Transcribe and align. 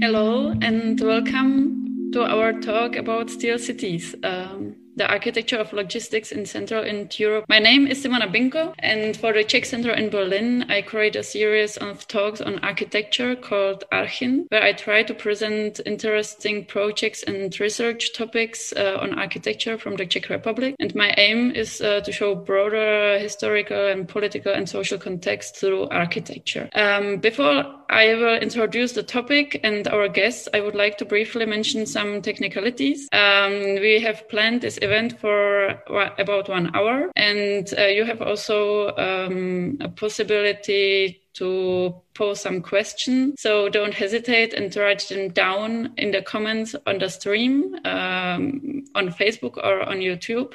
Hello 0.00 0.54
and 0.62 1.00
welcome 1.00 2.10
to 2.12 2.22
our 2.22 2.52
talk 2.60 2.96
about 2.96 3.28
steel 3.28 3.58
cities. 3.58 4.14
Um, 4.22 4.76
the 4.96 5.08
architecture 5.08 5.58
of 5.58 5.72
logistics 5.72 6.32
in 6.32 6.44
Central 6.44 6.84
and 6.84 7.16
Europe. 7.18 7.44
My 7.48 7.58
name 7.58 7.86
is 7.86 8.04
Simona 8.04 8.32
Binko, 8.32 8.74
and 8.78 9.16
for 9.16 9.32
the 9.32 9.44
Czech 9.44 9.64
Center 9.64 9.92
in 9.92 10.10
Berlin, 10.10 10.64
I 10.68 10.82
create 10.82 11.16
a 11.16 11.22
series 11.22 11.76
of 11.76 12.06
talks 12.08 12.40
on 12.40 12.58
architecture 12.60 13.36
called 13.36 13.84
Archin, 13.92 14.46
where 14.48 14.62
I 14.62 14.72
try 14.72 15.02
to 15.04 15.14
present 15.14 15.80
interesting 15.86 16.64
projects 16.64 17.22
and 17.22 17.58
research 17.60 18.12
topics 18.12 18.72
uh, 18.72 18.98
on 19.00 19.18
architecture 19.18 19.78
from 19.78 19.96
the 19.96 20.06
Czech 20.06 20.28
Republic. 20.28 20.74
And 20.80 20.94
my 20.94 21.14
aim 21.16 21.52
is 21.52 21.80
uh, 21.80 22.00
to 22.00 22.12
show 22.12 22.34
broader 22.34 23.18
historical 23.18 23.88
and 23.88 24.08
political 24.08 24.52
and 24.52 24.68
social 24.68 24.98
context 24.98 25.56
through 25.56 25.88
architecture. 25.88 26.68
Um, 26.74 27.18
before 27.18 27.77
I 27.88 28.14
will 28.14 28.36
introduce 28.36 28.92
the 28.92 29.02
topic 29.02 29.60
and 29.64 29.88
our 29.88 30.08
guests, 30.08 30.48
I 30.52 30.60
would 30.60 30.74
like 30.74 30.98
to 30.98 31.04
briefly 31.04 31.46
mention 31.46 31.86
some 31.86 32.20
technicalities. 32.22 33.08
Um, 33.12 33.52
we 33.80 34.00
have 34.00 34.28
planned 34.28 34.60
this 34.60 34.78
event 34.82 35.18
for 35.18 35.80
about 36.18 36.48
one 36.48 36.74
hour. 36.74 37.10
And 37.16 37.72
uh, 37.78 37.86
you 37.86 38.04
have 38.04 38.20
also 38.20 38.94
um, 38.96 39.78
a 39.80 39.88
possibility 39.88 41.22
to 41.34 41.94
pose 42.18 42.40
some 42.40 42.60
questions. 42.60 43.40
So 43.40 43.68
don't 43.68 43.94
hesitate 43.94 44.52
and 44.52 44.74
write 44.74 45.06
them 45.08 45.28
down 45.30 45.92
in 45.96 46.10
the 46.10 46.20
comments 46.20 46.74
on 46.84 46.98
the 46.98 47.08
stream 47.08 47.76
um, 47.84 48.84
on 48.96 49.10
Facebook 49.10 49.56
or 49.56 49.82
on 49.82 49.98
YouTube. 49.98 50.54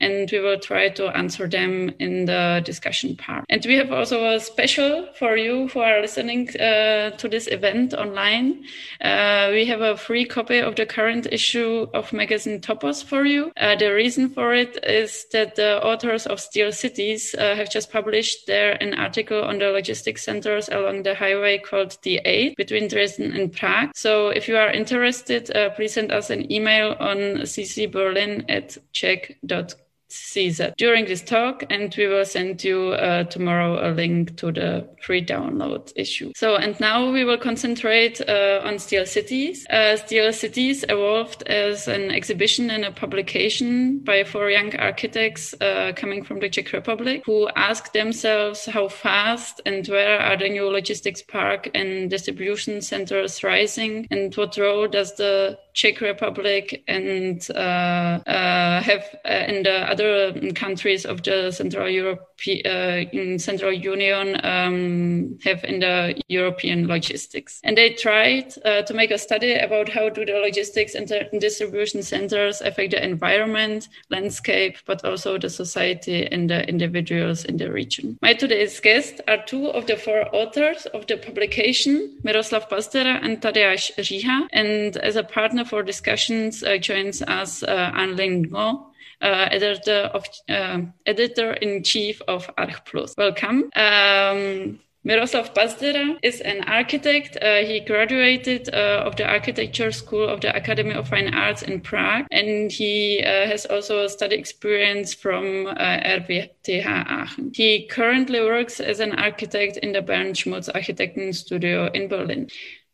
And 0.00 0.28
we 0.30 0.40
will 0.40 0.58
try 0.58 0.88
to 0.88 1.08
answer 1.16 1.46
them 1.46 1.90
in 1.98 2.24
the 2.24 2.62
discussion 2.64 3.16
part. 3.16 3.44
And 3.50 3.64
we 3.66 3.76
have 3.76 3.92
also 3.92 4.24
a 4.32 4.40
special 4.40 5.08
for 5.18 5.36
you 5.36 5.68
who 5.68 5.80
are 5.80 6.00
listening 6.00 6.48
uh, 6.56 7.10
to 7.10 7.28
this 7.28 7.46
event 7.46 7.92
online. 7.94 8.64
Uh, 9.00 9.48
we 9.52 9.66
have 9.66 9.82
a 9.82 9.96
free 9.96 10.24
copy 10.24 10.58
of 10.58 10.76
the 10.76 10.86
current 10.86 11.26
issue 11.30 11.86
of 11.92 12.12
magazine 12.12 12.60
Topos 12.60 13.04
for 13.04 13.24
you. 13.24 13.52
Uh, 13.58 13.76
the 13.76 13.92
reason 13.92 14.30
for 14.30 14.54
it 14.54 14.78
is 14.82 15.26
that 15.32 15.56
the 15.56 15.84
authors 15.84 16.26
of 16.26 16.40
Steel 16.40 16.72
Cities 16.72 17.34
uh, 17.38 17.54
have 17.54 17.70
just 17.70 17.92
published 17.92 18.46
there 18.46 18.82
an 18.82 18.94
article 18.94 19.42
on 19.42 19.58
the 19.58 19.66
logistics 19.66 20.21
centers 20.22 20.68
along 20.68 21.02
the 21.02 21.14
highway 21.14 21.58
called 21.58 21.90
D8 22.02 22.56
between 22.56 22.88
Dresden 22.88 23.32
and 23.32 23.52
Prague. 23.52 23.90
So 23.94 24.28
if 24.28 24.48
you 24.48 24.56
are 24.56 24.70
interested, 24.70 25.54
uh, 25.54 25.70
please 25.70 25.94
send 25.94 26.12
us 26.12 26.30
an 26.30 26.50
email 26.50 26.96
on 26.98 27.42
ccberlin 27.42 28.44
at 28.48 28.78
czech.com 28.92 29.78
CZ 30.12 30.76
during 30.76 31.04
this 31.06 31.22
talk, 31.22 31.64
and 31.70 31.94
we 31.96 32.06
will 32.06 32.24
send 32.24 32.62
you 32.64 32.90
uh, 32.90 33.24
tomorrow 33.24 33.88
a 33.88 33.90
link 33.92 34.36
to 34.36 34.52
the 34.52 34.86
free 35.00 35.24
download 35.24 35.92
issue. 35.96 36.32
So, 36.36 36.56
and 36.56 36.78
now 36.80 37.10
we 37.10 37.24
will 37.24 37.38
concentrate 37.38 38.20
uh, 38.28 38.60
on 38.64 38.78
Steel 38.78 39.06
Cities. 39.06 39.66
Uh, 39.68 39.96
Steel 39.96 40.32
Cities 40.32 40.84
evolved 40.88 41.42
as 41.44 41.88
an 41.88 42.10
exhibition 42.10 42.70
and 42.70 42.84
a 42.84 42.92
publication 42.92 43.98
by 44.00 44.24
four 44.24 44.50
young 44.50 44.74
architects 44.76 45.54
uh, 45.60 45.92
coming 45.96 46.24
from 46.24 46.40
the 46.40 46.48
Czech 46.48 46.72
Republic 46.72 47.22
who 47.26 47.48
asked 47.56 47.92
themselves 47.92 48.66
how 48.66 48.88
fast 48.88 49.60
and 49.66 49.86
where 49.88 50.18
are 50.20 50.36
the 50.36 50.48
new 50.48 50.68
logistics 50.68 51.22
park 51.22 51.70
and 51.74 52.10
distribution 52.10 52.80
centers 52.80 53.42
rising, 53.42 54.06
and 54.10 54.34
what 54.36 54.56
role 54.56 54.86
does 54.88 55.14
the 55.16 55.58
Czech 55.72 56.00
Republic 56.00 56.82
and 56.86 57.46
uh, 57.54 58.20
uh, 58.26 58.80
have 58.82 59.04
in 59.24 59.62
the 59.62 59.90
other 59.90 60.02
other 60.02 60.52
countries 60.52 61.04
of 61.04 61.22
the 61.22 61.50
Central 61.50 61.88
Europe, 61.88 62.28
uh, 62.48 63.04
in 63.12 63.38
Central 63.38 63.72
Union 63.72 64.40
um, 64.44 65.38
have 65.44 65.64
in 65.64 65.80
the 65.80 66.20
European 66.28 66.86
logistics. 66.86 67.60
And 67.64 67.76
they 67.76 67.90
tried 67.90 68.54
uh, 68.64 68.82
to 68.82 68.94
make 68.94 69.10
a 69.10 69.18
study 69.18 69.54
about 69.54 69.88
how 69.88 70.08
do 70.08 70.24
the 70.24 70.38
logistics 70.38 70.94
and 70.94 71.08
distribution 71.40 72.02
centers 72.02 72.60
affect 72.60 72.90
the 72.92 73.04
environment, 73.04 73.88
landscape, 74.10 74.76
but 74.86 75.04
also 75.04 75.38
the 75.38 75.50
society 75.50 76.26
and 76.26 76.50
the 76.50 76.68
individuals 76.68 77.44
in 77.44 77.56
the 77.56 77.70
region. 77.70 78.18
My 78.22 78.34
today's 78.34 78.80
guests 78.80 79.20
are 79.28 79.42
two 79.46 79.68
of 79.68 79.86
the 79.86 79.96
four 79.96 80.26
authors 80.34 80.86
of 80.86 81.06
the 81.06 81.16
publication, 81.16 82.18
Miroslav 82.24 82.68
Pazdera 82.68 83.20
and 83.22 83.40
Tadeusz 83.40 83.92
Říha. 83.98 84.48
And 84.52 84.96
as 84.96 85.16
a 85.16 85.22
partner 85.22 85.61
for 85.64 85.82
discussions 85.82 86.62
uh, 86.62 86.76
joins 86.78 87.22
us 87.22 87.62
uh, 87.62 87.92
Anne 87.94 88.16
Ngo, 88.16 88.86
uh, 89.20 89.48
editor 89.50 90.10
of 90.14 90.26
uh, 90.48 90.80
editor 91.06 91.52
in 91.54 91.82
chief 91.82 92.20
of 92.28 92.50
Arch 92.58 92.84
Plus. 92.84 93.14
Welcome. 93.16 93.70
Um, 93.76 94.80
Miroslav 95.04 95.52
Pazdera 95.52 96.16
is 96.22 96.40
an 96.42 96.62
architect. 96.64 97.36
Uh, 97.42 97.64
he 97.64 97.80
graduated 97.80 98.72
uh, 98.72 99.02
of 99.04 99.16
the 99.16 99.26
architecture 99.26 99.90
school 99.90 100.28
of 100.28 100.40
the 100.40 100.54
Academy 100.54 100.92
of 100.92 101.08
Fine 101.08 101.34
Arts 101.34 101.62
in 101.62 101.80
Prague, 101.80 102.26
and 102.30 102.70
he 102.70 103.20
has 103.20 103.66
also 103.66 104.06
study 104.06 104.36
experience 104.36 105.12
from 105.12 105.66
RWTH 105.66 106.86
Aachen. 106.86 107.50
He 107.52 107.88
currently 107.88 108.40
works 108.42 108.78
as 108.78 109.00
an 109.00 109.18
architect 109.18 109.78
in 109.78 109.90
the 109.90 110.02
Bernd 110.02 110.36
Schmutz 110.36 110.68
Architekten 110.72 111.32
Studio 111.32 111.86
in 111.86 112.06
Berlin. 112.06 112.48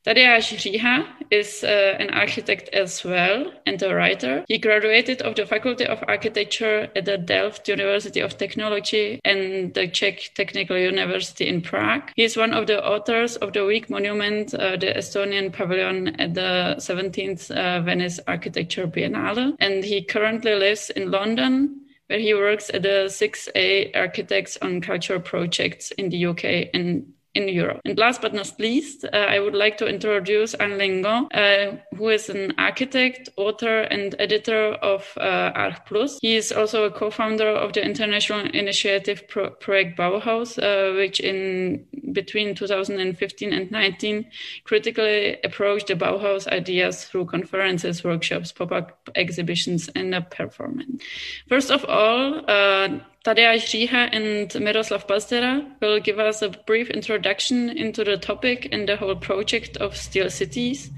Tadeusz 0.09 0.57
Říha 0.57 1.05
is 1.31 1.63
uh, 1.63 2.01
an 2.01 2.09
architect 2.11 2.75
as 2.75 3.05
well 3.05 3.53
and 3.67 3.83
a 3.83 3.95
writer. 3.95 4.43
He 4.49 4.57
graduated 4.57 5.21
of 5.21 5.35
the 5.35 5.45
Faculty 5.45 5.85
of 5.87 6.03
Architecture 6.09 6.89
at 6.97 7.05
the 7.05 7.19
Delft 7.19 7.69
University 7.69 8.21
of 8.23 8.39
Technology 8.39 9.21
and 9.27 9.75
the 9.75 9.87
Czech 9.87 10.33
Technical 10.35 10.79
University 10.79 11.47
in 11.47 11.61
Prague. 11.61 12.11
He 12.17 12.25
is 12.25 12.39
one 12.39 12.55
of 12.55 12.67
the 12.67 12.83
authors 12.83 13.37
of 13.37 13.53
the 13.53 13.67
week 13.67 13.91
monument, 13.91 14.55
uh, 14.55 14.79
the 14.79 14.95
Estonian 14.97 15.53
Pavilion 15.53 16.19
at 16.19 16.33
the 16.33 16.77
17th 16.79 17.51
uh, 17.51 17.83
Venice 17.83 18.19
Architecture 18.27 18.87
Biennale. 18.87 19.57
And 19.61 19.85
he 19.85 20.03
currently 20.03 20.55
lives 20.55 20.89
in 20.89 21.11
London 21.11 21.83
where 22.07 22.19
he 22.19 22.33
works 22.33 22.71
at 22.73 22.81
the 22.81 23.11
6A 23.11 23.95
Architects 23.95 24.57
on 24.63 24.81
Cultural 24.81 25.21
Projects 25.21 25.91
in 25.99 26.09
the 26.09 26.25
UK 26.25 26.71
and 26.73 27.13
in 27.39 27.49
Europe. 27.49 27.81
And 27.85 27.99
last 27.99 28.21
but 28.21 28.35
not 28.35 28.53
least, 28.59 29.05
uh, 29.05 29.17
I 29.17 29.39
would 29.39 29.55
like 29.55 29.77
to 29.79 29.87
introduce 29.87 30.55
Anh-Linh 30.55 31.03
Ngo, 31.03 31.17
uh, 31.33 31.77
who 31.97 32.09
is 32.09 32.29
an 32.29 32.53
architect, 32.59 33.29
author, 33.37 33.83
and 33.83 34.15
editor 34.19 34.73
of 34.83 35.03
uh, 35.17 35.71
Plus. 35.87 36.19
He 36.21 36.37
is 36.37 36.51
also 36.53 36.85
a 36.85 36.91
co-founder 36.91 37.49
of 37.49 37.73
the 37.73 37.83
international 37.83 38.41
initiative 38.53 39.29
Pro- 39.29 39.51
Project 39.51 39.99
Bauhaus, 39.99 40.59
uh, 40.59 40.95
which 40.97 41.21
in 41.21 41.87
between 42.13 42.55
2015 42.55 43.53
and 43.53 43.71
19 43.71 44.27
critically 44.65 45.37
approached 45.45 45.87
the 45.87 45.95
Bauhaus 45.95 46.49
ideas 46.49 47.05
through 47.05 47.27
conferences, 47.27 48.03
workshops, 48.03 48.53
pop-up 48.53 49.09
exhibitions, 49.15 49.89
and 49.95 50.15
a 50.15 50.23
performance. 50.23 51.03
First 51.49 51.71
of 51.71 51.85
all, 51.85 52.43
uh, 52.49 52.89
Tadeusz 53.29 53.69
Říha 53.69 54.09
and 54.11 54.55
Miroslav 54.59 55.07
Pazdera 55.07 55.63
will 55.83 56.01
give 56.01 56.19
us 56.19 56.41
a 56.41 56.49
brief 56.49 56.89
introduction 56.89 57.69
into 57.69 58.03
the 58.03 58.17
topic 58.17 58.69
and 58.73 58.89
the 58.89 58.97
whole 58.97 59.17
project 59.17 59.77
of 59.77 59.95
Steel 59.95 60.31
Cities. 60.31 60.91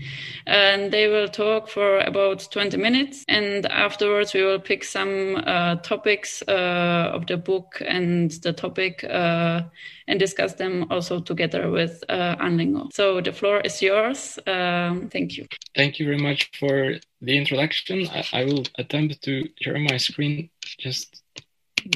And 0.47 0.93
they 0.93 1.09
will 1.09 1.29
talk 1.29 1.69
for 1.69 1.99
about 1.99 2.49
20 2.53 2.77
minutes. 2.77 3.25
And 3.27 3.67
afterwards, 3.67 4.33
we 4.33 4.45
will 4.45 4.61
pick 4.61 4.85
some 4.85 5.43
uh, 5.45 5.75
topics 5.83 6.41
uh, 6.47 7.11
of 7.13 7.27
the 7.27 7.37
book 7.37 7.83
and 7.85 8.31
the 8.43 8.53
topic 8.53 9.03
uh, 9.03 9.63
and 10.07 10.21
discuss 10.21 10.55
them 10.55 10.87
also 10.89 11.19
together 11.19 11.69
with 11.69 12.05
uh, 12.09 12.37
Anh-Linh 12.39 12.75
Ngo. 12.75 12.93
So 12.93 13.21
the 13.21 13.33
floor 13.33 13.61
is 13.65 13.83
yours. 13.83 14.39
Um, 14.47 15.09
thank 15.09 15.37
you. 15.37 15.47
Thank 15.75 15.99
you 15.99 16.07
very 16.07 16.23
much 16.23 16.49
for 16.61 16.95
the 17.21 17.37
introduction. 17.37 18.07
I, 18.07 18.25
I 18.33 18.45
will 18.45 18.63
attempt 18.79 19.21
to 19.23 19.49
share 19.61 19.81
my 19.81 19.97
screen 19.97 20.51
just 20.79 21.25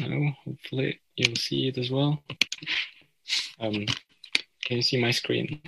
no, 0.00 0.32
hopefully 0.44 1.00
you'll 1.16 1.36
see 1.36 1.68
it 1.68 1.78
as 1.78 1.90
well. 1.90 2.22
Um, 3.60 3.86
can 4.64 4.76
you 4.76 4.82
see 4.82 5.00
my 5.00 5.10
screen? 5.10 5.60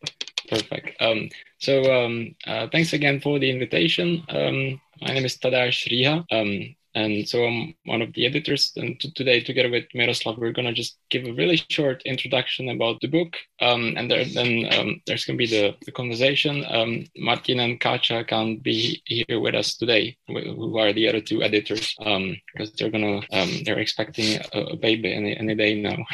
Perfect. 0.48 1.00
Um, 1.00 1.28
so 1.58 1.82
um, 1.92 2.34
uh, 2.46 2.68
thanks 2.72 2.92
again 2.92 3.20
for 3.20 3.38
the 3.38 3.50
invitation. 3.50 4.22
Um, 4.28 4.80
my 5.00 5.12
name 5.12 5.26
is 5.26 5.36
Tadeusz 5.38 5.88
Říha. 5.88 6.24
Um, 6.30 6.74
and 6.98 7.28
so 7.28 7.44
I'm 7.44 7.74
one 7.84 8.02
of 8.02 8.12
the 8.14 8.26
editors. 8.26 8.72
And 8.76 8.98
today, 9.14 9.40
together 9.40 9.70
with 9.70 9.84
Miroslav, 9.94 10.36
we're 10.36 10.52
going 10.52 10.66
to 10.66 10.72
just 10.72 10.98
give 11.10 11.24
a 11.24 11.32
really 11.32 11.62
short 11.70 12.02
introduction 12.04 12.68
about 12.70 13.00
the 13.00 13.06
book. 13.06 13.36
Um, 13.60 13.94
and 13.96 14.10
there, 14.10 14.24
then 14.24 14.68
um, 14.72 15.00
there's 15.06 15.24
going 15.24 15.38
to 15.38 15.46
be 15.46 15.46
the, 15.46 15.76
the 15.86 15.92
conversation. 15.92 16.64
Um, 16.68 17.04
Martin 17.16 17.60
and 17.60 17.80
Kacha 17.80 18.24
can't 18.24 18.60
be 18.62 19.00
here 19.06 19.38
with 19.38 19.54
us 19.54 19.76
today, 19.76 20.16
who 20.26 20.76
are 20.78 20.92
the 20.92 21.08
other 21.08 21.20
two 21.20 21.40
editors, 21.40 21.94
because 21.98 22.16
um, 22.16 22.74
they're 22.78 22.90
going 22.90 23.22
to, 23.22 23.38
um, 23.38 23.50
they're 23.64 23.78
expecting 23.78 24.40
a, 24.52 24.60
a, 24.72 24.76
baby 24.76 25.14
any, 25.14 25.36
any 25.36 25.54
day 25.54 25.80
now. 25.80 25.98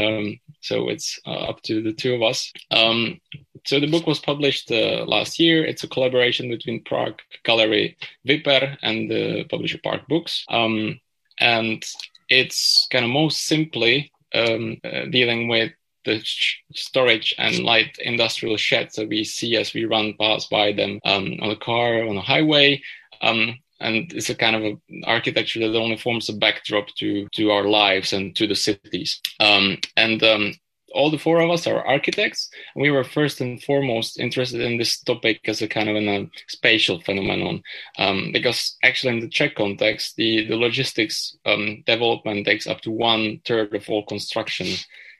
Um, 0.00 0.40
so 0.60 0.88
it's 0.88 1.20
uh, 1.24 1.50
up 1.50 1.62
to 1.62 1.80
the 1.80 1.92
two 1.92 2.14
of 2.14 2.22
us. 2.22 2.52
so 2.72 3.78
the 3.78 3.86
book 3.86 4.08
was 4.08 4.18
published 4.18 4.72
uh, 4.72 5.04
last 5.06 5.38
year. 5.38 5.64
It's 5.64 5.84
a 5.84 5.88
collaboration 5.88 6.48
between 6.48 6.82
Prague 6.82 7.20
Gallery 7.44 7.96
Viper 8.26 8.76
and 8.82 9.08
the 9.08 9.44
publisher 9.44 9.78
Park 9.84 10.08
books. 10.14 10.44
Um, 10.48 11.00
and 11.38 11.84
it's 12.28 12.86
kind 12.90 13.04
of 13.04 13.10
most 13.10 13.38
simply 13.44 14.12
um, 14.34 14.78
uh, 14.84 15.06
dealing 15.10 15.48
with 15.48 15.72
the 16.04 16.22
storage 16.74 17.34
and 17.38 17.60
light 17.60 17.96
industrial 18.02 18.56
sheds 18.56 18.96
that 18.96 19.08
we 19.08 19.24
see 19.24 19.56
as 19.56 19.72
we 19.74 19.84
run 19.84 20.14
past 20.20 20.50
by 20.50 20.72
them 20.72 21.00
um, 21.04 21.38
on 21.40 21.50
a 21.50 21.56
car 21.56 22.06
on 22.08 22.16
a 22.16 22.20
highway. 22.20 22.80
Um, 23.22 23.58
and 23.80 24.12
it's 24.12 24.30
a 24.30 24.34
kind 24.34 24.56
of 24.56 24.62
a 24.62 24.74
architecture 25.06 25.60
that 25.60 25.78
only 25.78 25.96
forms 25.96 26.28
a 26.28 26.32
backdrop 26.32 26.86
to 26.98 27.28
to 27.32 27.50
our 27.50 27.64
lives 27.64 28.12
and 28.12 28.34
to 28.36 28.46
the 28.46 28.54
cities. 28.54 29.20
Um, 29.40 29.78
and 29.96 30.22
um, 30.22 30.54
all 30.94 31.10
the 31.10 31.18
four 31.18 31.40
of 31.40 31.50
us 31.50 31.66
are 31.66 31.86
architects. 31.86 32.48
And 32.74 32.82
we 32.82 32.90
were 32.90 33.04
first 33.04 33.40
and 33.40 33.62
foremost 33.62 34.18
interested 34.18 34.60
in 34.60 34.78
this 34.78 35.00
topic 35.00 35.40
as 35.46 35.60
a 35.60 35.68
kind 35.68 35.88
of 35.88 35.96
a 35.96 36.22
uh, 36.22 36.26
spatial 36.48 37.00
phenomenon, 37.00 37.62
um, 37.98 38.30
because 38.32 38.76
actually 38.82 39.14
in 39.14 39.20
the 39.20 39.28
Czech 39.28 39.56
context, 39.56 40.16
the, 40.16 40.46
the 40.46 40.56
logistics 40.56 41.36
um, 41.44 41.82
development 41.86 42.46
takes 42.46 42.66
up 42.66 42.80
to 42.82 42.90
one 42.90 43.40
third 43.44 43.74
of 43.74 43.88
all 43.90 44.06
construction 44.06 44.68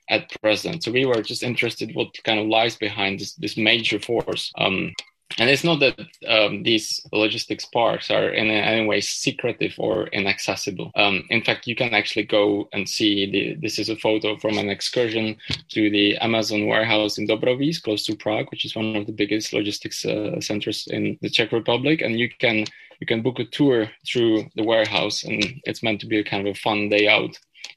at 0.08 0.30
present. 0.40 0.84
So 0.84 0.92
we 0.92 1.06
were 1.06 1.22
just 1.22 1.42
interested 1.42 1.94
what 1.94 2.22
kind 2.24 2.38
of 2.38 2.46
lies 2.46 2.76
behind 2.76 3.20
this, 3.20 3.34
this 3.34 3.56
major 3.56 3.98
force. 3.98 4.52
Um, 4.58 4.92
and 5.38 5.50
it's 5.50 5.64
not 5.64 5.80
that 5.80 5.98
um, 6.28 6.62
these 6.62 7.04
logistics 7.12 7.64
parks 7.64 8.10
are 8.10 8.28
in 8.28 8.50
any 8.50 8.86
way 8.86 9.00
secretive 9.00 9.74
or 9.78 10.06
inaccessible. 10.08 10.92
Um, 10.94 11.24
in 11.28 11.42
fact, 11.42 11.66
you 11.66 11.74
can 11.74 11.92
actually 11.92 12.24
go 12.24 12.68
and 12.72 12.88
see 12.88 13.30
the, 13.30 13.54
this 13.60 13.78
is 13.78 13.88
a 13.88 13.96
photo 13.96 14.36
from 14.38 14.58
an 14.58 14.70
excursion 14.70 15.36
to 15.70 15.90
the 15.90 16.16
Amazon 16.18 16.66
warehouse 16.66 17.18
in 17.18 17.26
Dobrovíz, 17.26 17.82
close 17.82 18.04
to 18.06 18.16
Prague, 18.16 18.50
which 18.50 18.64
is 18.64 18.76
one 18.76 18.94
of 18.94 19.06
the 19.06 19.12
biggest 19.12 19.52
logistics 19.52 20.04
uh, 20.04 20.40
centers 20.40 20.86
in 20.88 21.18
the 21.20 21.30
Czech 21.30 21.50
Republic. 21.50 22.00
And 22.00 22.18
you 22.18 22.28
can 22.38 22.64
you 23.00 23.06
can 23.06 23.22
book 23.22 23.40
a 23.40 23.44
tour 23.44 23.90
through 24.06 24.44
the 24.54 24.62
warehouse, 24.62 25.24
and 25.24 25.42
it's 25.64 25.82
meant 25.82 26.00
to 26.00 26.06
be 26.06 26.20
a 26.20 26.24
kind 26.24 26.46
of 26.46 26.54
a 26.54 26.58
fun 26.58 26.88
day 26.88 27.08
out. 27.08 27.36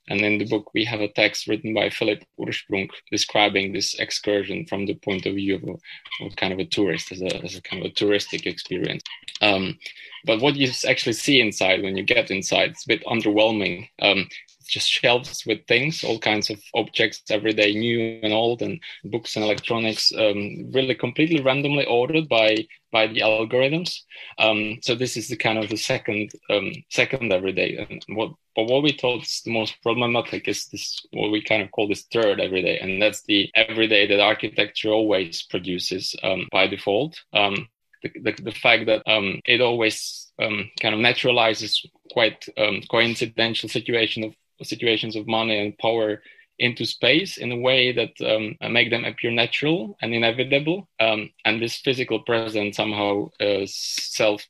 And 0.10 0.22
in 0.22 0.38
the 0.38 0.46
book, 0.48 0.74
we 0.74 0.86
have 0.86 1.02
a 1.02 1.10
text 1.10 1.48
written 1.48 1.74
by 1.74 1.90
Philip 1.90 2.24
Ursprung 2.40 2.90
describing 3.12 3.74
this 3.74 3.96
excursion 3.96 4.66
from 4.66 4.86
the 4.86 4.96
point 4.96 5.26
of 5.26 5.36
view 5.36 5.56
of, 5.56 5.64
a, 5.64 6.26
of 6.26 6.36
kind 6.36 6.54
of 6.54 6.60
a 6.60 6.66
tourist, 6.66 7.12
as 7.12 7.22
a, 7.22 7.44
as 7.44 7.56
a 7.56 7.62
kind 7.62 7.86
of 7.86 7.92
a 7.92 7.94
touristic 7.94 8.46
experience. 8.46 9.04
Um, 9.42 9.78
but 10.26 10.42
what 10.42 10.56
you 10.56 10.70
actually 10.88 11.14
see 11.14 11.42
inside 11.42 11.84
when 11.84 11.98
you 11.98 12.04
get 12.04 12.32
inside, 12.32 12.72
it's 12.72 12.86
a 12.86 12.88
bit 12.88 13.06
underwhelming. 13.06 13.90
Um, 14.02 14.28
just 14.68 14.90
shelves 14.90 15.46
with 15.46 15.66
things, 15.68 16.04
all 16.04 16.20
kinds 16.20 16.50
of 16.50 16.62
objects 16.76 17.24
every 17.30 17.54
day, 17.54 17.74
new 17.74 18.20
and 18.22 18.34
old, 18.34 18.62
and 18.62 18.80
books 19.06 19.36
and 19.36 19.46
electronics, 19.46 20.12
um, 20.18 20.72
really 20.72 20.96
completely 20.96 21.42
randomly 21.42 21.86
ordered 21.86 22.28
by 22.28 22.68
by 22.92 23.08
the 23.08 23.22
algorithms. 23.22 24.02
Um, 24.38 24.80
so 24.82 24.96
this 24.96 25.18
is 25.18 25.28
the 25.28 25.36
kind 25.36 25.58
of 25.58 25.70
the 25.70 25.78
second 25.78 26.32
um, 26.50 26.72
second 26.90 27.32
everyday. 27.32 27.78
And 27.78 28.04
what 28.10 28.32
but 28.56 28.66
what 28.66 28.84
we 28.84 28.92
thought 28.92 29.24
is 29.24 29.42
the 29.46 29.54
most 29.54 29.82
problematic 29.82 30.48
is 30.48 30.66
this 30.68 31.06
what 31.12 31.32
we 31.32 31.42
kind 31.42 31.62
of 31.62 31.72
call 31.72 31.88
this 31.88 32.06
third 32.12 32.40
everyday, 32.40 32.80
and 32.80 33.02
that's 33.02 33.24
the 33.24 33.50
everyday 33.56 34.08
that 34.08 34.20
architecture 34.20 34.90
always 34.90 35.44
produces 35.44 36.16
um, 36.24 36.48
by 36.52 36.68
default. 36.68 37.20
Um, 37.34 37.68
the, 38.04 38.12
the, 38.22 38.44
the, 38.44 38.52
fact 38.52 38.86
that 38.86 39.02
um, 39.08 39.42
it 39.46 39.60
always 39.60 40.32
um, 40.40 40.70
kind 40.80 40.94
of 40.94 41.02
naturalizes 41.02 41.84
quite 42.12 42.46
coincidental 42.90 43.68
situation 43.68 44.24
of 44.24 44.36
situations 44.64 45.16
of 45.16 45.28
money 45.28 45.60
and 45.60 45.78
power 45.78 46.22
into 46.60 46.86
space 46.86 47.38
in 47.38 47.52
a 47.52 47.58
way 47.58 47.92
that 47.92 48.14
um, 48.26 48.56
make 48.72 48.90
them 48.90 49.06
appear 49.06 49.32
natural 49.32 49.98
and 50.02 50.14
inevitable. 50.14 50.90
Um, 51.00 51.30
and 51.46 51.62
this 51.62 51.78
physical 51.78 52.20
presence 52.22 52.78
somehow 52.78 53.30
uh, 53.40 53.66
self 53.66 54.46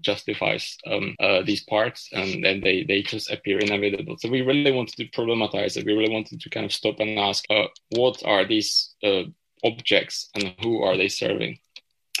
justifies 0.00 0.78
um, 0.86 1.14
uh, 1.20 1.42
these 1.42 1.62
parts 1.64 2.08
and 2.12 2.42
then 2.42 2.60
they, 2.60 2.84
they 2.84 3.02
just 3.02 3.30
appear 3.30 3.58
inevitable. 3.58 4.16
So 4.18 4.30
we 4.30 4.42
really 4.42 4.72
wanted 4.72 4.96
to 4.96 5.08
problematize 5.10 5.76
it. 5.76 5.84
We 5.84 5.94
really 5.94 6.12
wanted 6.12 6.40
to 6.40 6.50
kind 6.50 6.64
of 6.64 6.72
stop 6.72 7.00
and 7.00 7.18
ask 7.18 7.44
uh, 7.50 7.66
what 7.90 8.22
are 8.24 8.46
these 8.46 8.94
uh, 9.02 9.24
objects 9.64 10.30
and 10.34 10.54
who 10.62 10.82
are 10.82 10.96
they 10.96 11.08
serving? 11.08 11.58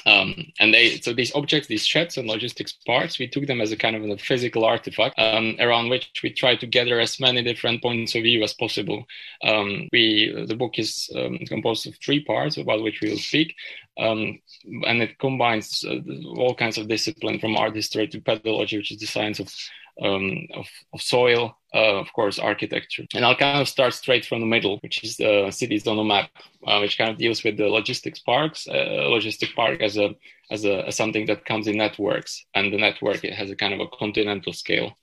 Um, 0.08 0.52
and 0.58 0.72
they 0.72 1.00
so 1.00 1.12
these 1.12 1.34
objects, 1.34 1.68
these 1.68 1.86
sheds 1.86 2.16
and 2.16 2.26
logistics 2.28 2.72
parts, 2.86 3.18
we 3.18 3.28
took 3.28 3.46
them 3.46 3.60
as 3.60 3.72
a 3.72 3.76
kind 3.76 3.96
of 3.96 4.04
a 4.04 4.16
physical 4.16 4.64
artifact 4.64 5.18
um, 5.18 5.56
around 5.60 5.90
which 5.90 6.20
we 6.22 6.30
try 6.30 6.56
to 6.56 6.66
gather 6.66 6.98
as 7.00 7.20
many 7.20 7.42
different 7.42 7.82
points 7.82 8.14
of 8.14 8.22
view 8.22 8.42
as 8.42 8.54
possible. 8.54 9.04
Um, 9.44 9.88
we 9.92 10.32
the 10.48 10.56
book 10.56 10.78
is 10.78 11.10
um, 11.14 11.38
composed 11.46 11.86
of 11.86 11.96
three 11.96 12.24
parts 12.24 12.56
about 12.56 12.82
which 12.82 13.00
we 13.00 13.10
will 13.10 13.18
speak, 13.18 13.54
um, 13.98 14.38
and 14.86 15.02
it 15.02 15.18
combines 15.18 15.84
uh, 15.84 15.98
all 16.40 16.54
kinds 16.54 16.78
of 16.78 16.88
discipline 16.88 17.38
from 17.38 17.56
art 17.56 17.74
history 17.74 18.08
to 18.08 18.20
pedology, 18.20 18.78
which 18.78 18.92
is 18.92 19.00
the 19.00 19.06
science 19.06 19.40
of 19.40 19.52
um, 20.02 20.46
of, 20.54 20.66
of, 20.92 21.02
soil, 21.02 21.56
uh, 21.74 21.96
of 21.98 22.12
course, 22.12 22.38
architecture. 22.38 23.04
And 23.14 23.24
I'll 23.24 23.36
kind 23.36 23.60
of 23.60 23.68
start 23.68 23.94
straight 23.94 24.24
from 24.24 24.40
the 24.40 24.46
middle, 24.46 24.78
which 24.78 25.02
is 25.04 25.16
the 25.16 25.50
cities 25.50 25.86
on 25.86 25.98
a 25.98 26.04
map, 26.04 26.30
uh, 26.66 26.78
which 26.80 26.98
kind 26.98 27.10
of 27.10 27.18
deals 27.18 27.42
with 27.44 27.56
the 27.56 27.68
logistics 27.68 28.20
parks, 28.20 28.66
uh, 28.68 28.72
logistic 28.72 29.54
park 29.54 29.80
as 29.80 29.96
a 29.96 30.14
as 30.50 30.64
a 30.64 30.86
as 30.86 30.96
something 30.96 31.26
that 31.26 31.44
comes 31.44 31.66
in 31.66 31.76
networks, 31.76 32.46
and 32.54 32.72
the 32.72 32.78
network 32.78 33.24
it 33.24 33.34
has 33.34 33.50
a 33.50 33.56
kind 33.56 33.74
of 33.74 33.80
a 33.80 33.88
continental 33.88 34.52
scale. 34.52 34.96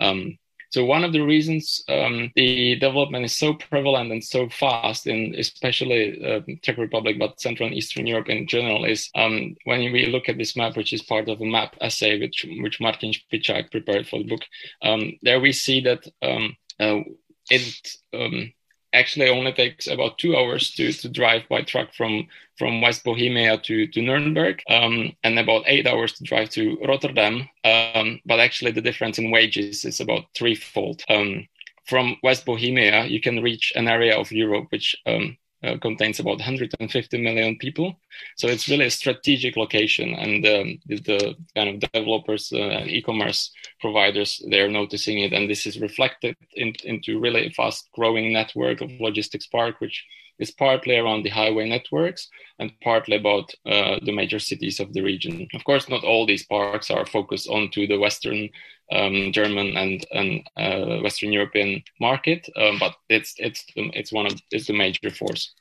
Um, 0.00 0.38
so 0.76 0.84
one 0.84 1.04
of 1.04 1.14
the 1.14 1.22
reasons 1.22 1.82
um, 1.88 2.30
the 2.36 2.76
development 2.76 3.24
is 3.24 3.34
so 3.34 3.54
prevalent 3.54 4.12
and 4.12 4.22
so 4.22 4.46
fast 4.50 5.06
in 5.06 5.34
especially 5.38 6.22
uh, 6.22 6.40
Czech 6.60 6.76
Republic, 6.76 7.18
but 7.18 7.40
Central 7.40 7.68
and 7.68 7.74
Eastern 7.74 8.06
Europe 8.06 8.28
in 8.28 8.46
general, 8.46 8.84
is 8.84 9.08
um, 9.14 9.56
when 9.64 9.90
we 9.90 10.04
look 10.04 10.28
at 10.28 10.36
this 10.36 10.54
map, 10.54 10.76
which 10.76 10.92
is 10.92 11.00
part 11.00 11.30
of 11.30 11.40
a 11.40 11.46
map 11.46 11.76
essay 11.80 12.20
which 12.20 12.44
which 12.60 12.78
Martin 12.78 13.10
Špičák 13.10 13.70
prepared 13.70 14.06
for 14.06 14.18
the 14.18 14.28
book. 14.28 14.42
Um, 14.82 15.14
there 15.22 15.40
we 15.40 15.52
see 15.52 15.80
that 15.80 16.06
um, 16.20 16.54
uh, 16.78 17.00
it 17.48 17.96
um, 18.12 18.52
actually 18.96 19.28
only 19.28 19.52
takes 19.52 19.86
about 19.86 20.18
two 20.18 20.36
hours 20.36 20.70
to, 20.72 20.92
to 20.92 21.08
drive 21.08 21.42
by 21.48 21.62
truck 21.62 21.92
from 21.94 22.28
from 22.58 22.80
West 22.80 23.04
Bohemia 23.04 23.58
to, 23.58 23.86
to 23.88 24.00
Nuremberg 24.00 24.62
um, 24.70 25.12
and 25.24 25.38
about 25.38 25.64
eight 25.66 25.86
hours 25.86 26.14
to 26.14 26.24
drive 26.24 26.48
to 26.50 26.78
Rotterdam. 26.86 27.48
Um, 27.64 28.20
but 28.24 28.40
actually, 28.40 28.70
the 28.70 28.80
difference 28.80 29.18
in 29.18 29.30
wages 29.30 29.84
is 29.84 30.00
about 30.00 30.24
threefold. 30.34 31.02
Um, 31.08 31.46
from 31.86 32.16
West 32.22 32.46
Bohemia, 32.46 33.04
you 33.04 33.20
can 33.20 33.42
reach 33.42 33.72
an 33.76 33.88
area 33.88 34.18
of 34.18 34.32
Europe 34.32 34.66
which 34.70 34.96
um, 35.06 35.36
uh, 35.62 35.76
contains 35.80 36.20
about 36.20 36.38
150 36.38 37.22
million 37.22 37.56
people. 37.58 37.98
So 38.36 38.48
it's 38.48 38.68
really 38.68 38.86
a 38.86 38.90
strategic 38.90 39.56
location, 39.56 40.14
and 40.14 40.46
um, 40.46 40.78
the, 40.86 41.34
kind 41.54 41.68
of 41.70 41.90
developers, 41.90 42.52
uh, 42.52 42.84
e-commerce 42.86 43.50
providers, 43.80 44.42
they're 44.50 44.70
noticing 44.70 45.18
it, 45.20 45.32
and 45.32 45.48
this 45.48 45.66
is 45.66 45.80
reflected 45.80 46.36
in, 46.54 46.74
into 46.84 47.20
really 47.20 47.50
fast 47.50 47.88
growing 47.92 48.32
network 48.32 48.80
of 48.80 48.90
logistics 49.00 49.46
park, 49.46 49.80
which 49.80 50.04
is 50.38 50.50
partly 50.50 50.96
around 50.96 51.22
the 51.22 51.30
highway 51.30 51.68
networks 51.68 52.28
and 52.58 52.72
partly 52.82 53.16
about 53.16 53.52
uh, 53.66 53.98
the 54.02 54.12
major 54.12 54.38
cities 54.38 54.80
of 54.80 54.92
the 54.92 55.02
region. 55.02 55.46
Of 55.54 55.64
course, 55.64 55.88
not 55.88 56.04
all 56.04 56.26
these 56.26 56.46
parks 56.46 56.90
are 56.90 57.06
focused 57.06 57.48
onto 57.48 57.86
the 57.86 57.98
Western 57.98 58.50
um, 58.92 59.32
German 59.32 59.76
and, 59.76 60.06
and 60.12 60.48
uh, 60.56 61.02
Western 61.02 61.32
European 61.32 61.82
market, 62.00 62.48
um, 62.56 62.78
but 62.78 62.94
it's 63.08 63.34
it's 63.38 63.64
it's 63.76 64.12
one 64.12 64.26
of 64.26 64.40
it's 64.50 64.68
the 64.68 64.72
major 64.72 65.10
force. 65.10 65.54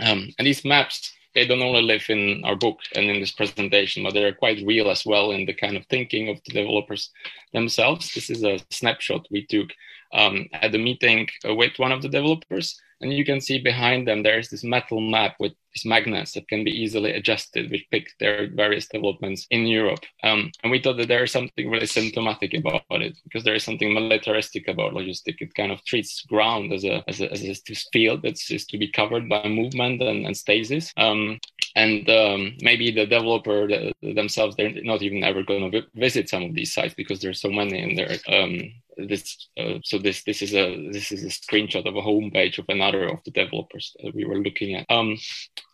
Um, 0.00 0.30
and 0.38 0.46
these 0.46 0.64
maps 0.64 1.12
they 1.34 1.46
don't 1.46 1.62
only 1.62 1.82
live 1.82 2.04
in 2.08 2.42
our 2.44 2.54
book 2.54 2.78
and 2.94 3.06
in 3.06 3.20
this 3.20 3.32
presentation, 3.32 4.04
but 4.04 4.14
they're 4.14 4.32
quite 4.32 4.64
real 4.64 4.88
as 4.88 5.04
well 5.04 5.32
in 5.32 5.46
the 5.46 5.52
kind 5.52 5.76
of 5.76 5.84
thinking 5.86 6.28
of 6.28 6.40
the 6.44 6.52
developers 6.52 7.10
themselves. 7.52 8.12
This 8.14 8.30
is 8.30 8.44
a 8.44 8.60
snapshot 8.70 9.26
we 9.30 9.44
took 9.46 9.70
um, 10.12 10.46
at 10.52 10.70
the 10.70 10.78
meeting 10.78 11.28
with 11.44 11.72
one 11.76 11.90
of 11.90 12.02
the 12.02 12.08
developers 12.08 12.80
and 13.04 13.12
you 13.12 13.24
can 13.24 13.40
see 13.40 13.58
behind 13.58 14.08
them 14.08 14.22
there 14.22 14.38
is 14.38 14.48
this 14.48 14.64
metal 14.64 15.00
map 15.00 15.36
with 15.38 15.52
these 15.74 15.84
magnets 15.84 16.32
that 16.32 16.48
can 16.48 16.64
be 16.64 16.70
easily 16.70 17.12
adjusted, 17.12 17.70
which 17.70 17.86
pick 17.90 18.08
their 18.20 18.48
various 18.54 18.88
developments 18.88 19.46
in 19.50 19.66
Europe. 19.66 20.04
Um, 20.22 20.50
and 20.62 20.70
we 20.70 20.80
thought 20.80 20.96
that 20.98 21.08
there 21.08 21.24
is 21.24 21.32
something 21.32 21.70
really 21.70 21.86
symptomatic 21.86 22.54
about 22.54 22.82
it 22.90 23.16
because 23.24 23.44
there 23.44 23.54
is 23.54 23.64
something 23.64 23.92
militaristic 23.92 24.68
about 24.68 24.94
logistics. 24.94 25.40
It 25.40 25.54
kind 25.54 25.72
of 25.72 25.84
treats 25.84 26.22
ground 26.22 26.72
as 26.72 26.84
a 26.84 27.02
as 27.08 27.20
a, 27.20 27.30
as 27.32 27.42
a 27.44 27.54
field 27.92 28.22
that's 28.22 28.46
to 28.46 28.78
be 28.78 28.88
covered 28.88 29.28
by 29.28 29.48
movement 29.48 30.02
and, 30.02 30.26
and 30.26 30.36
stasis. 30.36 30.92
Um, 30.96 31.40
and 31.76 32.08
um, 32.08 32.56
maybe 32.60 32.90
the 32.90 33.06
developer 33.06 33.66
themselves 34.02 34.54
they're 34.56 34.72
not 34.82 35.02
even 35.02 35.24
ever 35.24 35.42
going 35.42 35.70
to 35.70 35.82
visit 35.94 36.28
some 36.28 36.44
of 36.44 36.54
these 36.54 36.72
sites 36.72 36.94
because 36.94 37.20
there's 37.20 37.40
so 37.40 37.50
many 37.50 37.80
in 37.80 37.96
there 37.96 38.16
um, 38.28 38.72
this 38.96 39.48
uh, 39.58 39.78
so 39.82 39.98
this 39.98 40.22
this 40.22 40.42
is 40.42 40.54
a 40.54 40.88
this 40.92 41.10
is 41.10 41.24
a 41.24 41.28
screenshot 41.28 41.86
of 41.86 41.96
a 41.96 42.02
homepage 42.02 42.58
of 42.58 42.64
another 42.68 43.08
of 43.08 43.22
the 43.24 43.30
developers 43.30 43.96
that 44.02 44.14
we 44.14 44.24
were 44.24 44.38
looking 44.38 44.74
at 44.76 44.86
um, 44.88 45.16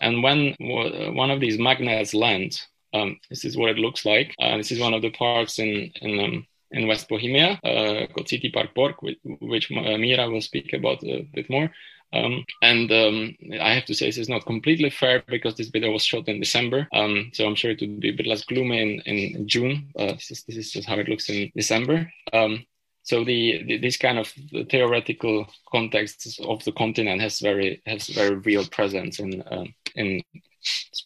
and 0.00 0.22
when 0.22 0.54
one 0.58 1.30
of 1.30 1.40
these 1.40 1.58
magnets 1.58 2.14
lands 2.14 2.66
um, 2.92 3.18
this 3.28 3.44
is 3.44 3.56
what 3.56 3.70
it 3.70 3.78
looks 3.78 4.04
like 4.04 4.34
uh, 4.40 4.56
this 4.56 4.72
is 4.72 4.80
one 4.80 4.94
of 4.94 5.02
the 5.02 5.10
parks 5.10 5.58
in 5.58 5.90
in 6.00 6.20
um, 6.20 6.46
in 6.72 6.86
West 6.86 7.08
Bohemia 7.08 7.58
uh, 7.64 8.06
called 8.12 8.30
CT 8.30 8.52
Park 8.52 8.74
Bor, 8.74 8.94
which, 9.40 9.70
uh, 9.72 9.98
Mira 9.98 10.30
will 10.30 10.40
speak 10.40 10.72
about 10.72 11.02
a 11.02 11.28
bit 11.34 11.50
more. 11.50 11.70
Um, 12.12 12.44
and 12.62 12.90
um, 12.90 13.36
I 13.60 13.72
have 13.72 13.84
to 13.86 13.94
say 13.94 14.06
this 14.06 14.18
is 14.18 14.28
not 14.28 14.46
completely 14.46 14.90
fair 14.90 15.22
because 15.28 15.54
this 15.54 15.68
video 15.68 15.92
was 15.92 16.04
shot 16.04 16.28
in 16.28 16.40
December. 16.40 16.88
Um, 16.92 17.30
so 17.32 17.46
I'm 17.46 17.54
sure 17.54 17.70
it 17.70 17.80
would 17.80 18.00
be 18.00 18.10
a 18.10 18.16
bit 18.16 18.26
less 18.26 18.44
gloomy 18.44 18.82
in, 18.82 19.00
in 19.00 19.46
June. 19.46 19.90
Uh, 19.96 20.14
this, 20.28 20.44
is, 20.48 20.72
just 20.72 20.88
how 20.88 20.96
it 20.96 21.08
looks 21.08 21.28
in 21.28 21.52
December. 21.54 22.10
Um, 22.32 22.64
so 23.02 23.24
the, 23.24 23.62
the, 23.64 23.78
this 23.78 23.96
kind 23.96 24.18
of 24.18 24.32
theoretical 24.70 25.46
context 25.70 26.40
of 26.44 26.64
the 26.64 26.72
continent 26.72 27.20
has 27.20 27.38
very 27.38 27.80
has 27.86 28.08
very 28.08 28.36
real 28.36 28.66
presence 28.66 29.20
in 29.20 29.42
um, 29.50 29.74
in 29.94 30.22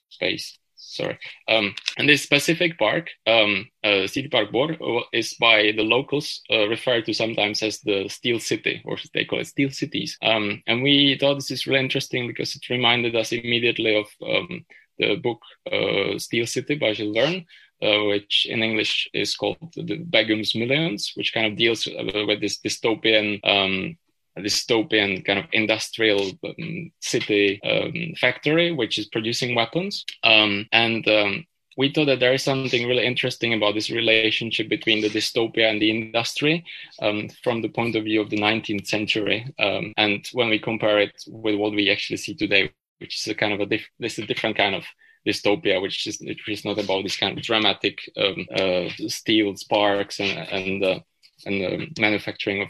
space 0.08 0.58
sorry. 0.94 1.18
Um, 1.48 1.74
and 1.98 2.08
this 2.08 2.22
specific 2.22 2.78
park, 2.78 3.10
um, 3.26 3.66
uh, 3.82 4.06
CT 4.12 4.30
Park 4.30 4.52
Bor, 4.52 4.76
is 5.12 5.34
by 5.34 5.72
the 5.76 5.82
locals 5.82 6.40
uh, 6.50 6.68
referred 6.68 7.04
to 7.06 7.14
sometimes 7.14 7.62
as 7.62 7.80
the 7.80 8.08
Steel 8.08 8.38
City, 8.38 8.82
or 8.84 8.96
they 9.12 9.24
call 9.24 9.40
it 9.40 9.46
Steel 9.46 9.70
Cities. 9.70 10.16
Um, 10.22 10.62
and 10.66 10.82
we 10.82 11.16
thought 11.18 11.34
this 11.34 11.50
is 11.50 11.66
really 11.66 11.80
interesting 11.80 12.26
because 12.26 12.54
it 12.54 12.70
reminded 12.70 13.16
us 13.16 13.32
immediately 13.32 13.96
of 13.96 14.06
um, 14.26 14.64
the 14.98 15.16
book 15.16 15.40
uh, 15.70 16.18
Steel 16.18 16.46
City 16.46 16.76
by 16.76 16.94
Jules 16.94 17.16
Verne. 17.16 17.44
Uh, 17.82 18.04
which 18.04 18.46
in 18.48 18.62
English 18.62 19.10
is 19.12 19.34
called 19.34 19.58
the 19.74 19.98
Begum's 20.08 20.54
Millions, 20.54 21.12
which 21.16 21.34
kind 21.34 21.44
of 21.44 21.58
deals 21.58 21.86
with 21.86 22.40
this 22.40 22.58
dystopian 22.60 23.40
um, 23.44 23.98
dystopian 24.40 25.24
kind 25.24 25.38
of 25.38 25.46
industrial 25.52 26.32
um, 26.44 26.90
city 27.00 27.60
um, 27.62 28.14
factory, 28.20 28.72
which 28.72 28.98
is 28.98 29.06
producing 29.06 29.54
weapons. 29.54 30.04
Um, 30.22 30.66
and 30.72 31.06
um, 31.08 31.46
we 31.76 31.92
thought 31.92 32.06
that 32.06 32.20
there 32.20 32.34
is 32.34 32.42
something 32.42 32.86
really 32.86 33.04
interesting 33.04 33.54
about 33.54 33.74
this 33.74 33.90
relationship 33.90 34.68
between 34.68 35.00
the 35.00 35.10
dystopia 35.10 35.70
and 35.70 35.80
the 35.80 35.90
industry 35.90 36.64
um, 37.02 37.28
from 37.42 37.62
the 37.62 37.68
point 37.68 37.96
of 37.96 38.04
view 38.04 38.20
of 38.20 38.30
the 38.30 38.36
19th 38.36 38.86
century. 38.86 39.52
Um, 39.58 39.92
and 39.96 40.26
when 40.32 40.48
we 40.48 40.58
compare 40.58 41.00
it 41.00 41.22
with 41.26 41.56
what 41.56 41.72
we 41.72 41.90
actually 41.90 42.18
see 42.18 42.34
today, 42.34 42.72
which 42.98 43.20
is 43.20 43.26
a 43.28 43.34
kind 43.34 43.52
of 43.52 43.60
a 43.60 43.66
diff- 43.66 43.90
this 43.98 44.18
is 44.18 44.24
a 44.24 44.26
different 44.26 44.56
kind 44.56 44.74
of 44.74 44.84
dystopia, 45.26 45.80
which 45.80 46.06
is 46.06 46.18
which 46.20 46.48
is 46.48 46.64
not 46.64 46.78
about 46.78 47.02
this 47.02 47.16
kind 47.16 47.36
of 47.36 47.44
dramatic 47.44 47.98
um, 48.16 48.46
uh, 48.56 48.88
steel 49.08 49.56
sparks 49.56 50.20
and 50.20 50.38
and 50.38 50.84
uh, 50.84 51.00
and 51.46 51.60
the 51.60 52.00
manufacturing 52.00 52.62
of, 52.62 52.68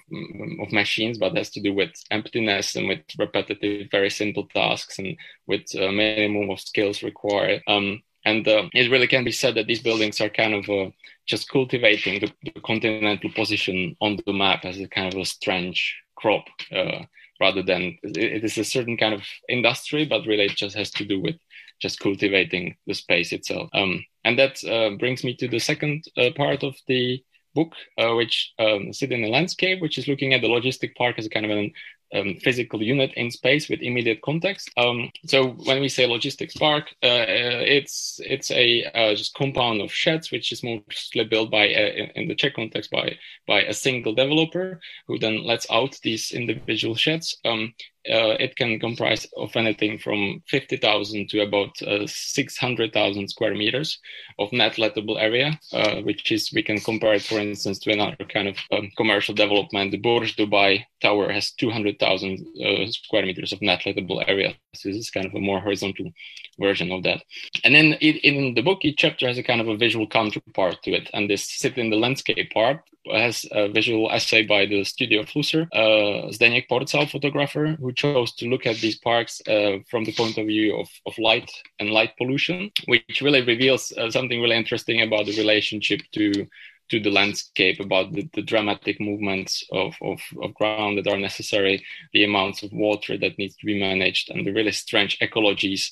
of 0.61 0.73
machines, 0.73 1.19
but 1.19 1.37
has 1.37 1.50
to 1.50 1.61
do 1.61 1.73
with 1.75 1.93
emptiness 2.11 2.76
and 2.76 2.88
with 2.88 3.00
repetitive, 3.19 3.88
very 3.90 4.11
simple 4.11 4.47
tasks 4.54 4.99
and 4.99 5.16
with 5.47 5.62
a 5.75 5.88
uh, 5.88 5.93
minimum 5.93 6.50
of 6.50 6.61
skills 6.61 7.02
required. 7.02 7.62
Um, 7.66 8.02
and 8.25 8.47
uh, 8.49 8.69
it 8.73 8.90
really 8.90 9.07
can 9.07 9.25
be 9.25 9.33
said 9.33 9.54
that 9.54 9.66
these 9.66 9.83
buildings 9.83 10.21
are 10.21 10.31
kind 10.31 10.54
of 10.54 10.69
uh, 10.69 10.90
just 11.26 11.50
cultivating 11.50 12.21
the, 12.21 12.33
the, 12.54 12.61
continental 12.61 13.31
position 13.31 13.97
on 14.00 14.19
the 14.25 14.33
map 14.33 14.64
as 14.64 14.81
a 14.81 14.88
kind 14.88 15.12
of 15.12 15.21
a 15.21 15.26
strange 15.26 15.95
crop, 16.16 16.45
uh, 16.75 17.02
rather 17.40 17.62
than 17.62 17.99
it, 18.02 18.16
it 18.16 18.45
is 18.45 18.57
a 18.57 18.64
certain 18.64 18.97
kind 18.97 19.12
of 19.12 19.23
industry, 19.49 20.07
but 20.07 20.26
really 20.26 20.47
it 20.47 20.57
just 20.57 20.76
has 20.76 20.90
to 20.93 21.04
do 21.04 21.21
with 21.21 21.37
just 21.81 22.00
cultivating 22.00 22.76
the 22.87 22.95
space 22.95 23.33
itself. 23.33 23.69
Um, 23.75 24.04
and 24.25 24.38
that 24.38 24.64
uh, 24.64 24.97
brings 24.97 25.23
me 25.23 25.37
to 25.37 25.49
the 25.49 25.59
second 25.59 26.04
uh, 26.16 26.31
part 26.35 26.62
of 26.62 26.76
the 26.87 27.23
book, 27.54 27.73
uh, 27.99 28.14
which 28.14 28.52
um, 28.58 28.92
sit 28.92 29.12
in 29.12 29.25
a 29.25 29.28
landscape, 29.28 29.80
which 29.80 29.99
is 29.99 30.08
looking 30.08 30.34
at 30.34 30.40
the 30.40 30.49
logistic 30.49 30.94
park 30.96 31.18
as 31.18 31.26
a 31.26 31.30
kind 31.30 31.46
of 31.46 31.52
an 31.52 31.73
um, 32.14 32.37
physical 32.42 32.82
unit 32.82 33.12
in 33.14 33.30
space 33.30 33.68
with 33.68 33.80
immediate 33.80 34.23
context. 34.23 34.70
Um, 34.76 35.11
so 35.26 35.49
when 35.49 35.80
we 35.80 35.88
say 35.88 36.06
logistics 36.06 36.54
park, 36.54 36.94
uh, 37.02 37.06
uh, 37.06 37.64
it's 37.66 38.20
it's 38.25 38.50
a 38.50 38.84
uh, 38.94 39.14
just 39.14 39.34
compound 39.34 39.80
of 39.80 39.92
sheds, 39.92 40.30
which 40.30 40.52
is 40.52 40.62
mostly 40.62 41.25
built 41.25 41.50
by 41.50 41.64
a, 41.66 42.12
in 42.14 42.28
the 42.28 42.34
Czech 42.34 42.54
context 42.54 42.90
by 42.90 43.16
by 43.46 43.62
a 43.62 43.75
single 43.75 44.14
developer 44.14 44.80
who 45.06 45.18
then 45.18 45.44
lets 45.44 45.66
out 45.70 45.99
these 46.02 46.32
individual 46.32 46.94
sheds. 46.94 47.37
Um, 47.44 47.75
uh, 48.11 48.37
it 48.38 48.56
can 48.56 48.78
comprise 48.78 49.26
of 49.37 49.56
anything 49.56 49.99
from 49.99 50.42
50,000 50.49 51.28
to 51.30 51.40
about 51.40 51.80
uh, 51.82 52.06
600,000 52.06 53.28
square 53.28 53.54
meters 53.54 53.99
of 54.38 54.52
net 54.52 54.75
lettable 54.75 55.20
area, 55.20 55.58
uh, 55.73 56.02
which 56.02 56.30
is, 56.30 56.52
we 56.52 56.62
can 56.62 56.78
compare 56.80 57.14
it, 57.14 57.23
for 57.23 57.38
instance, 57.38 57.78
to 57.78 57.92
another 57.92 58.25
kind 58.32 58.49
of 58.49 58.56
um, 58.73 58.90
commercial 58.96 59.34
development. 59.34 59.90
The 59.90 59.99
Burj 59.99 60.37
Dubai 60.37 60.84
Tower 61.00 61.32
has 61.32 61.52
200,000 61.52 62.46
uh, 62.62 62.90
square 62.90 63.25
meters 63.25 63.52
of 63.52 63.62
net 63.62 63.80
lettable 63.87 64.23
area. 64.28 64.54
So 64.75 64.88
this 64.90 64.99
is 64.99 65.11
kind 65.11 65.26
of 65.26 65.34
a 65.34 65.40
more 65.40 65.61
horizontal 65.61 66.11
version 66.58 66.92
of 66.92 67.02
that. 67.04 67.23
And 67.64 67.75
then 67.75 67.94
in 67.94 68.54
the 68.54 68.62
book, 68.62 68.84
each 68.84 68.99
chapter 68.99 69.26
has 69.26 69.38
a 69.38 69.42
kind 69.42 69.61
of 69.61 69.68
a 69.68 69.76
visual 69.76 70.06
counterpart 70.06 70.82
to 70.82 70.92
it. 70.92 71.08
And 71.14 71.30
this 71.30 71.49
sit 71.49 71.78
in 71.78 71.90
the 71.90 71.96
landscape 71.96 72.50
part 72.52 72.80
has 73.12 73.46
a 73.52 73.68
visual 73.68 74.11
essay 74.11 74.44
by 74.44 74.66
the 74.66 74.84
studio 74.84 75.23
Flusser, 75.23 75.66
uh, 75.73 76.28
Zdeněk 76.30 76.68
Porcal, 76.68 77.11
photographer, 77.11 77.76
who 77.80 77.92
chose 77.92 78.32
to 78.37 78.49
look 78.49 78.66
at 78.66 78.76
these 78.76 78.99
parks 78.99 79.42
uh, 79.46 79.78
from 79.90 80.04
the 80.04 80.12
point 80.12 80.38
of 80.38 80.46
view 80.46 80.76
of, 80.78 80.88
of 81.06 81.18
light 81.18 81.50
and 81.78 81.90
light 81.90 82.16
pollution, 82.16 82.70
which 82.87 83.20
really 83.20 83.42
reveals 83.42 83.92
uh, 83.92 84.11
something 84.11 84.40
really 84.40 84.56
interesting 84.56 85.02
about 85.02 85.26
the 85.26 85.37
relationship 85.37 86.00
to 86.12 86.46
to 86.90 87.00
the 87.00 87.11
landscape, 87.11 87.80
about 87.80 88.12
the, 88.12 88.28
the 88.34 88.42
dramatic 88.42 89.00
movements 89.00 89.64
of, 89.73 89.94
of, 90.02 90.20
of, 90.42 90.54
ground 90.54 90.99
that 90.99 91.11
are 91.11 91.18
necessary, 91.18 91.82
the 92.12 92.25
amounts 92.25 92.62
of 92.62 92.70
water 92.73 93.16
that 93.16 93.38
needs 93.38 93.56
to 93.56 93.64
be 93.64 93.80
managed, 93.80 94.30
and 94.30 94.46
the 94.46 94.52
really 94.52 94.70
strange 94.70 95.18
ecologies 95.20 95.90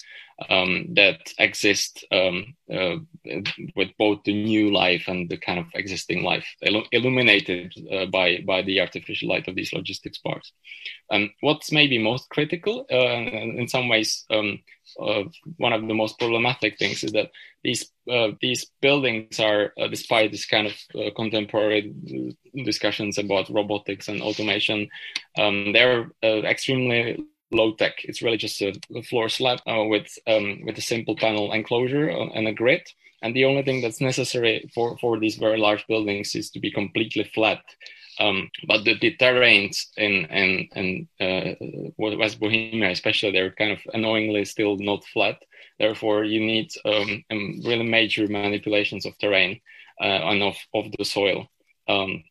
um, 0.49 0.87
that 0.95 1.33
exist 1.39 2.05
um, 2.13 2.55
uh, 2.73 2.97
with 3.77 3.91
both 3.99 4.23
the 4.25 4.33
new 4.33 4.73
life 4.73 5.05
and 5.09 5.29
the 5.29 5.37
kind 5.37 5.59
of 5.59 5.67
existing 5.75 6.23
life, 6.23 6.47
illuminated 6.93 7.73
uh, 7.93 8.07
by 8.07 8.39
by 8.47 8.63
the 8.63 8.81
artificial 8.81 9.29
light 9.29 9.49
of 9.49 9.55
these 9.55 9.73
logistics 9.73 10.19
parks. 10.19 10.53
And 11.11 11.31
what's 11.41 11.73
maybe 11.73 11.99
most 11.99 12.29
critical, 12.31 12.87
uh, 12.91 12.97
in 12.97 13.69
some 13.69 13.89
ways, 13.89 14.25
um, 14.31 14.61
uh, 15.01 15.25
one 15.59 15.73
of 15.73 15.87
the 15.87 15.95
most 15.95 16.19
problematic 16.19 16.79
things 16.79 17.05
is 17.05 17.13
that 17.13 17.31
these 17.63 17.91
uh, 18.11 18.29
these 18.41 18.67
buildings 18.81 19.39
are, 19.39 19.73
uh, 19.81 19.87
despite 19.89 20.33
this 20.33 20.47
kind 20.47 20.67
of 20.67 21.15
contemporary 21.15 21.95
discussions 22.65 23.19
about 23.19 23.51
robotics 23.51 24.09
and 24.09 24.23
automation, 24.23 24.89
um, 25.39 25.73
they're 25.73 26.11
extremely 26.23 27.25
low 27.52 27.75
tech. 27.75 28.04
It's 28.04 28.23
really 28.23 28.37
just 28.37 28.61
a, 28.61 28.73
a 28.94 29.02
floor 29.02 29.28
slab 29.28 29.61
uh, 29.66 29.85
with 29.85 30.09
um, 30.26 30.62
with 30.64 30.78
a 30.78 30.82
simple 30.82 31.16
panel 31.16 31.52
enclosure 31.52 32.09
and 32.09 32.49
a 32.49 32.52
grid. 32.52 32.82
And 33.23 33.37
the 33.37 33.44
only 33.44 33.62
thing 33.62 33.80
that's 33.80 34.00
necessary 34.00 34.68
for, 34.75 34.99
for 34.99 35.18
these 35.18 35.37
very 35.37 35.56
large 35.56 35.87
buildings 35.87 36.35
is 36.35 36.50
to 36.50 36.61
be 36.61 36.73
completely 36.73 37.23
flat. 37.32 37.62
Um, 38.18 38.50
but 38.66 38.85
the, 38.85 38.99
terrains 39.16 39.87
in 39.97 40.26
in, 40.26 40.68
in 40.75 41.09
uh, 41.21 41.54
West 41.97 42.40
Bohemia, 42.40 42.90
especially, 42.90 43.30
they're 43.30 43.52
kind 43.52 43.73
of 43.73 43.78
annoyingly 43.94 44.44
still 44.44 44.76
not 44.76 45.04
flat. 45.04 45.40
Therefore, 45.78 46.25
you 46.25 46.40
need 46.40 46.71
um, 46.85 47.25
um 47.30 47.61
really 47.64 47.85
major 47.85 48.26
manipulations 48.28 49.06
of 49.06 49.16
terrain 49.18 49.61
uh, 50.00 50.04
and 50.30 50.42
of, 50.42 50.56
of 50.75 50.87
the 50.99 51.04
soil. 51.04 51.49
Um, 51.88 52.25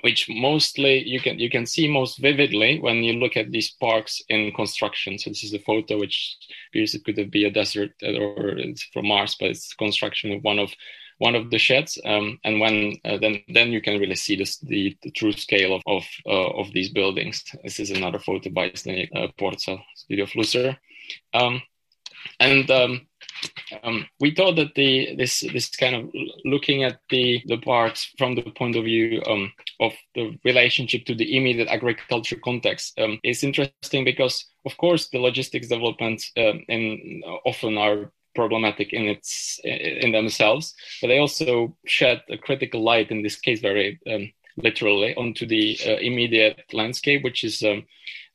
which 0.00 0.26
mostly 0.28 1.06
you 1.06 1.20
can 1.20 1.38
you 1.38 1.50
can 1.50 1.66
see 1.66 1.86
most 1.86 2.18
vividly 2.18 2.80
when 2.80 3.04
you 3.04 3.12
look 3.14 3.36
at 3.36 3.50
these 3.50 3.70
parks 3.70 4.22
in 4.28 4.52
construction. 4.52 5.18
So 5.18 5.30
this 5.30 5.44
is 5.44 5.54
a 5.54 5.58
photo 5.58 5.98
which 5.98 6.36
appears 6.70 6.94
it 6.94 7.04
could 7.04 7.30
be 7.30 7.44
a 7.44 7.50
desert 7.50 7.90
or 8.02 8.48
it's 8.58 8.82
from 8.92 9.06
Mars, 9.08 9.36
but 9.38 9.50
it's 9.50 9.74
construction 9.74 10.32
of 10.32 10.42
one 10.42 10.58
of 10.58 10.72
one 11.18 11.36
of 11.36 11.50
the 11.50 11.58
sheds. 11.58 11.98
Um, 12.04 12.38
and 12.42 12.58
when 12.58 12.96
uh, 13.04 13.18
then 13.18 13.42
then 13.48 13.70
you 13.70 13.80
can 13.80 14.00
really 14.00 14.16
see 14.16 14.36
this, 14.36 14.58
the, 14.58 14.96
the 15.02 15.10
true 15.10 15.32
scale 15.32 15.74
of 15.74 15.82
of, 15.86 16.04
uh, 16.26 16.50
of 16.60 16.72
these 16.72 16.90
buildings. 16.90 17.44
This 17.62 17.78
is 17.78 17.90
another 17.90 18.18
photo 18.18 18.50
by 18.50 18.70
Zdeněk 18.70 19.10
uh, 19.14 19.28
Porcal, 19.38 19.80
Studio 19.94 20.26
Flusser. 20.26 20.76
Um, 21.34 21.62
and 22.40 22.70
um, 22.70 23.06
um, 23.82 24.06
we 24.20 24.34
thought 24.34 24.56
that 24.56 24.74
the 24.74 25.14
this 25.16 25.40
this 25.40 25.70
kind 25.70 25.96
of 25.96 26.10
looking 26.44 26.84
at 26.84 26.98
the 27.10 27.42
the 27.46 27.58
parks 27.58 28.12
from 28.18 28.34
the 28.34 28.42
point 28.42 28.76
of 28.76 28.84
view 28.84 29.22
um, 29.26 29.52
of 29.80 29.92
the 30.14 30.38
relationship 30.44 31.04
to 31.06 31.14
the 31.14 31.36
immediate 31.36 31.68
agriculture 31.68 32.38
context 32.42 32.98
um, 32.98 33.18
is 33.22 33.44
interesting 33.44 34.04
because 34.04 34.46
of 34.64 34.76
course 34.76 35.08
the 35.08 35.18
logistics 35.18 35.68
developments 35.68 36.30
um, 36.36 36.64
in 36.68 37.22
often 37.44 37.78
are 37.78 38.12
problematic 38.34 38.92
in 38.92 39.06
its 39.06 39.60
in 39.64 40.12
themselves, 40.12 40.74
but 41.00 41.08
they 41.08 41.18
also 41.18 41.76
shed 41.86 42.22
a 42.30 42.38
critical 42.38 42.82
light 42.82 43.10
in 43.10 43.22
this 43.22 43.36
case 43.36 43.60
very 43.60 44.00
um, 44.10 44.32
literally 44.56 45.14
onto 45.16 45.46
the 45.46 45.78
uh, 45.86 45.96
immediate 45.96 46.64
landscape, 46.72 47.22
which 47.24 47.44
is 47.44 47.62
um, 47.62 47.84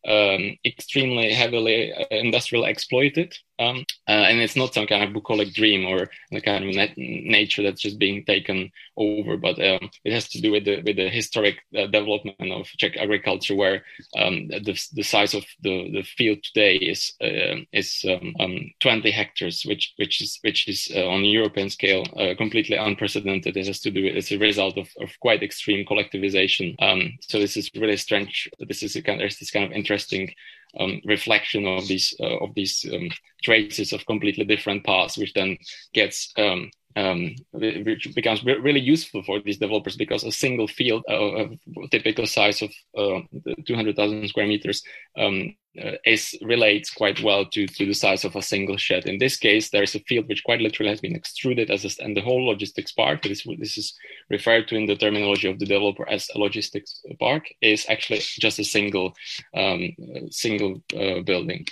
um, 0.08 0.58
extremely 0.66 1.34
heavily 1.34 1.94
uh, 1.94 2.06
industrial 2.12 2.66
exploited. 2.66 3.36
Um, 3.60 3.86
uh, 4.08 4.26
and 4.30 4.40
it's 4.40 4.56
not 4.56 4.74
some 4.74 4.86
kind 4.86 5.04
of 5.04 5.14
bucolic 5.14 5.54
dream 5.54 5.88
or 5.88 6.10
the 6.32 6.42
kind 6.42 6.64
of 6.64 6.76
nat- 6.76 6.98
nature 6.98 7.64
that's 7.64 7.82
just 7.82 7.98
being 7.98 8.24
taken 8.24 8.72
over, 8.96 9.36
but 9.36 9.60
um, 9.60 9.90
it 10.04 10.14
has 10.14 10.30
to 10.30 10.42
do 10.42 10.52
with 10.52 10.66
the 10.66 10.82
with 10.84 10.98
the 10.98 11.10
historic 11.10 11.58
uh, 11.76 11.88
development 11.88 12.52
of 12.52 12.68
Czech 12.78 12.98
agriculture, 12.98 13.56
where 13.56 13.84
um, 14.18 14.48
the, 14.48 14.80
the 14.94 15.04
size 15.04 15.34
of 15.34 15.44
the, 15.62 15.92
the 15.92 16.04
field 16.04 16.44
today 16.44 16.76
is 16.76 17.14
uh, 17.22 17.62
is 17.74 18.06
um, 18.08 18.36
um, 18.40 18.72
20 18.80 19.10
hectares, 19.12 19.64
which 19.66 19.94
which 19.98 20.22
is 20.22 20.40
which 20.44 20.68
is 20.68 20.92
uh, 20.96 21.08
on 21.08 21.26
European 21.26 21.70
scale 21.70 22.04
uh, 22.18 22.36
completely 22.38 22.76
unprecedented. 22.76 23.56
This 23.56 23.68
has 23.68 23.80
to 23.82 23.92
do 23.92 24.04
with 24.04 24.16
it's 24.16 24.32
a 24.32 24.38
result 24.38 24.78
of, 24.78 24.88
of 25.02 25.10
quite 25.20 25.42
extreme 25.42 25.86
collectivization. 25.86 26.76
So 27.22 27.40
this 27.40 27.58
is 27.58 27.72
really 27.76 27.98
strange. 27.98 28.50
This 28.60 28.84
is 28.84 28.96
a 28.96 29.02
kind 29.02 29.20
there's 29.20 29.40
this 29.40 29.52
kind 29.52 29.66
of 29.66 29.72
interesting 29.72 30.34
um, 30.80 31.02
reflection 31.06 31.66
of 31.66 31.88
these 31.88 32.14
uh, 32.20 32.38
of 32.38 32.54
these 32.56 32.86
um, 32.94 33.10
traces 33.44 33.94
of 33.94 34.06
completely 34.06 34.46
different 34.46 34.84
paths, 34.86 35.18
which 35.18 35.34
then 35.34 35.58
gets 35.94 36.34
um, 36.38 36.70
um, 36.98 37.36
which 37.51 38.10
becomes 38.16 38.44
re- 38.44 38.58
really 38.58 38.80
useful 38.80 39.22
for 39.22 39.39
these 39.39 39.60
developers 39.60 39.96
because 39.96 40.24
a 40.24 40.32
single 40.32 40.68
field 40.68 41.04
uh, 41.08 41.13
of 41.13 41.51
typical 41.92 42.25
size 42.25 42.63
of 42.63 42.72
uh, 42.98 43.20
200,000 43.68 44.27
square 44.27 44.48
meters 44.48 44.82
um, 45.16 45.56
uh, 45.80 45.92
is 46.06 46.36
relates 46.42 46.89
quite 46.89 47.22
well 47.22 47.46
to, 47.46 47.68
to 47.68 47.86
the 47.86 47.94
size 47.94 48.25
of 48.25 48.36
a 48.36 48.42
single 48.42 48.77
shed. 48.77 49.06
In 49.06 49.20
this 49.20 49.38
case, 49.38 49.70
there 49.70 49.84
is 49.84 49.94
a 49.94 50.00
field 50.00 50.27
which 50.27 50.44
quite 50.44 50.60
literally 50.60 50.89
has 50.89 51.00
been 51.00 51.16
extruded 51.16 51.70
as 51.70 51.86
a, 51.86 52.04
and 52.04 52.18
the 52.18 52.22
whole 52.22 52.48
logistics 52.48 52.92
park, 52.92 53.22
this, 53.22 53.46
this 53.60 53.77
is 53.77 53.94
referred 54.32 54.68
to 54.70 54.75
in 54.75 54.88
the 54.88 54.96
terminology 54.96 55.48
of 55.48 55.60
the 55.60 55.68
developer 55.68 56.10
as 56.10 56.27
a 56.34 56.39
logistics 56.39 57.04
park, 57.20 57.44
is 57.62 57.86
actually 57.89 58.22
just 58.39 58.58
a 58.58 58.63
single 58.63 59.13
um, 59.56 59.92
single 60.32 60.82
uh, 61.00 61.22
building. 61.22 61.68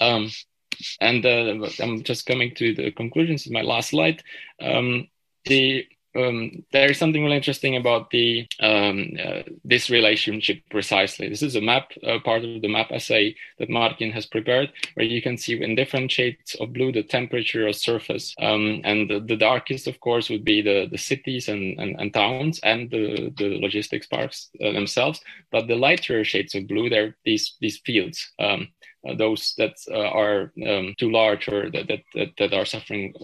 Um, 0.00 0.30
and 1.00 1.24
uh, 1.24 1.68
I'm 1.80 2.02
just 2.02 2.26
coming 2.26 2.54
to 2.56 2.74
the 2.74 2.90
conclusions 2.92 3.46
in 3.46 3.52
my 3.52 3.62
last 3.62 3.90
slide. 3.90 4.22
Um, 4.60 5.08
the 5.44 5.86
um, 6.16 6.64
there 6.72 6.90
is 6.90 6.98
something 6.98 7.22
really 7.22 7.36
interesting 7.36 7.76
about 7.76 8.10
the 8.10 8.46
um, 8.60 9.16
uh, 9.22 9.42
this 9.64 9.90
relationship 9.90 10.62
precisely. 10.70 11.28
This 11.28 11.42
is 11.42 11.54
a 11.54 11.60
map, 11.60 11.92
uh, 12.02 12.18
part 12.24 12.44
of 12.44 12.62
the 12.62 12.68
map 12.68 12.90
essay 12.90 13.36
that 13.58 13.70
Martin 13.70 14.10
has 14.12 14.26
prepared, 14.26 14.72
where 14.94 15.06
you 15.06 15.20
can 15.22 15.36
see 15.36 15.62
in 15.62 15.74
different 15.74 16.10
shades 16.10 16.56
of 16.60 16.72
blue 16.72 16.92
the 16.92 17.02
temperature 17.02 17.68
of 17.68 17.76
surface, 17.76 18.34
um, 18.40 18.80
and 18.84 19.08
the, 19.08 19.20
the, 19.20 19.36
darkest, 19.36 19.86
of 19.86 20.00
course, 20.00 20.28
would 20.30 20.44
be 20.44 20.60
the, 20.62 20.88
the 20.90 20.98
cities 20.98 21.48
and, 21.48 21.78
and, 21.78 22.00
and 22.00 22.12
towns 22.12 22.58
and 22.60 22.90
the, 22.90 23.32
the 23.36 23.58
logistics 23.60 24.06
parks 24.06 24.50
uh, 24.64 24.72
themselves. 24.72 25.20
But 25.52 25.68
the 25.68 25.76
lighter 25.76 26.24
shades 26.24 26.54
of 26.54 26.66
blue, 26.66 26.88
they're 26.88 27.16
these 27.24 27.56
these 27.60 27.78
fields. 27.78 28.32
Uh, 29.08 29.14
those 29.14 29.54
that 29.58 29.76
uh, 29.90 30.08
are 30.08 30.52
um, 30.66 30.94
too 30.98 31.10
large 31.10 31.48
or 31.48 31.70
that, 31.70 31.88
that, 32.14 32.30
that, 32.38 32.54
are 32.54 32.64
suffering 32.64 33.14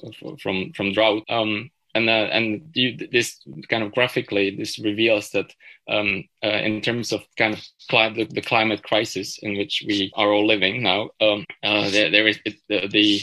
from 0.41 0.73
from 0.73 0.93
drought. 0.93 1.23
Um, 1.29 1.71
and 1.95 2.09
uh, 2.09 2.29
and 2.33 2.71
you, 2.75 2.97
this 3.13 3.41
kind 3.69 3.83
of 3.83 3.93
graphically 3.93 4.57
this 4.57 4.79
reveals 4.79 5.31
that 5.31 5.53
um, 5.89 6.25
uh, 6.43 6.49
in 6.49 6.81
terms 6.81 7.13
of 7.13 7.23
kind 7.37 7.55
of 7.55 7.61
cli- 7.89 8.15
the, 8.15 8.25
the, 8.25 8.41
climate 8.41 8.83
crisis 8.83 9.39
in 9.43 9.57
which 9.57 9.85
we 9.87 10.11
are 10.17 10.33
all 10.33 10.47
living 10.47 10.83
now, 10.83 11.11
um, 11.21 11.45
uh, 11.63 11.91
there, 11.91 12.11
there 12.11 12.27
is 12.27 12.39
the, 12.45 12.89
the 12.89 13.23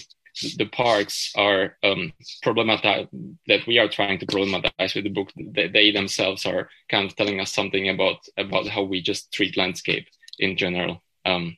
the 0.57 0.65
parks 0.65 1.33
are 1.35 1.77
um, 1.83 2.13
problematized 2.43 3.09
that 3.47 3.67
we 3.67 3.77
are 3.77 3.89
trying 3.89 4.17
to 4.19 4.25
problematize 4.25 4.95
with 4.95 5.03
the 5.03 5.09
book. 5.09 5.29
They, 5.35 5.67
they, 5.67 5.91
themselves 5.91 6.45
are 6.45 6.69
kind 6.89 7.05
of 7.05 7.15
telling 7.17 7.41
us 7.41 7.51
something 7.51 7.89
about 7.89 8.25
about 8.37 8.67
how 8.67 8.83
we 8.83 9.01
just 9.01 9.33
treat 9.33 9.57
landscape 9.57 10.07
in 10.39 10.55
general. 10.55 11.03
Um, 11.25 11.57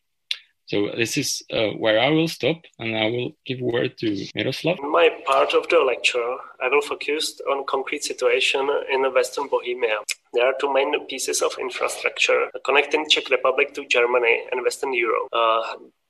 so 0.65 0.89
this 0.98 1.17
is 1.17 1.43
uh, 1.51 1.72
where 1.77 2.00
I 2.00 2.10
will 2.10 2.27
stop 2.27 2.58
and 2.79 2.96
I 2.96 3.05
will 3.05 3.32
give 3.46 3.60
word 3.60 3.98
to 4.00 4.27
Miroslav. 4.36 4.77
In 4.79 4.91
my 4.91 5.10
part 5.25 5.53
of 5.53 5.67
the 5.70 5.79
lecture, 5.79 6.36
I 6.62 6.70
will 6.70 6.82
focus 6.82 7.39
on 7.51 7.65
concrete 7.67 8.03
situation 8.03 8.70
in 8.91 9.03
Western 9.13 9.48
Bohemia. 9.48 10.00
There 10.34 10.46
are 10.46 10.53
two 10.60 10.74
main 10.74 11.05
pieces 11.08 11.41
of 11.41 11.55
infrastructure 11.60 12.50
connecting 12.65 13.10
Czech 13.10 13.29
Republic 13.29 13.74
to 13.75 13.86
Germany 13.88 14.43
and 14.51 14.63
Western 14.63 14.93
Europe. 14.93 15.27
Uh, 15.34 15.62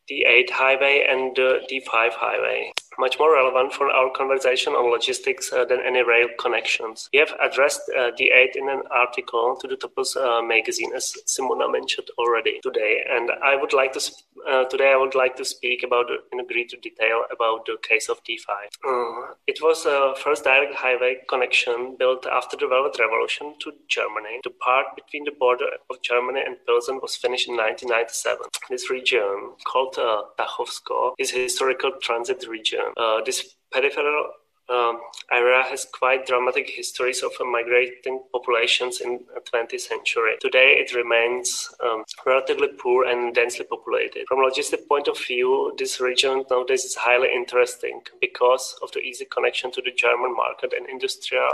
D8 0.10 0.50
highway 0.50 1.06
and 1.10 1.36
the 1.36 1.62
D5 1.72 2.12
highway. 2.12 2.72
Much 2.98 3.18
more 3.20 3.34
relevant 3.34 3.74
for 3.74 3.90
our 3.90 4.10
conversation 4.12 4.74
on 4.74 4.92
logistics 4.92 5.52
uh, 5.52 5.66
than 5.66 5.80
any 5.86 6.04
rail 6.04 6.28
connections. 6.40 7.10
We 7.14 7.20
have 7.20 7.34
addressed 7.44 7.82
uh, 7.90 8.12
D8 8.12 8.56
in 8.56 8.70
an 8.70 8.84
article 8.92 9.58
to 9.62 9.68
the 9.68 9.76
Topos 9.76 10.16
uh, 10.16 10.42
magazine, 10.42 10.92
as 10.96 11.14
Simona 11.26 11.72
mentioned 11.72 12.08
already 12.18 12.60
today. 12.62 13.04
And 13.10 13.32
I 13.44 13.56
would 13.56 13.74
like 13.74 13.94
to 13.94 14.00
sp- 14.00 14.24
uh, 14.50 14.66
today 14.66 14.92
I 14.92 14.98
would 14.98 15.16
like 15.16 15.36
to 15.38 15.46
speak 15.46 15.84
about 15.84 16.08
in 16.32 16.46
greater 16.48 16.78
detail 16.78 17.24
about 17.32 17.66
the 17.66 17.78
case 17.82 18.10
of 18.10 18.24
D5. 18.24 18.50
Uh, 18.86 19.34
it 19.48 19.60
was 19.62 19.84
the 19.84 20.16
first 20.24 20.44
direct 20.44 20.76
highway 20.76 21.18
connection 21.30 21.96
built 21.98 22.26
after 22.26 22.58
the 22.58 22.68
Velvet 22.68 22.98
Revolution 23.00 23.56
to 23.60 23.72
Germany. 23.88 24.40
The 24.44 24.50
part 24.50 24.88
between 24.96 25.24
the 25.24 25.32
border 25.32 25.70
of 25.90 26.02
Germany 26.02 26.42
and 26.46 26.58
Pilsen 26.66 27.00
was 27.02 27.16
finished 27.16 27.48
in 27.48 27.56
1997. 27.56 28.48
This 28.70 28.90
region, 28.90 29.54
called 29.66 29.98
uh, 29.98 30.24
Tachovsko 30.38 31.14
is 31.18 31.32
a 31.34 31.44
historical 31.44 31.92
transit 32.02 32.46
region. 32.48 32.83
Uh, 32.98 33.22
this 33.26 33.56
peripheral 33.72 34.32
um, 34.70 35.00
area 35.32 35.64
has 35.64 35.86
quite 35.86 36.26
dramatic 36.26 36.70
histories 36.70 37.22
of 37.22 37.32
migrating 37.46 38.24
populations 38.32 39.02
in 39.02 39.20
the 39.34 39.42
20th 39.42 39.82
century. 39.82 40.36
Today, 40.40 40.76
it 40.78 40.96
remains 40.96 41.70
um, 41.84 42.04
relatively 42.26 42.70
poor 42.80 43.06
and 43.06 43.36
densely 43.36 43.66
populated. 43.66 44.26
From 44.28 44.40
a 44.40 44.50
logistic 44.50 44.88
point 44.88 45.08
of 45.08 45.18
view, 45.20 45.74
this 45.78 46.00
region 46.00 46.46
nowadays 46.50 46.86
is 46.86 46.96
highly 46.96 47.30
interesting 47.34 48.02
because 48.22 48.76
of 48.82 48.92
the 48.94 49.00
easy 49.00 49.26
connection 49.26 49.72
to 49.74 49.82
the 49.82 49.92
German 49.92 50.34
market 50.36 50.74
and 50.74 50.88
industrial 50.90 51.50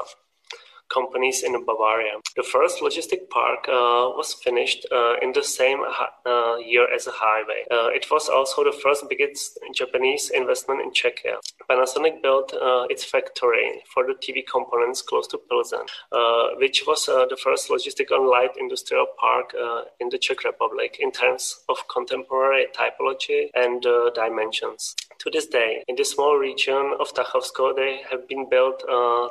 companies 0.90 1.44
in 1.44 1.54
Bavaria. 1.66 2.16
The 2.36 2.44
first 2.44 2.82
logistic 2.82 3.30
park 3.30 3.68
uh, 3.68 4.16
was 4.18 4.34
finished 4.34 4.86
uh, 4.92 5.16
in 5.22 5.32
the 5.34 5.44
same 5.44 5.80
uh, 6.26 6.58
year 6.58 6.88
as 6.94 7.08
a 7.08 7.12
highway. 7.14 7.64
Uh, 7.72 7.90
it 7.90 8.06
was 8.12 8.30
also 8.30 8.64
the 8.64 8.78
first 8.84 9.06
biggest 9.10 9.60
Japanese 9.74 10.30
investment 10.30 10.82
in 10.82 10.92
Czechia. 10.92 11.38
Panasonic 11.70 12.22
built 12.22 12.54
uh, 12.54 12.86
its 12.90 13.04
factory 13.04 13.84
for 13.94 14.06
the 14.06 14.14
TV 14.14 14.44
components 14.46 15.02
close 15.02 15.28
to 15.28 15.38
Pilsen, 15.50 15.86
uh, 16.12 16.48
which 16.58 16.84
was 16.88 17.06
the 17.06 17.38
first 17.44 17.70
logistic 17.70 18.08
and 18.12 18.28
light 18.28 18.52
industrial 18.58 19.08
park 19.20 19.54
in 20.00 20.10
the 20.10 20.18
Czech 20.18 20.44
Republic 20.44 20.98
in 21.00 21.12
terms 21.12 21.60
of 21.70 21.78
contemporary 21.88 22.68
typology 22.76 23.50
and 23.54 23.86
dimensions. 24.16 24.96
To 25.20 25.30
this 25.30 25.48
day, 25.48 25.84
in 25.90 25.98
the 25.98 26.06
small 26.06 26.38
region 26.38 26.94
of 26.98 27.14
Tachovsko, 27.14 27.76
they 27.76 28.00
have 28.10 28.26
been 28.30 28.48
built 28.50 28.84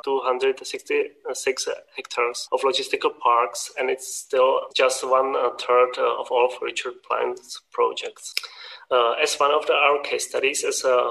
266 0.04 1.68
hectares 1.96 2.48
of 2.52 2.60
logistical 2.60 3.18
parks, 3.18 3.72
and 3.78 3.88
it's 3.88 4.14
still 4.14 4.60
just 4.76 5.02
one 5.02 5.32
third 5.58 5.96
of 5.96 6.30
all 6.30 6.50
future 6.50 6.92
planned 7.08 7.38
projects. 7.72 8.34
Uh, 8.90 9.12
as 9.12 9.36
one 9.36 9.50
of 9.50 9.66
the, 9.66 9.72
our 9.72 10.02
case 10.02 10.28
studies, 10.28 10.62
as 10.62 10.84
uh, 10.84 11.10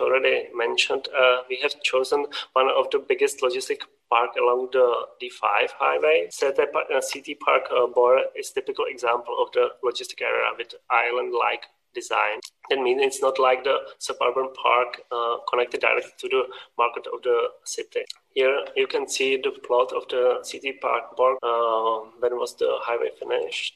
already 0.00 0.48
mentioned, 0.52 1.08
uh, 1.16 1.42
we 1.48 1.58
have 1.62 1.80
chosen 1.82 2.26
one 2.54 2.68
of 2.68 2.90
the 2.90 2.98
biggest 2.98 3.40
logistic 3.40 3.82
park 4.10 4.30
along 4.36 4.68
the 4.72 5.06
D5 5.22 5.70
highway. 5.78 6.28
Park, 6.72 6.86
uh, 6.92 7.00
CT 7.00 7.38
Park 7.40 7.62
uh, 7.70 7.86
Bor 7.86 8.20
is 8.36 8.50
typical 8.50 8.86
example 8.88 9.36
of 9.40 9.52
the 9.52 9.68
logistic 9.84 10.22
area 10.22 10.50
with 10.56 10.74
island-like 10.90 11.66
design. 11.94 12.40
That 12.70 12.80
means 12.80 13.00
it's 13.02 13.22
not 13.22 13.38
like 13.38 13.64
the 13.64 13.78
suburban 13.98 14.48
park 14.62 15.00
uh, 15.10 15.36
connected 15.50 15.80
directly 15.80 16.12
to 16.18 16.28
the 16.28 16.42
market 16.76 17.06
of 17.12 17.22
the 17.22 17.48
city. 17.64 18.04
Here 18.34 18.60
you 18.76 18.86
can 18.86 19.08
see 19.08 19.36
the 19.36 19.50
plot 19.66 19.92
of 19.92 20.06
the 20.08 20.44
CT 20.48 20.80
Park 20.80 21.16
Bor 21.16 21.38
uh, 21.42 22.10
when 22.20 22.36
was 22.36 22.54
the 22.56 22.76
highway 22.80 23.10
finished. 23.18 23.74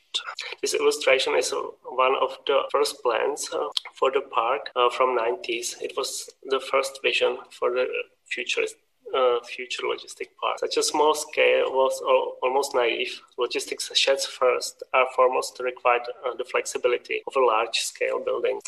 This 0.61 0.75
illustration 0.75 1.35
is 1.37 1.53
one 1.85 2.15
of 2.21 2.37
the 2.47 2.63
first 2.71 3.03
plans 3.03 3.49
uh, 3.53 3.69
for 3.95 4.11
the 4.11 4.21
park 4.21 4.71
uh, 4.77 4.91
from 4.91 5.19
90s. 5.19 5.81
It 5.81 5.95
was 5.97 6.31
the 6.45 6.61
first 6.61 7.01
vision 7.03 7.39
for 7.51 7.71
the 7.71 7.87
futurist 8.27 8.77
uh, 9.15 9.41
future 9.45 9.83
logistic 9.83 10.29
park. 10.41 10.59
Such 10.59 10.77
a 10.77 10.83
small 10.83 11.15
scale 11.15 11.73
was 11.73 12.01
al- 12.03 12.37
almost 12.43 12.75
naive. 12.75 13.21
Logistics 13.39 13.91
sheds 13.97 14.27
first 14.27 14.83
are 14.95 15.07
foremost 15.15 15.61
required 15.61 16.03
uh, 16.27 16.35
the 16.37 16.45
flexibility 16.45 17.23
of 17.27 17.35
a 17.37 17.45
large 17.45 17.79
scale 17.79 18.23
building. 18.25 18.61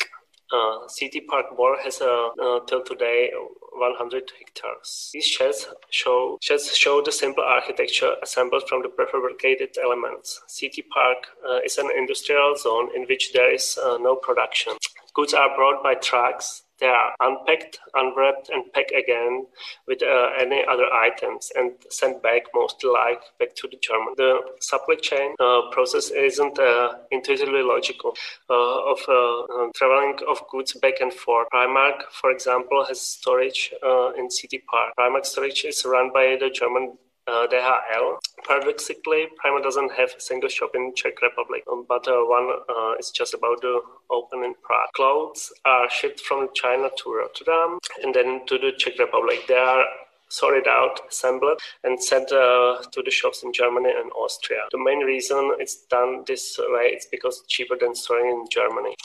Uh, 0.53 0.87
CT 0.87 1.27
Park 1.27 1.57
Bor 1.57 1.75
has 1.83 2.01
a, 2.01 2.29
uh, 2.39 2.59
till 2.67 2.83
today 2.83 3.31
100 3.73 4.31
hectares. 4.37 5.09
These 5.11 5.25
sheds 5.25 5.67
show 5.89 6.37
sheds 6.41 6.75
show 6.77 7.01
the 7.01 7.11
simple 7.11 7.43
architecture 7.43 8.13
assembled 8.21 8.63
from 8.69 8.83
the 8.83 8.89
prefabricated 8.89 9.77
elements. 9.83 10.41
CT 10.47 10.87
Park 10.89 11.17
uh, 11.49 11.59
is 11.65 11.77
an 11.79 11.89
industrial 11.97 12.55
zone 12.57 12.89
in 12.95 13.05
which 13.05 13.33
there 13.33 13.51
is 13.51 13.77
uh, 13.83 13.97
no 13.99 14.15
production. 14.15 14.73
Goods 15.15 15.33
are 15.33 15.55
brought 15.55 15.81
by 15.81 15.95
trucks 15.95 16.61
they 16.79 16.87
are 16.87 17.15
unpacked, 17.21 17.79
unwrapped, 17.93 18.49
and 18.49 18.71
packed 18.73 18.91
again 18.91 19.45
with 19.87 20.01
uh, 20.03 20.29
any 20.39 20.63
other 20.69 20.85
items 20.91 21.51
and 21.55 21.71
sent 21.89 22.21
back, 22.21 22.43
mostly 22.53 22.89
like 22.89 23.21
back 23.39 23.55
to 23.55 23.67
the 23.67 23.77
German. 23.81 24.13
The 24.17 24.39
supply 24.59 24.95
chain 24.95 25.35
uh, 25.39 25.69
process 25.71 26.11
isn't 26.11 26.59
uh, 26.59 26.93
intuitively 27.11 27.61
logical 27.61 28.15
uh, 28.49 28.91
of 28.91 28.99
uh, 29.07 29.41
uh, 29.41 29.67
traveling 29.75 30.17
of 30.27 30.41
goods 30.49 30.73
back 30.73 30.95
and 31.01 31.13
forth. 31.13 31.47
Primark, 31.53 32.03
for 32.11 32.31
example, 32.31 32.85
has 32.85 32.99
storage 33.01 33.73
in 34.17 34.27
CT 34.29 34.61
Park. 34.69 34.93
Primark 34.97 35.25
storage 35.25 35.65
is 35.65 35.85
run 35.85 36.11
by 36.13 36.37
the 36.39 36.49
German 36.49 36.97
uh, 37.27 37.47
DHL. 37.47 38.17
Paradoxically, 38.47 39.27
Primark 39.43 39.63
doesn't 39.63 39.91
have 39.93 40.11
a 40.17 40.21
single 40.21 40.49
shop 40.49 40.71
in 40.75 40.93
Czech 40.95 41.21
Republic, 41.21 41.63
um, 41.71 41.85
but 41.87 42.07
uh, 42.07 42.21
one 42.21 42.49
uh, 42.69 42.93
is 42.99 43.11
just 43.11 43.33
about 43.33 43.61
to 43.61 43.81
open 44.11 44.43
in 44.43 44.53
Prague. 44.61 44.89
Clothes 44.95 45.51
are 45.65 45.89
shipped 45.89 46.21
from 46.21 46.49
China 46.53 46.89
to 46.97 47.13
Rotterdam 47.13 47.79
and 48.03 48.13
then 48.13 48.45
to 48.47 48.57
the 48.57 48.71
Czech 48.77 48.99
Republic. 48.99 49.39
They 49.47 49.55
are 49.55 49.85
sorted 50.29 50.67
out, 50.67 50.99
assembled, 51.09 51.59
and 51.83 52.01
sent 52.01 52.31
uh, 52.31 52.81
to 52.91 53.01
the 53.03 53.11
shops 53.11 53.43
in 53.43 53.53
Germany 53.53 53.91
and 53.95 54.11
Austria. 54.13 54.61
The 54.71 54.83
main 54.83 54.99
reason 54.99 55.51
it's 55.59 55.85
done 55.85 56.23
this 56.27 56.59
way 56.59 56.97
is 56.97 57.07
because 57.11 57.39
it's 57.39 57.47
cheaper 57.47 57.77
than 57.79 57.95
storing 57.95 58.31
in 58.31 58.45
Germany. 58.51 58.95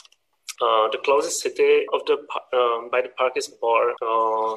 Uh, 0.61 0.87
the 0.91 0.99
closest 1.03 1.41
city 1.41 1.85
of 1.91 2.05
the 2.05 2.13
uh, 2.53 2.87
by 2.91 3.01
the 3.01 3.09
park 3.17 3.33
is 3.35 3.47
Bor 3.47 3.95
uh, 3.99 4.55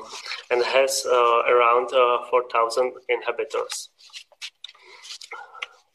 and 0.50 0.62
has 0.62 1.06
uh, 1.06 1.42
around 1.48 1.88
4,000 2.28 2.92
inhabitants. 3.08 3.88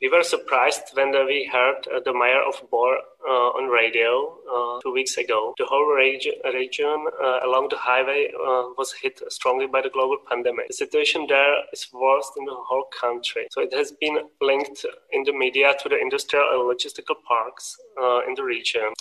We 0.02 0.10
were 0.10 0.24
surprised 0.24 0.84
when 0.93 1.12
we 1.12 1.50
heard 1.52 1.86
uh, 1.93 2.00
the 2.04 2.13
mayor 2.13 2.41
of 2.41 2.56
Bor 2.72 2.98
uh, 2.98 3.02
on 3.27 3.69
radio 3.69 4.38
uh, 4.47 4.79
two 4.82 4.93
weeks 4.93 5.17
ago. 5.17 5.53
The 5.58 5.65
whole 5.65 5.86
region, 5.86 6.34
region 6.53 7.05
uh, 7.21 7.39
along 7.45 7.67
the 7.69 7.77
highway 7.77 8.32
uh, 8.34 8.73
was 8.77 8.93
hit 8.93 9.21
strongly 9.29 9.67
by 9.67 9.82
the 9.82 9.89
global 9.89 10.17
pandemic. 10.29 10.67
The 10.67 10.73
situation 10.73 11.25
there 11.27 11.55
is 11.73 11.88
worse 11.93 12.32
in 12.38 12.45
the 12.45 12.55
whole 12.55 12.88
country. 12.99 13.47
So 13.51 13.62
it 13.62 13.73
has 13.73 13.91
been 13.91 14.17
linked 14.41 14.86
in 15.12 15.23
the 15.23 15.34
media 15.34 15.73
to 15.82 15.89
the 15.89 15.99
industrial 15.99 16.45
and 16.51 16.62
logistical 16.62 17.15
parks 17.27 17.77
uh, 18.01 18.21
in 18.27 18.36
the 18.36 18.43
region. 18.43 18.93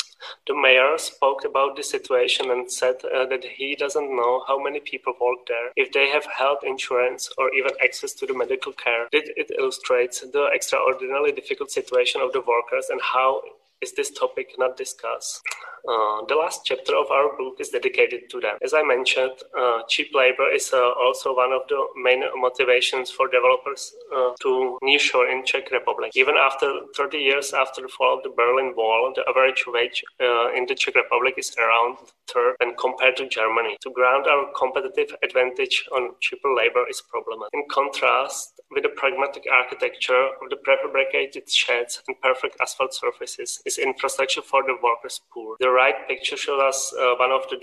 The 0.48 0.54
mayor 0.54 0.98
spoke 0.98 1.44
about 1.44 1.76
the 1.76 1.82
situation 1.82 2.50
and 2.50 2.70
said 2.70 2.96
uh, 3.04 3.26
that 3.26 3.44
he 3.44 3.76
doesn't 3.76 4.16
know 4.16 4.42
how 4.48 4.60
many 4.60 4.80
people 4.80 5.14
work 5.20 5.46
there, 5.46 5.70
if 5.76 5.92
they 5.92 6.08
have 6.08 6.26
health 6.26 6.64
insurance 6.64 7.30
or 7.38 7.54
even 7.54 7.70
access 7.82 8.14
to 8.14 8.26
the 8.26 8.34
medical 8.34 8.72
care. 8.72 9.06
It 9.12 9.50
illustrates 9.58 10.20
the 10.20 10.50
extraordinarily 10.52 11.32
difficult 11.32 11.70
situation 11.70 12.20
of 12.20 12.32
the 12.32 12.40
workers 12.40 12.88
and 12.90 13.00
how 13.00 13.42
is 13.80 13.92
this 13.92 14.10
topic 14.10 14.54
not 14.58 14.76
discussed. 14.76 15.42
Uh, 15.88 16.24
the 16.28 16.34
last 16.34 16.62
chapter 16.64 16.94
of 16.96 17.10
our 17.10 17.36
book 17.38 17.54
is 17.60 17.70
dedicated 17.70 18.28
to 18.28 18.40
them. 18.40 18.56
As 18.62 18.74
I 18.74 18.82
mentioned, 18.82 19.32
uh, 19.56 19.82
cheap 19.88 20.08
labor 20.12 20.50
is 20.52 20.70
uh, 20.72 20.90
also 21.00 21.34
one 21.34 21.52
of 21.52 21.62
the 21.68 21.80
main 22.02 22.22
motivations 22.36 23.10
for 23.10 23.28
developers 23.28 23.94
uh, 24.14 24.32
to 24.42 24.78
nearshore 24.82 25.30
in 25.30 25.44
Czech 25.46 25.70
Republic. 25.70 26.12
Even 26.14 26.34
after 26.36 26.68
30 26.96 27.18
years 27.18 27.52
after 27.52 27.82
the 27.82 27.88
fall 27.88 28.18
of 28.18 28.22
the 28.22 28.30
Berlin 28.30 28.74
Wall, 28.76 29.12
the 29.14 29.24
average 29.28 29.64
wage 29.66 30.02
uh, 30.20 30.52
in 30.52 30.66
the 30.66 30.74
Czech 30.74 30.94
Republic 30.94 31.34
is 31.38 31.54
around 31.56 31.98
third 32.26 32.56
and 32.60 32.76
compared 32.76 33.16
to 33.16 33.28
Germany. 33.28 33.76
To 33.82 33.90
ground 33.90 34.26
our 34.26 34.50
competitive 34.58 35.14
advantage 35.22 35.84
on 35.94 36.10
cheaper 36.20 36.52
labor 36.54 36.84
is 36.90 37.02
problematic. 37.08 37.54
In 37.54 37.64
contrast, 37.70 38.60
with 38.70 38.82
the 38.82 38.90
pragmatic 38.90 39.44
architecture 39.50 40.28
of 40.42 40.50
the 40.50 40.56
prefabricated 40.56 41.50
sheds 41.50 42.02
and 42.06 42.20
perfect 42.20 42.56
asphalt 42.60 42.92
surfaces, 42.94 43.62
is 43.68 43.78
infrastructure 43.78 44.42
for 44.50 44.62
the 44.62 44.76
workers 44.82 45.20
poor. 45.32 45.56
The 45.60 45.70
right 45.70 45.98
picture 46.08 46.36
shows 46.36 46.60
us 46.70 46.78
uh, 46.98 47.14
one 47.24 47.32
of 47.38 47.42
the 47.50 47.58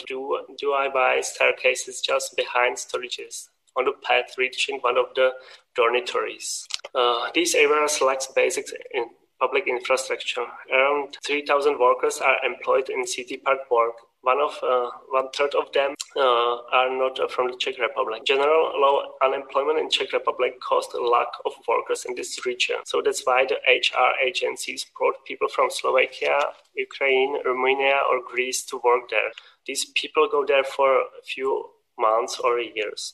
DIY 0.62 1.24
staircases 1.24 2.02
just 2.02 2.36
behind 2.38 2.78
storages 2.78 3.50
on 3.78 3.86
the 3.86 3.94
path 4.08 4.38
reaching 4.38 4.80
one 4.80 4.98
of 4.98 5.08
the 5.16 5.32
dormitories. 5.76 6.68
Uh, 6.94 7.30
these 7.34 7.56
areas 7.56 8.00
lack 8.02 8.22
basic 8.36 8.68
in 8.94 9.06
public 9.40 9.68
infrastructure. 9.68 10.46
Around 10.74 11.18
3,000 11.26 11.78
workers 11.80 12.20
are 12.20 12.38
employed 12.46 12.90
in 12.90 13.04
CT 13.04 13.44
Park 13.44 13.60
Bor 13.70 13.92
one 14.26 14.40
of 14.42 14.54
uh, 14.64 14.90
one 15.10 15.30
third 15.38 15.54
of 15.54 15.72
them 15.72 15.94
uh, 16.18 16.56
are 16.74 16.90
not 16.90 17.16
from 17.32 17.52
the 17.52 17.58
Czech 17.58 17.78
Republic. 17.80 18.26
General 18.26 18.74
low 18.82 19.14
unemployment 19.24 19.78
in 19.80 19.90
Czech 19.90 20.14
Republic 20.14 20.54
caused 20.68 20.94
a 20.94 21.02
lack 21.02 21.28
of 21.46 21.54
workers 21.68 22.06
in 22.06 22.16
this 22.16 22.46
region. 22.46 22.78
So 22.86 23.02
that's 23.06 23.24
why 23.24 23.46
the 23.46 23.58
HR 23.68 24.12
agencies 24.26 24.86
brought 24.98 25.24
people 25.26 25.48
from 25.48 25.70
Slovakia, 25.70 26.40
Ukraine, 26.76 27.38
Romania, 27.46 28.00
or 28.10 28.20
Greece 28.26 28.66
to 28.66 28.82
work 28.84 29.10
there. 29.12 29.32
These 29.68 29.86
people 29.96 30.28
go 30.30 30.44
there 30.44 30.64
for 30.64 30.90
a 30.92 31.24
few 31.24 31.70
months 31.98 32.40
or 32.40 32.60
years. 32.60 33.14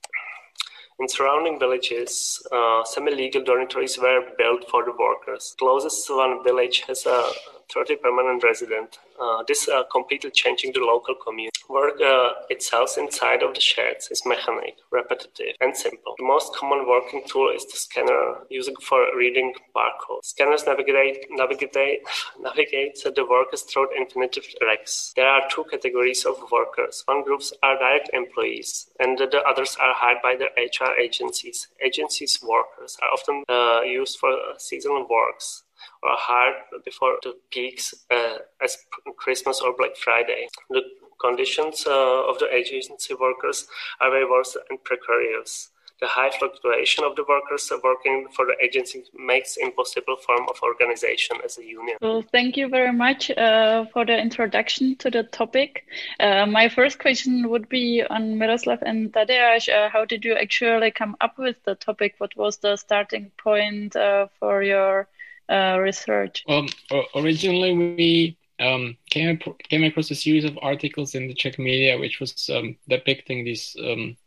In 1.00 1.10
surrounding 1.10 1.60
villages, 1.60 2.40
uh, 2.52 2.84
semi-legal 2.84 3.44
dormitories 3.44 3.98
were 3.98 4.22
built 4.38 4.70
for 4.70 4.86
the 4.86 4.92
workers. 4.92 5.56
Closest 5.58 6.08
one 6.10 6.44
village 6.44 6.84
has 6.88 7.06
a 7.06 7.32
30 7.74 7.96
permanent 7.98 8.44
resident. 8.44 9.00
Uh, 9.20 9.44
this 9.48 9.68
uh, 9.68 9.84
completely 9.92 10.32
changing 10.32 10.74
the 10.74 10.80
local 10.80 11.16
community. 11.16 11.52
Work 11.70 12.02
uh, 12.02 12.30
itself 12.50 12.98
inside 12.98 13.44
of 13.44 13.54
the 13.54 13.62
sheds 13.62 14.10
is 14.12 14.26
mechanic, 14.26 14.76
repetitive, 14.92 15.56
and 15.62 15.76
simple. 15.76 16.16
The 16.18 16.26
most 16.26 16.54
common 16.56 16.88
working 16.88 17.24
tool 17.28 17.52
is 17.56 17.66
the 17.66 17.78
scanner 17.78 18.40
used 18.50 18.72
for 18.82 19.06
reading 19.16 19.54
barcodes. 19.76 20.26
Scanners 20.26 20.66
navigate 20.66 21.28
navigate 21.30 21.74
navigate 22.42 23.02
the 23.04 23.26
workers 23.30 23.62
through 23.62 23.88
infinitive 23.98 24.46
racks. 24.62 25.14
There 25.16 25.28
are 25.28 25.44
two 25.50 25.66
categories 25.72 26.26
of 26.26 26.36
workers. 26.52 27.04
One 27.06 27.24
groups 27.24 27.54
are 27.64 27.78
direct 27.78 28.10
employees, 28.14 28.88
and 29.00 29.18
the 29.18 29.42
others 29.48 29.78
are 29.80 29.94
hired 29.96 30.22
by 30.22 30.36
the 30.36 30.50
HR 30.60 31.00
agencies. 31.00 31.68
Agencies 31.84 32.40
workers 32.44 32.98
are 33.02 33.10
often 33.10 33.44
uh, 33.48 33.82
used 33.82 34.18
for 34.20 34.32
seasonal 34.58 35.08
works 35.08 35.64
or 35.71 35.71
hard 36.04 36.56
before 36.86 37.18
the 37.24 37.36
peaks 37.52 37.94
uh, 38.10 38.38
as 38.64 38.78
Christmas 39.18 39.62
or 39.62 39.76
Black 39.78 39.96
Friday. 39.96 40.48
The 40.70 40.82
conditions 41.20 41.86
uh, 41.86 42.30
of 42.30 42.40
the 42.40 42.54
agency 42.54 43.14
workers 43.14 43.68
are 44.00 44.10
very 44.10 44.30
worse 44.30 44.58
and 44.70 44.84
precarious. 44.84 45.70
The 46.02 46.08
high 46.08 46.32
fluctuation 46.32 47.04
of 47.04 47.16
the 47.16 47.24
workers 47.30 47.72
working 47.84 48.26
for 48.36 48.48
the 48.48 48.56
agency 48.60 49.04
makes 49.16 49.58
impossible 49.58 50.16
form 50.26 50.48
of 50.50 50.60
organization 50.64 51.38
as 51.46 51.60
a 51.60 51.64
union. 51.64 51.96
Well, 52.02 52.24
thank 52.24 52.58
you 52.58 52.70
very 52.70 52.92
much 52.92 53.30
uh, 53.30 53.86
for 53.94 54.04
the 54.04 54.18
introduction 54.18 54.96
to 54.96 55.12
the 55.12 55.22
topic. 55.22 55.86
Uh, 56.20 56.48
my 56.48 56.70
first 56.70 56.98
question 56.98 57.48
would 57.50 57.70
be 57.70 58.02
on 58.02 58.40
Miroslav 58.40 58.82
and 58.82 59.14
Tadeusz. 59.14 59.70
Uh, 59.70 59.90
how 59.90 60.06
did 60.06 60.26
you 60.26 60.34
actually 60.34 60.90
come 60.90 61.16
up 61.22 61.38
with 61.38 61.58
the 61.66 61.76
topic? 61.76 62.16
What 62.18 62.36
was 62.36 62.58
the 62.58 62.78
starting 62.78 63.30
point 63.38 63.96
uh, 63.96 64.26
for 64.40 64.64
your 64.64 65.08
uh, 65.52 65.78
research? 65.80 66.44
Um, 66.48 66.68
originally, 67.16 67.74
we 67.74 68.38
um, 68.60 68.98
came 69.10 69.40
came 69.70 69.84
across 69.84 70.12
a 70.12 70.16
series 70.16 70.46
of 70.46 70.58
articles 70.62 71.16
in 71.16 71.28
the 71.28 71.34
Czech 71.34 71.60
media, 71.60 72.00
which 72.00 72.20
was 72.20 72.50
um, 72.50 72.78
depicting 72.88 73.44
these 73.44 73.76
um, 73.84 74.18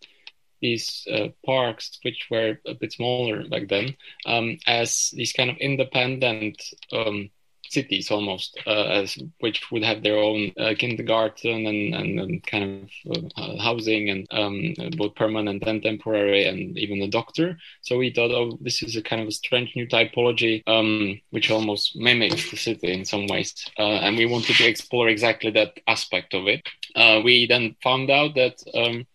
these 0.61 1.07
uh, 1.13 1.29
parks, 1.45 1.99
which 2.03 2.27
were 2.31 2.59
a 2.67 2.75
bit 2.75 2.93
smaller 2.93 3.47
back 3.49 3.69
then, 3.69 3.97
um, 4.27 4.59
as 4.67 5.11
these 5.15 5.33
kind 5.33 5.51
of 5.51 5.57
independent 5.59 6.63
um, 6.93 7.31
cities 7.75 8.11
almost, 8.11 8.59
uh, 8.67 8.87
as 9.01 9.19
which 9.41 9.71
would 9.71 9.85
have 9.85 10.03
their 10.03 10.17
own 10.17 10.53
uh, 10.59 10.75
kindergarten 10.79 11.67
and, 11.67 11.95
and, 11.95 12.21
and, 12.21 12.47
kind 12.47 12.65
of 13.07 13.27
uh, 13.37 13.57
housing 13.63 14.09
and 14.11 14.27
um, 14.31 14.75
both 14.97 15.15
permanent 15.15 15.63
and 15.67 15.83
temporary, 15.83 16.47
and 16.47 16.79
even 16.79 17.03
a 17.03 17.09
doctor. 17.09 17.59
So 17.83 17.99
we 17.99 18.13
thought, 18.13 18.31
oh, 18.31 18.59
this 18.61 18.83
is 18.83 18.97
a 18.97 19.03
kind 19.03 19.23
of 19.23 19.29
a 19.29 19.33
strange 19.43 19.73
new 19.77 19.87
typology, 19.87 20.63
um, 20.67 21.21
which 21.31 21.51
almost 21.51 21.97
mimics 21.97 22.51
the 22.51 22.57
city 22.57 22.93
in 22.93 23.05
some 23.05 23.27
ways, 23.27 23.51
and 23.77 24.17
we 24.17 24.27
wanted 24.27 24.57
to 24.57 24.69
explore 24.69 25.09
exactly 25.09 25.51
that 25.53 25.79
aspect 25.87 26.35
of 26.35 26.47
it. 26.47 26.63
We 27.25 27.47
then 27.47 27.77
found 27.83 28.11
out 28.11 28.35
that. 28.37 28.57
Um, 28.75 29.07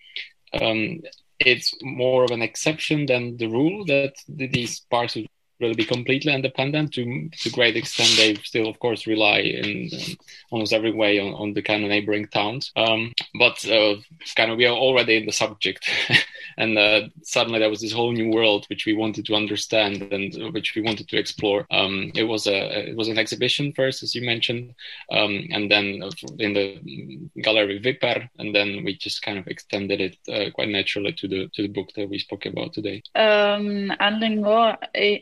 um, 0.61 1.01
it's 1.39 1.73
more 1.81 2.23
of 2.25 2.31
an 2.31 2.41
exception 2.41 3.05
than 3.05 3.37
the 3.37 3.47
rule 3.47 3.85
that 3.85 4.15
these 4.27 4.81
parks 4.91 5.15
would 5.15 5.27
will 5.59 5.73
be 5.73 5.85
completely 5.85 6.33
independent 6.33 6.93
to 6.93 7.29
to 7.29 7.49
great 7.51 7.75
extent. 7.75 8.09
They 8.17 8.35
still 8.43 8.69
of 8.69 8.79
course 8.79 9.07
rely 9.07 9.39
in 9.39 9.89
um, 9.93 10.15
almost 10.51 10.73
every 10.73 10.91
way 10.91 11.19
on, 11.19 11.33
on 11.33 11.53
the 11.53 11.61
kind 11.61 11.83
of 11.83 11.89
neighboring 11.89 12.27
towns. 12.27 12.71
Um, 12.75 13.13
but 13.37 13.65
uh, 13.65 13.95
kind 14.35 14.51
of 14.51 14.57
we 14.57 14.65
are 14.65 14.75
already 14.75 15.17
in 15.17 15.25
the 15.25 15.31
subject 15.31 15.89
and 16.59 16.77
uh, 16.77 17.07
suddenly 17.23 17.59
there 17.59 17.69
was 17.69 17.81
this 17.81 17.93
whole 17.93 18.11
new 18.11 18.31
world 18.31 18.65
which 18.69 18.85
we 18.85 18.93
wanted 18.93 19.25
to 19.25 19.35
understand 19.35 20.01
and 20.11 20.53
which 20.53 20.75
we 20.75 20.81
wanted 20.81 21.07
to 21.09 21.17
explore. 21.17 21.65
Um, 21.71 22.11
it 22.15 22.23
was 22.23 22.45
a 22.47 22.89
it 22.89 22.95
was 22.95 23.07
an 23.07 23.17
exhibition 23.17 23.73
first 23.73 24.03
as 24.03 24.13
you 24.13 24.21
mentioned 24.21 24.75
um, 25.11 25.47
and 25.51 25.71
then 25.71 26.01
in 26.37 26.53
the 26.53 27.19
gallery 27.41 27.79
Viper 27.79 28.29
and 28.37 28.53
then 28.53 28.83
we 28.83 28.95
just 28.95 29.21
kind 29.21 29.39
of 29.39 29.47
extended 29.47 30.01
it 30.01 30.17
uh, 30.31 30.51
quite 30.51 30.69
naturally 30.69 31.13
to 31.13 31.27
the 31.27 31.49
to 31.53 31.61
the 31.63 31.67
book 31.69 31.89
that 31.95 32.09
we 32.09 32.19
spoke 32.19 32.45
about 32.45 32.73
today. 32.73 33.01
Um, 33.15 33.91
uh, 33.91 34.75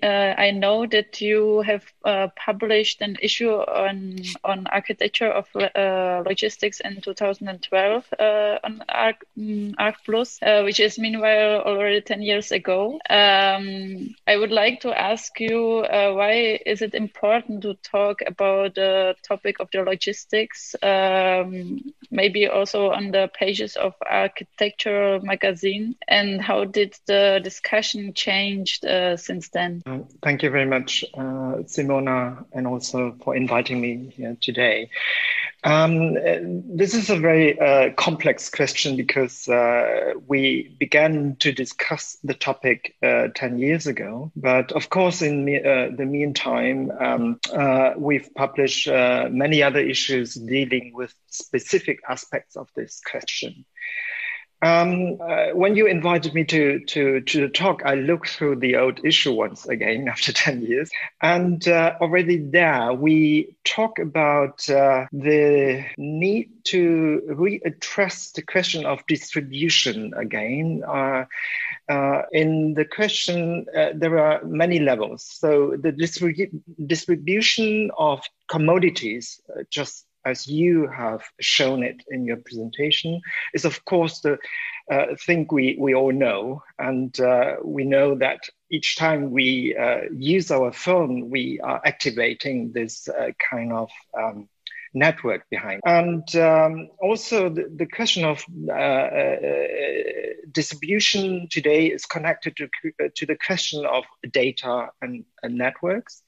uh, 0.03 0.35
I 0.37 0.51
know 0.51 0.87
that 0.87 1.21
you 1.21 1.61
have 1.61 1.83
uh, 2.03 2.27
published 2.35 3.01
an 3.01 3.17
issue 3.21 3.51
on 3.51 4.17
on 4.43 4.67
architecture 4.67 5.29
of 5.29 5.47
uh, 5.55 6.23
logistics 6.25 6.79
in 6.79 7.01
2012 7.01 8.05
uh, 8.19 8.57
on 8.63 8.83
Arc, 8.89 9.25
um, 9.37 9.75
Arc 9.77 9.95
Plus, 10.05 10.39
uh, 10.41 10.61
which 10.63 10.79
is 10.79 10.97
meanwhile 10.97 11.26
already 11.27 12.01
10 12.01 12.21
years 12.21 12.51
ago. 12.51 12.99
Um, 13.09 14.15
I 14.25 14.37
would 14.37 14.51
like 14.51 14.81
to 14.81 14.97
ask 14.97 15.39
you 15.39 15.79
uh, 15.79 16.13
why 16.13 16.59
is 16.65 16.81
it 16.81 16.93
important 16.93 17.61
to 17.63 17.75
talk 17.75 18.21
about 18.25 18.75
the 18.75 19.15
topic 19.27 19.59
of 19.59 19.69
the 19.71 19.83
logistics, 19.83 20.75
um, 20.81 21.81
maybe 22.11 22.47
also 22.47 22.91
on 22.91 23.11
the 23.11 23.29
pages 23.37 23.75
of 23.75 23.93
architectural 24.09 25.19
magazine, 25.21 25.95
and 26.07 26.41
how 26.41 26.65
did 26.65 26.95
the 27.05 27.39
discussion 27.43 28.13
change 28.13 28.79
since 29.15 29.49
then? 29.49 29.81
Thank 30.23 30.43
you 30.43 30.49
very 30.49 30.65
much, 30.65 31.03
uh, 31.13 31.63
Simona, 31.65 32.45
and 32.53 32.67
also 32.67 33.15
for 33.23 33.35
inviting 33.35 33.81
me 33.81 34.13
here 34.15 34.37
today. 34.41 34.89
Um, 35.67 36.13
this 36.77 36.93
is 36.93 37.09
a 37.09 37.17
very 37.17 37.59
uh, 37.59 37.91
complex 37.97 38.49
question 38.49 38.95
because 38.95 39.49
uh, 39.49 40.13
we 40.25 40.73
began 40.79 41.35
to 41.41 41.51
discuss 41.51 42.15
the 42.23 42.33
topic 42.33 42.95
uh, 43.03 43.27
10 43.35 43.57
years 43.57 43.85
ago. 43.85 44.31
But 44.37 44.71
of 44.71 44.89
course, 44.89 45.21
in 45.21 45.43
me, 45.43 45.57
uh, 45.57 45.89
the 45.93 46.05
meantime, 46.05 46.89
um, 46.97 47.39
uh, 47.51 47.95
we've 47.97 48.33
published 48.33 48.87
uh, 48.87 49.27
many 49.29 49.61
other 49.61 49.81
issues 49.81 50.35
dealing 50.35 50.93
with 50.93 51.13
specific 51.27 51.99
aspects 52.07 52.55
of 52.55 52.69
this 52.73 53.01
question. 53.05 53.65
Um, 54.61 55.19
uh, 55.21 55.49
when 55.53 55.75
you 55.75 55.85
invited 55.85 56.33
me 56.33 56.43
to, 56.45 56.79
to, 56.79 57.21
to 57.21 57.49
talk, 57.49 57.83
I 57.85 57.93
looked 57.93 58.29
through 58.29 58.55
the 58.55 58.77
old 58.77 59.05
issue 59.05 59.33
once 59.33 59.67
again 59.67 60.07
after 60.11 60.33
10 60.33 60.63
years. 60.63 60.89
And 61.21 61.65
uh, 61.67 61.95
already 62.01 62.37
there, 62.37 62.93
we 62.93 63.55
talk 63.63 63.99
about 63.99 64.67
uh, 64.69 65.05
the 65.11 65.85
need 65.97 66.49
to 66.65 67.21
readdress 67.29 68.33
the 68.33 68.41
question 68.41 68.85
of 68.85 69.05
distribution 69.07 70.13
again. 70.15 70.83
Uh, 70.87 71.25
uh, 71.87 72.23
in 72.31 72.73
the 72.73 72.83
question, 72.85 73.65
uh, 73.77 73.89
there 73.93 74.17
are 74.17 74.43
many 74.43 74.79
levels. 74.79 75.23
So 75.23 75.77
the 75.79 75.91
distribu- 75.91 76.59
distribution 76.85 77.91
of 77.97 78.23
commodities, 78.49 79.39
just 79.69 80.06
as 80.27 80.47
you 80.47 80.87
have 80.87 81.23
shown 81.39 81.83
it 81.83 82.03
in 82.09 82.25
your 82.25 82.37
presentation, 82.37 83.21
is 83.53 83.65
of 83.65 83.83
course 83.85 84.19
the 84.19 84.37
uh, 84.91 85.15
thing 85.25 85.47
we, 85.51 85.77
we 85.79 85.93
all 85.95 86.11
know. 86.11 86.63
And 86.77 87.17
uh, 87.19 87.55
we 87.63 87.83
know 87.83 88.15
that 88.15 88.39
each 88.69 88.97
time 88.97 89.31
we 89.31 89.75
uh, 89.75 90.01
use 90.13 90.51
our 90.51 90.71
phone, 90.71 91.29
we 91.29 91.59
are 91.61 91.81
activating 91.85 92.71
this 92.73 93.07
uh, 93.07 93.31
kind 93.49 93.71
of 93.71 93.89
um, 94.17 94.49
network 94.93 95.49
behind. 95.49 95.81
And 95.85 96.35
um, 96.35 96.89
also 96.99 97.49
the, 97.49 97.71
the, 97.75 97.85
question 97.85 98.25
of 98.25 98.43
uh, 98.69 98.73
uh, 98.73 99.35
distribution 100.51 101.47
today 101.49 101.87
is 101.87 102.05
connected 102.05 102.57
to, 102.57 102.67
to 103.15 103.25
the 103.25 103.37
question 103.45 103.85
of 103.85 104.03
data 104.31 104.89
and, 105.01 105.25
and 105.43 105.57
networks. 105.57 106.23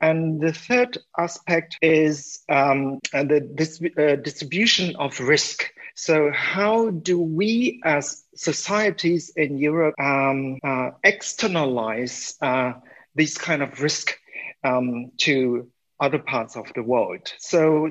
And 0.00 0.40
the 0.40 0.52
third 0.52 0.98
aspect 1.18 1.78
is 1.80 2.40
um, 2.48 3.00
the 3.12 3.40
dis- 3.54 3.80
uh, 3.98 4.16
distribution 4.16 4.96
of 4.96 5.18
risk. 5.20 5.72
So, 5.94 6.30
how 6.32 6.90
do 6.90 7.18
we 7.18 7.80
as 7.84 8.24
societies 8.34 9.32
in 9.34 9.56
Europe 9.56 9.94
um, 9.98 10.58
uh, 10.62 10.90
externalize 11.02 12.34
uh, 12.42 12.74
this 13.14 13.38
kind 13.38 13.62
of 13.62 13.80
risk 13.80 14.18
um, 14.62 15.12
to 15.18 15.70
other 15.98 16.18
parts 16.18 16.56
of 16.56 16.70
the 16.74 16.82
world. 16.82 17.32
So 17.38 17.86
uh, 17.86 17.90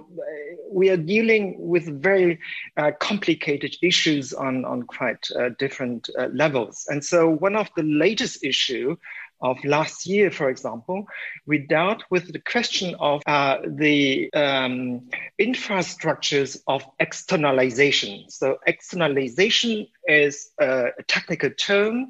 we 0.69 0.89
are 0.89 0.97
dealing 0.97 1.55
with 1.57 2.01
very 2.01 2.39
uh, 2.77 2.91
complicated 2.99 3.75
issues 3.81 4.31
on, 4.33 4.63
on 4.63 4.83
quite 4.83 5.27
uh, 5.37 5.49
different 5.57 6.09
uh, 6.17 6.27
levels. 6.33 6.85
And 6.87 7.03
so 7.03 7.27
one 7.27 7.55
of 7.55 7.69
the 7.75 7.83
latest 7.83 8.43
issue 8.43 8.95
of 9.45 9.63
last 9.63 10.07
year, 10.07 10.31
for 10.31 10.49
example, 10.49 11.05
we 11.45 11.59
dealt 11.59 12.03
with 12.09 12.33
the 12.33 12.39
question 12.39 12.95
of 12.99 13.21
uh, 13.27 13.57
the 13.65 14.33
um, 14.33 15.09
infrastructures 15.39 16.57
of 16.67 16.83
externalization. 16.99 18.25
So, 18.29 18.57
externalization 18.65 19.87
is 20.07 20.51
a 20.59 20.91
technical 21.07 21.51
term. 21.51 22.07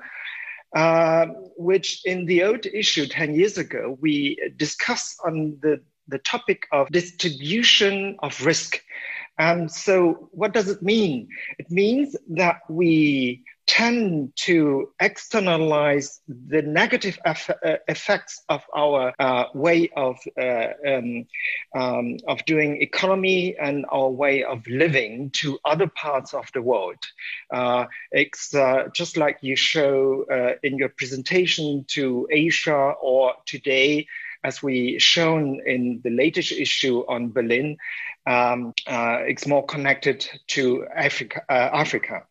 Uh, 0.76 1.28
which 1.56 2.02
in 2.04 2.26
the 2.26 2.44
old 2.44 2.66
issue 2.66 3.06
10 3.06 3.34
years 3.34 3.58
ago, 3.58 3.98
we 4.02 4.38
discussed 4.58 5.18
on 5.26 5.58
the, 5.62 5.80
the 6.10 6.18
topic 6.18 6.68
of 6.74 6.90
distribution 6.90 8.18
of 8.20 8.46
risk. 8.46 8.82
And 9.38 9.72
so, 9.72 10.28
what 10.32 10.54
does 10.54 10.68
it 10.68 10.82
mean? 10.82 11.30
It 11.60 11.72
means 11.72 12.18
that 12.32 12.58
we 12.68 13.46
tend 13.68 14.32
to 14.36 14.90
externalize 15.00 16.22
the 16.28 16.62
negative 16.62 17.18
eff- 17.26 17.50
uh, 17.50 17.78
effects 17.88 18.44
of 18.48 18.62
our 18.76 19.14
uh, 19.20 19.46
way 19.54 19.90
of 19.96 20.18
uh, 20.40 20.68
um, 20.88 21.26
um, 21.76 22.18
of 22.28 22.46
doing 22.46 22.82
economy 22.82 23.56
and 23.58 23.86
our 23.92 24.10
way 24.10 24.44
of 24.44 24.66
living 24.68 25.32
to 25.32 25.58
other 25.66 25.88
parts 25.88 26.34
of 26.34 26.50
the 26.54 26.62
world. 26.62 26.98
Uh, 27.52 27.86
it's 28.12 28.54
uh, 28.54 28.88
just 28.94 29.18
like 29.18 29.38
you 29.42 29.56
show 29.56 30.26
uh, 30.32 30.54
in 30.62 30.78
your 30.78 30.90
presentation 30.90 31.86
to 31.88 32.28
Asia 32.32 32.94
or 33.02 33.34
today 33.46 34.08
as 34.46 34.62
we 34.62 35.00
shown 35.00 35.60
in 35.66 36.02
the 36.04 36.12
latest 36.12 36.52
issue 36.52 37.00
on 37.08 37.32
Berlin, 37.32 37.78
um, 38.28 38.74
uh, 38.86 39.18
it's 39.26 39.48
more 39.48 39.66
connected 39.66 40.28
to 40.48 40.86
Africa. 40.96 41.42
Uh, 41.50 41.70
Africa. 41.74 42.24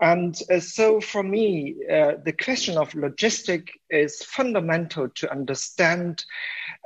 And 0.00 0.38
uh, 0.50 0.60
so 0.60 1.00
for 1.00 1.22
me, 1.22 1.76
uh, 1.90 2.12
the 2.24 2.32
question 2.32 2.78
of 2.78 2.92
logistic 2.92 3.68
is 3.90 4.22
fundamental 4.22 5.10
to 5.10 5.30
understand, 5.30 6.24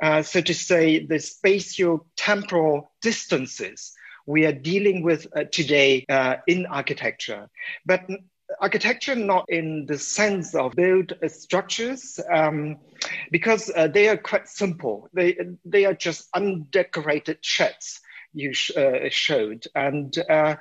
uh, 0.03 0.21
so 0.21 0.41
to 0.41 0.53
say, 0.53 1.05
the 1.05 1.15
spatio-temporal 1.15 2.91
distances 3.01 3.93
we 4.25 4.45
are 4.45 4.51
dealing 4.51 5.03
with 5.03 5.27
uh, 5.35 5.43
today 5.51 6.03
uh, 6.09 6.37
in 6.47 6.65
architecture. 6.65 7.47
But 7.85 8.01
architecture 8.59 9.15
not 9.15 9.45
in 9.49 9.85
the 9.85 9.97
sense 9.97 10.55
of 10.55 10.73
build 10.73 11.13
structures, 11.27 12.19
um, 12.31 12.77
because 13.31 13.71
uh, 13.75 13.87
they 13.87 14.09
are 14.09 14.17
quite 14.17 14.47
simple. 14.47 15.09
They, 15.13 15.37
they 15.63 15.85
are 15.85 15.93
just 15.93 16.27
undecorated 16.33 17.37
sheds 17.41 18.01
you 18.35 18.53
sh- 18.53 18.75
uh, 18.75 19.09
showed. 19.09 19.65
And 19.73 20.15
uh, 20.29 20.55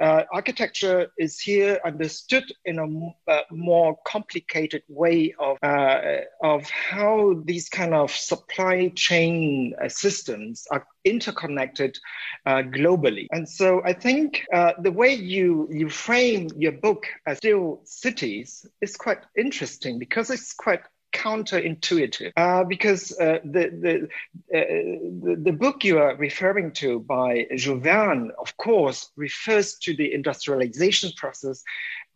uh, 0.00 0.22
architecture 0.32 1.08
is 1.18 1.38
here 1.38 1.78
understood 1.84 2.44
in 2.64 2.78
a 2.78 3.30
uh, 3.30 3.42
more 3.50 3.98
complicated 4.06 4.82
way 4.88 5.34
of, 5.38 5.58
uh, 5.62 6.00
of 6.42 6.68
how 6.70 7.40
these 7.44 7.68
kind 7.68 7.94
of 7.94 8.10
supply 8.10 8.90
chain 8.94 9.74
uh, 9.82 9.88
systems 9.88 10.66
are 10.70 10.86
interconnected 11.04 11.98
globally. 12.46 13.26
And 13.30 13.48
so 13.48 13.82
I 13.84 13.92
think 13.92 14.44
the 14.50 14.92
way 14.92 15.14
you, 15.14 15.68
you 15.70 15.88
frame 15.88 16.48
your 16.56 16.72
book 16.72 17.06
as 17.26 17.38
still 17.38 17.80
cities 17.84 18.66
is 18.80 18.96
quite 18.96 19.20
interesting 19.36 19.98
because 19.98 20.30
it's 20.30 20.52
quite 20.52 20.80
counterintuitive 21.12 22.32
uh, 22.36 22.64
because 22.64 23.18
uh, 23.18 23.38
the, 23.44 24.08
the, 24.50 24.56
uh, 24.56 25.36
the, 25.42 25.52
book 25.52 25.82
you 25.82 25.98
are 25.98 26.14
referring 26.16 26.70
to 26.72 27.00
by 27.00 27.46
Verne, 27.50 28.30
of 28.38 28.56
course, 28.56 29.10
refers 29.16 29.74
to 29.78 29.96
the 29.96 30.12
industrialization 30.12 31.10
process 31.16 31.64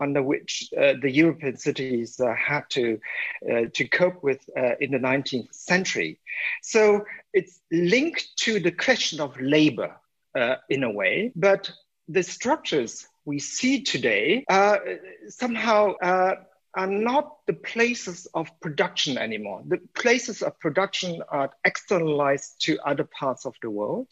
under 0.00 0.22
which 0.22 0.68
uh, 0.76 0.94
the 1.00 1.10
European 1.10 1.56
cities 1.56 2.20
uh, 2.20 2.34
had 2.34 2.68
to, 2.70 3.00
uh, 3.50 3.62
to 3.72 3.88
cope 3.88 4.22
with 4.22 4.40
in 4.80 4.90
the 4.90 4.98
19th 4.98 5.54
century. 5.54 6.20
So 6.62 7.04
it's 7.32 7.60
linked 7.70 8.36
to 8.38 8.60
the 8.60 8.72
question 8.72 9.20
of 9.20 9.40
labor 9.40 9.96
in 10.68 10.82
a 10.82 10.90
way, 10.90 11.32
but 11.36 11.70
the 12.08 12.22
structures 12.22 13.06
we 13.24 13.38
see 13.38 13.82
today 13.82 14.44
somehow 15.28 15.94
are 16.74 16.86
not 16.86 17.38
the 17.46 17.52
places 17.52 18.26
of 18.34 18.48
production 18.60 19.18
anymore. 19.18 19.62
The 19.66 19.78
places 19.94 20.42
of 20.42 20.58
production 20.58 21.22
are 21.28 21.50
externalized 21.64 22.62
to 22.62 22.78
other 22.84 23.04
parts 23.04 23.44
of 23.44 23.54
the 23.62 23.70
world, 23.70 24.08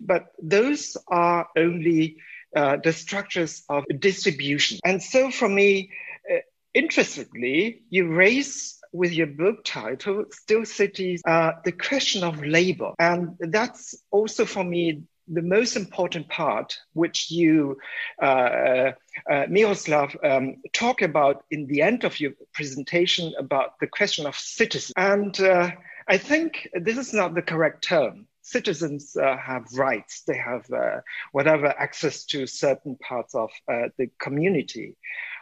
but 0.00 0.26
those 0.42 0.96
are 1.08 1.48
only 1.56 2.16
uh, 2.54 2.76
the 2.82 2.92
structures 2.92 3.64
of 3.68 3.84
distribution. 3.98 4.78
And 4.84 5.02
so 5.02 5.30
for 5.30 5.48
me, 5.48 5.90
uh, 6.30 6.38
interestingly, 6.72 7.82
you 7.90 8.12
raise 8.12 8.78
with 8.92 9.12
your 9.12 9.26
book 9.26 9.64
title, 9.64 10.24
Still 10.30 10.64
Cities, 10.64 11.20
uh, 11.26 11.52
the 11.64 11.72
question 11.72 12.22
of 12.22 12.44
labor. 12.44 12.92
And 12.98 13.36
that's 13.40 13.96
also 14.12 14.44
for 14.44 14.62
me 14.62 15.02
the 15.28 15.42
most 15.42 15.76
important 15.76 16.28
part, 16.28 16.78
which 16.92 17.30
you, 17.30 17.78
uh, 18.20 18.92
uh, 19.30 19.46
Miroslav, 19.48 20.16
um, 20.22 20.56
talk 20.72 21.02
about 21.02 21.44
in 21.50 21.66
the 21.66 21.82
end 21.82 22.04
of 22.04 22.20
your 22.20 22.32
presentation 22.52 23.32
about 23.38 23.78
the 23.80 23.86
question 23.86 24.26
of 24.26 24.36
citizens. 24.36 24.92
And 24.96 25.38
uh, 25.40 25.70
I 26.08 26.18
think 26.18 26.68
this 26.74 26.98
is 26.98 27.12
not 27.12 27.34
the 27.34 27.42
correct 27.42 27.84
term. 27.84 28.26
Citizens 28.42 29.16
uh, 29.16 29.36
have 29.38 29.64
rights, 29.72 30.22
they 30.26 30.36
have 30.36 30.70
uh, 30.70 31.00
whatever 31.32 31.68
access 31.68 32.24
to 32.26 32.46
certain 32.46 32.96
parts 32.96 33.34
of 33.34 33.50
uh, 33.72 33.88
the 33.96 34.10
community. 34.20 34.96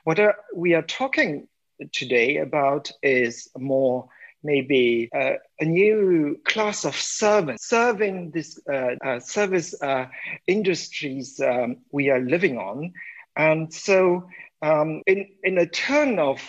What 0.05 0.21
we 0.55 0.75
are 0.75 0.83
talking 0.83 1.49
today 1.91 2.37
about 2.37 2.93
is 3.03 3.49
more 3.59 4.09
maybe 4.43 5.09
uh, 5.15 5.35
a 5.61 5.65
new 5.65 6.41
class 6.45 6.85
of 6.85 6.95
servants 6.97 7.69
serving 7.69 8.31
this 8.31 8.61
uh, 8.71 8.95
uh, 9.05 9.21
service 9.21 9.81
uh, 9.83 10.07
industries 10.47 11.41
um, 11.41 11.77
we 11.93 12.11
are 12.11 12.21
living 12.21 12.59
on. 12.59 12.93
And 13.37 13.73
so, 13.73 14.29
um, 14.61 15.03
in, 15.07 15.29
in 15.43 15.59
a 15.59 15.67
turn 15.67 16.19
of 16.19 16.41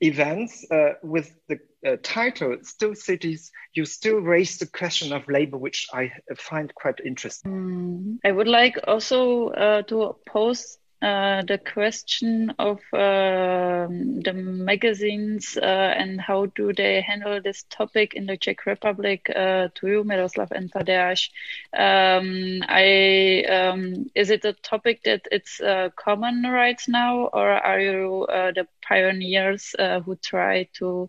events, 0.00 0.66
with 1.02 1.34
the 1.48 1.58
uh, 1.86 1.96
title, 2.02 2.56
Still 2.62 2.94
Cities, 2.94 3.52
you 3.72 3.84
still 3.84 4.18
raise 4.18 4.58
the 4.58 4.66
question 4.66 5.12
of 5.12 5.28
labor, 5.28 5.56
which 5.56 5.86
I 5.92 6.12
find 6.36 6.74
quite 6.74 7.00
interesting. 7.04 7.52
Mm, 7.52 8.18
I 8.24 8.32
would 8.32 8.48
like 8.48 8.78
also 8.86 9.48
uh, 9.50 9.82
to 9.82 10.16
pose 10.26 10.78
uh, 11.00 11.42
the 11.42 11.58
question 11.58 12.52
of 12.58 12.78
uh, 12.92 13.86
the 13.88 14.32
magazines 14.34 15.56
uh, 15.56 15.64
and 15.64 16.20
how 16.20 16.46
do 16.46 16.72
they 16.72 17.00
handle 17.00 17.40
this 17.40 17.64
topic 17.70 18.14
in 18.14 18.26
the 18.26 18.36
Czech 18.36 18.66
Republic 18.66 19.30
uh, 19.30 19.68
to 19.76 19.86
you, 19.86 20.02
Miroslav 20.02 20.50
and 20.50 20.72
Tadeusz. 20.72 21.30
Um, 21.72 22.64
I 22.68 23.44
um, 23.48 24.10
is 24.16 24.30
it 24.30 24.44
a 24.44 24.54
topic 24.54 25.04
that 25.04 25.28
it's 25.30 25.60
uh, 25.60 25.90
common 25.94 26.42
right 26.42 26.80
now, 26.88 27.26
or 27.26 27.48
are 27.48 27.80
you 27.80 28.26
the 28.28 28.66
pioneers 28.82 29.76
who 30.04 30.16
try 30.16 30.68
to 30.78 31.08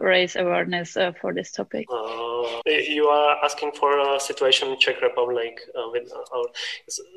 raise 0.00 0.36
awareness 0.36 0.96
for 1.20 1.34
this 1.34 1.52
topic? 1.52 1.88
you 2.66 3.06
are 3.06 3.44
asking 3.44 3.72
for 3.72 3.98
a 3.98 4.20
situation 4.20 4.70
in 4.70 4.78
Czech 4.78 5.02
Republic 5.02 5.60
with 5.92 6.10
our, 6.32 6.44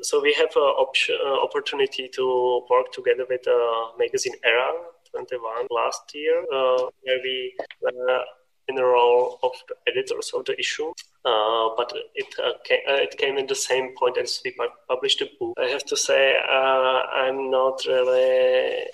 so 0.02 0.20
we 0.20 0.34
have 0.34 0.50
an 0.56 1.38
opportunity 1.42 1.93
opportunity 1.94 2.08
to 2.14 2.62
work 2.70 2.92
together 2.92 3.24
with 3.28 3.42
the 3.44 3.86
magazine 3.98 4.34
Era 4.44 4.72
21 5.10 5.66
last 5.70 6.02
year, 6.14 6.40
uh, 6.52 6.90
where 7.02 7.18
we 7.22 7.54
were 7.80 8.24
in 8.66 8.76
the 8.76 8.84
role 8.84 9.38
of 9.42 9.52
the 9.68 9.74
editors 9.86 10.32
of 10.34 10.44
the 10.46 10.58
issue. 10.58 10.90
Uh, 11.24 11.68
but 11.76 11.92
it 12.14 12.34
uh, 12.42 12.52
came, 12.64 12.80
it 12.86 13.16
came 13.18 13.36
in 13.38 13.46
the 13.46 13.54
same 13.54 13.94
point 13.98 14.16
as 14.18 14.40
we 14.44 14.54
published 14.88 15.18
the 15.20 15.30
book. 15.38 15.54
I 15.58 15.66
have 15.66 15.84
to 15.84 15.96
say 15.96 16.36
I'm 16.38 17.50
not 17.50 17.80
really 17.86 18.86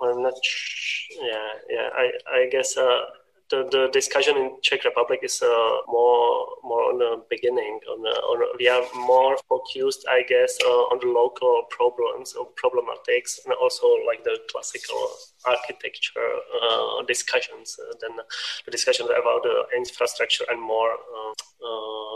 I'm 0.00 0.22
not 0.22 0.34
yeah 1.20 1.48
yeah 1.68 1.88
I 1.94 2.10
I 2.30 2.48
guess 2.50 2.76
the, 3.50 3.68
the 3.70 3.88
discussion 3.92 4.36
in 4.36 4.56
Czech 4.62 4.84
Republic 4.84 5.20
is 5.22 5.42
uh, 5.42 5.76
more 5.86 6.46
more 6.62 6.92
on 6.92 6.98
the 6.98 7.22
beginning. 7.30 7.80
On, 7.90 8.02
the, 8.02 8.10
on 8.10 8.56
we 8.58 8.68
are 8.68 8.84
more 8.94 9.36
focused, 9.48 10.06
I 10.08 10.22
guess, 10.22 10.58
uh, 10.64 10.92
on 10.92 10.98
the 11.00 11.08
local 11.08 11.64
problems 11.70 12.34
or 12.34 12.46
problematics, 12.62 13.38
and 13.44 13.54
also 13.54 13.86
like 14.06 14.24
the 14.24 14.38
classical 14.50 15.00
architecture 15.46 16.30
uh, 16.62 17.02
discussions 17.06 17.76
than 18.00 18.16
the 18.64 18.70
discussions 18.70 19.08
about 19.10 19.42
the 19.42 19.64
infrastructure 19.76 20.44
and 20.50 20.60
more 20.60 20.96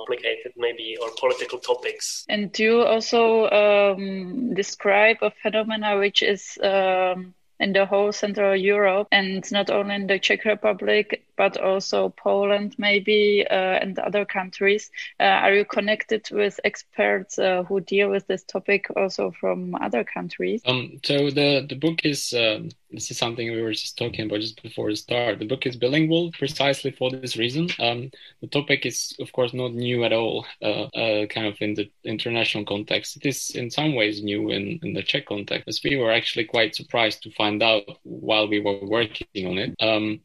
complicated 0.02 0.52
maybe 0.56 0.96
or 1.00 1.08
political 1.18 1.58
topics. 1.58 2.24
And 2.28 2.52
do 2.52 2.62
you 2.62 2.82
also 2.82 3.48
um, 3.50 4.54
describe 4.54 5.18
a 5.22 5.30
phenomena 5.42 5.98
which 5.98 6.22
is 6.22 6.58
um 6.62 7.34
in 7.62 7.72
the 7.72 7.86
whole 7.86 8.12
Central 8.12 8.56
Europe 8.56 9.06
and 9.12 9.50
not 9.52 9.70
only 9.70 9.94
in 9.94 10.06
the 10.08 10.18
Czech 10.18 10.44
Republic, 10.44 11.24
but 11.42 11.56
also 11.56 12.08
Poland, 12.10 12.76
maybe, 12.78 13.44
uh, 13.50 13.82
and 13.82 13.98
other 13.98 14.24
countries. 14.24 14.92
Uh, 15.18 15.24
are 15.24 15.52
you 15.52 15.64
connected 15.64 16.28
with 16.30 16.60
experts 16.62 17.36
uh, 17.36 17.64
who 17.64 17.80
deal 17.80 18.08
with 18.10 18.24
this 18.28 18.44
topic 18.44 18.86
also 18.94 19.32
from 19.40 19.74
other 19.74 20.04
countries? 20.04 20.62
Um, 20.66 21.00
so 21.02 21.30
the, 21.30 21.66
the 21.68 21.74
book 21.74 22.04
is, 22.04 22.32
um, 22.32 22.68
this 22.92 23.10
is 23.10 23.18
something 23.18 23.50
we 23.50 23.60
were 23.60 23.72
just 23.72 23.98
talking 23.98 24.26
about 24.26 24.38
just 24.40 24.62
before 24.62 24.88
the 24.90 24.94
start. 24.94 25.40
The 25.40 25.48
book 25.48 25.66
is 25.66 25.74
bilingual 25.74 26.30
precisely 26.30 26.92
for 26.92 27.10
this 27.10 27.36
reason. 27.36 27.68
Um, 27.80 28.12
the 28.40 28.46
topic 28.46 28.86
is, 28.86 29.12
of 29.18 29.32
course, 29.32 29.52
not 29.52 29.74
new 29.74 30.04
at 30.04 30.12
all, 30.12 30.46
uh, 30.62 30.84
uh, 30.94 31.26
kind 31.26 31.48
of 31.48 31.56
in 31.60 31.74
the 31.74 31.90
international 32.04 32.64
context. 32.64 33.16
It 33.16 33.26
is 33.26 33.50
in 33.50 33.68
some 33.68 33.96
ways 33.96 34.22
new 34.22 34.50
in, 34.50 34.78
in 34.84 34.92
the 34.92 35.02
Czech 35.02 35.26
context, 35.26 35.66
as 35.66 35.80
we 35.82 35.96
were 35.96 36.12
actually 36.12 36.44
quite 36.44 36.76
surprised 36.76 37.24
to 37.24 37.32
find 37.32 37.64
out 37.64 37.82
while 38.04 38.46
we 38.46 38.60
were 38.60 38.86
working 38.86 39.46
on 39.48 39.58
it. 39.58 39.74
Um, 39.80 40.20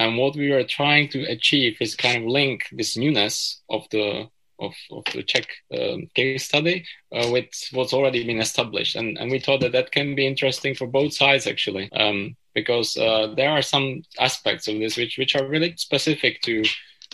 and 0.00 0.16
what 0.16 0.34
we 0.34 0.50
were 0.50 0.64
trying 0.64 1.08
to 1.10 1.20
achieve 1.24 1.76
is 1.78 1.94
kind 1.94 2.16
of 2.22 2.24
link 2.24 2.64
this 2.72 2.96
newness 2.96 3.60
of 3.68 3.86
the 3.90 4.28
of, 4.58 4.74
of 4.90 5.04
the 5.14 5.22
Czech 5.22 5.46
um, 5.78 6.08
case 6.14 6.44
study 6.44 6.84
uh, 7.14 7.28
with 7.32 7.48
what's 7.72 7.94
already 7.94 8.24
been 8.26 8.40
established. 8.40 8.94
And, 8.96 9.16
and 9.18 9.30
we 9.30 9.38
thought 9.38 9.60
that 9.60 9.72
that 9.72 9.90
can 9.90 10.14
be 10.14 10.26
interesting 10.26 10.74
for 10.74 10.86
both 10.86 11.14
sides, 11.14 11.46
actually, 11.46 11.90
um, 11.92 12.36
because 12.54 12.94
uh, 12.98 13.32
there 13.36 13.50
are 13.50 13.62
some 13.62 14.02
aspects 14.18 14.68
of 14.68 14.78
this 14.78 14.98
which, 14.98 15.16
which 15.16 15.34
are 15.34 15.46
really 15.46 15.74
specific 15.76 16.42
to 16.42 16.64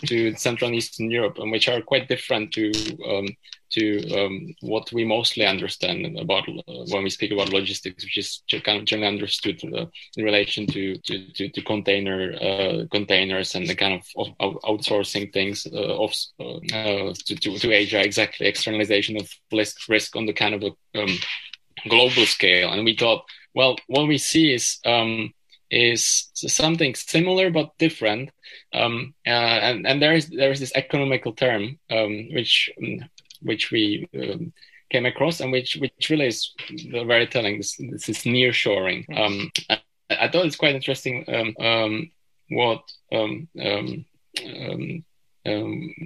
to 0.05 0.35
Central 0.35 0.67
and 0.67 0.75
Eastern 0.75 1.09
Europe, 1.09 1.39
and 1.39 1.51
which 1.51 1.67
are 1.67 1.81
quite 1.81 2.07
different 2.07 2.53
to 2.53 2.71
um, 3.09 3.27
to 3.71 4.09
um, 4.13 4.55
what 4.61 4.91
we 4.91 5.03
mostly 5.03 5.45
understand 5.45 6.17
about 6.17 6.47
uh, 6.47 6.85
when 6.91 7.03
we 7.03 7.09
speak 7.09 7.31
about 7.31 7.53
logistics, 7.53 8.03
which 8.03 8.17
is 8.17 8.41
kind 8.63 8.79
of 8.79 8.85
generally 8.85 9.13
understood 9.13 9.61
uh, 9.73 9.85
in 10.15 10.23
relation 10.23 10.67
to 10.67 10.97
to, 10.99 11.31
to, 11.33 11.49
to 11.49 11.61
container 11.61 12.33
uh, 12.33 12.85
containers 12.91 13.55
and 13.55 13.67
the 13.67 13.75
kind 13.75 13.93
of, 13.93 14.27
outsourcing 14.63 15.31
things 15.33 15.67
uh, 15.73 16.03
of 16.03 16.11
uh, 16.39 17.13
to, 17.25 17.35
to, 17.35 17.57
to 17.57 17.71
Asia, 17.71 18.03
exactly 18.03 18.47
externalization 18.47 19.17
of 19.17 19.29
risk 19.51 19.89
risk 19.89 20.15
on 20.15 20.25
the 20.25 20.33
kind 20.33 20.55
of 20.55 20.63
a 20.63 20.99
um, 21.01 21.17
global 21.89 22.25
scale. 22.25 22.71
And 22.71 22.83
we 22.85 22.95
thought, 22.95 23.23
well, 23.53 23.77
what 23.87 24.07
we 24.07 24.17
see 24.17 24.53
is 24.53 24.79
um, 24.85 25.33
is 25.69 26.29
something 26.35 26.95
similar 26.95 27.49
but 27.49 27.77
different. 27.77 28.29
Um, 28.73 29.13
uh, 29.25 29.29
and 29.29 29.85
and 29.85 30.01
there 30.01 30.13
is 30.13 30.29
there 30.29 30.51
is 30.51 30.59
this 30.59 30.75
economical 30.75 31.33
term 31.33 31.79
um, 31.89 32.29
which 32.31 32.69
um, 32.81 33.09
which 33.41 33.71
we 33.71 34.07
um, 34.15 34.53
came 34.89 35.05
across 35.05 35.39
and 35.39 35.51
which 35.51 35.75
which 35.77 36.09
really 36.09 36.27
is 36.27 36.53
very 36.91 37.27
telling. 37.27 37.57
This, 37.57 37.77
this 37.91 38.09
is 38.09 38.25
near 38.25 38.53
shoring. 38.53 39.05
Um, 39.15 39.51
I, 39.69 39.79
I, 40.09 40.29
thought 40.29 40.45
it's 40.45 40.55
quite 40.55 40.75
interesting 40.75 41.25
um, 41.59 42.11
what 42.49 42.83
um, 43.11 43.47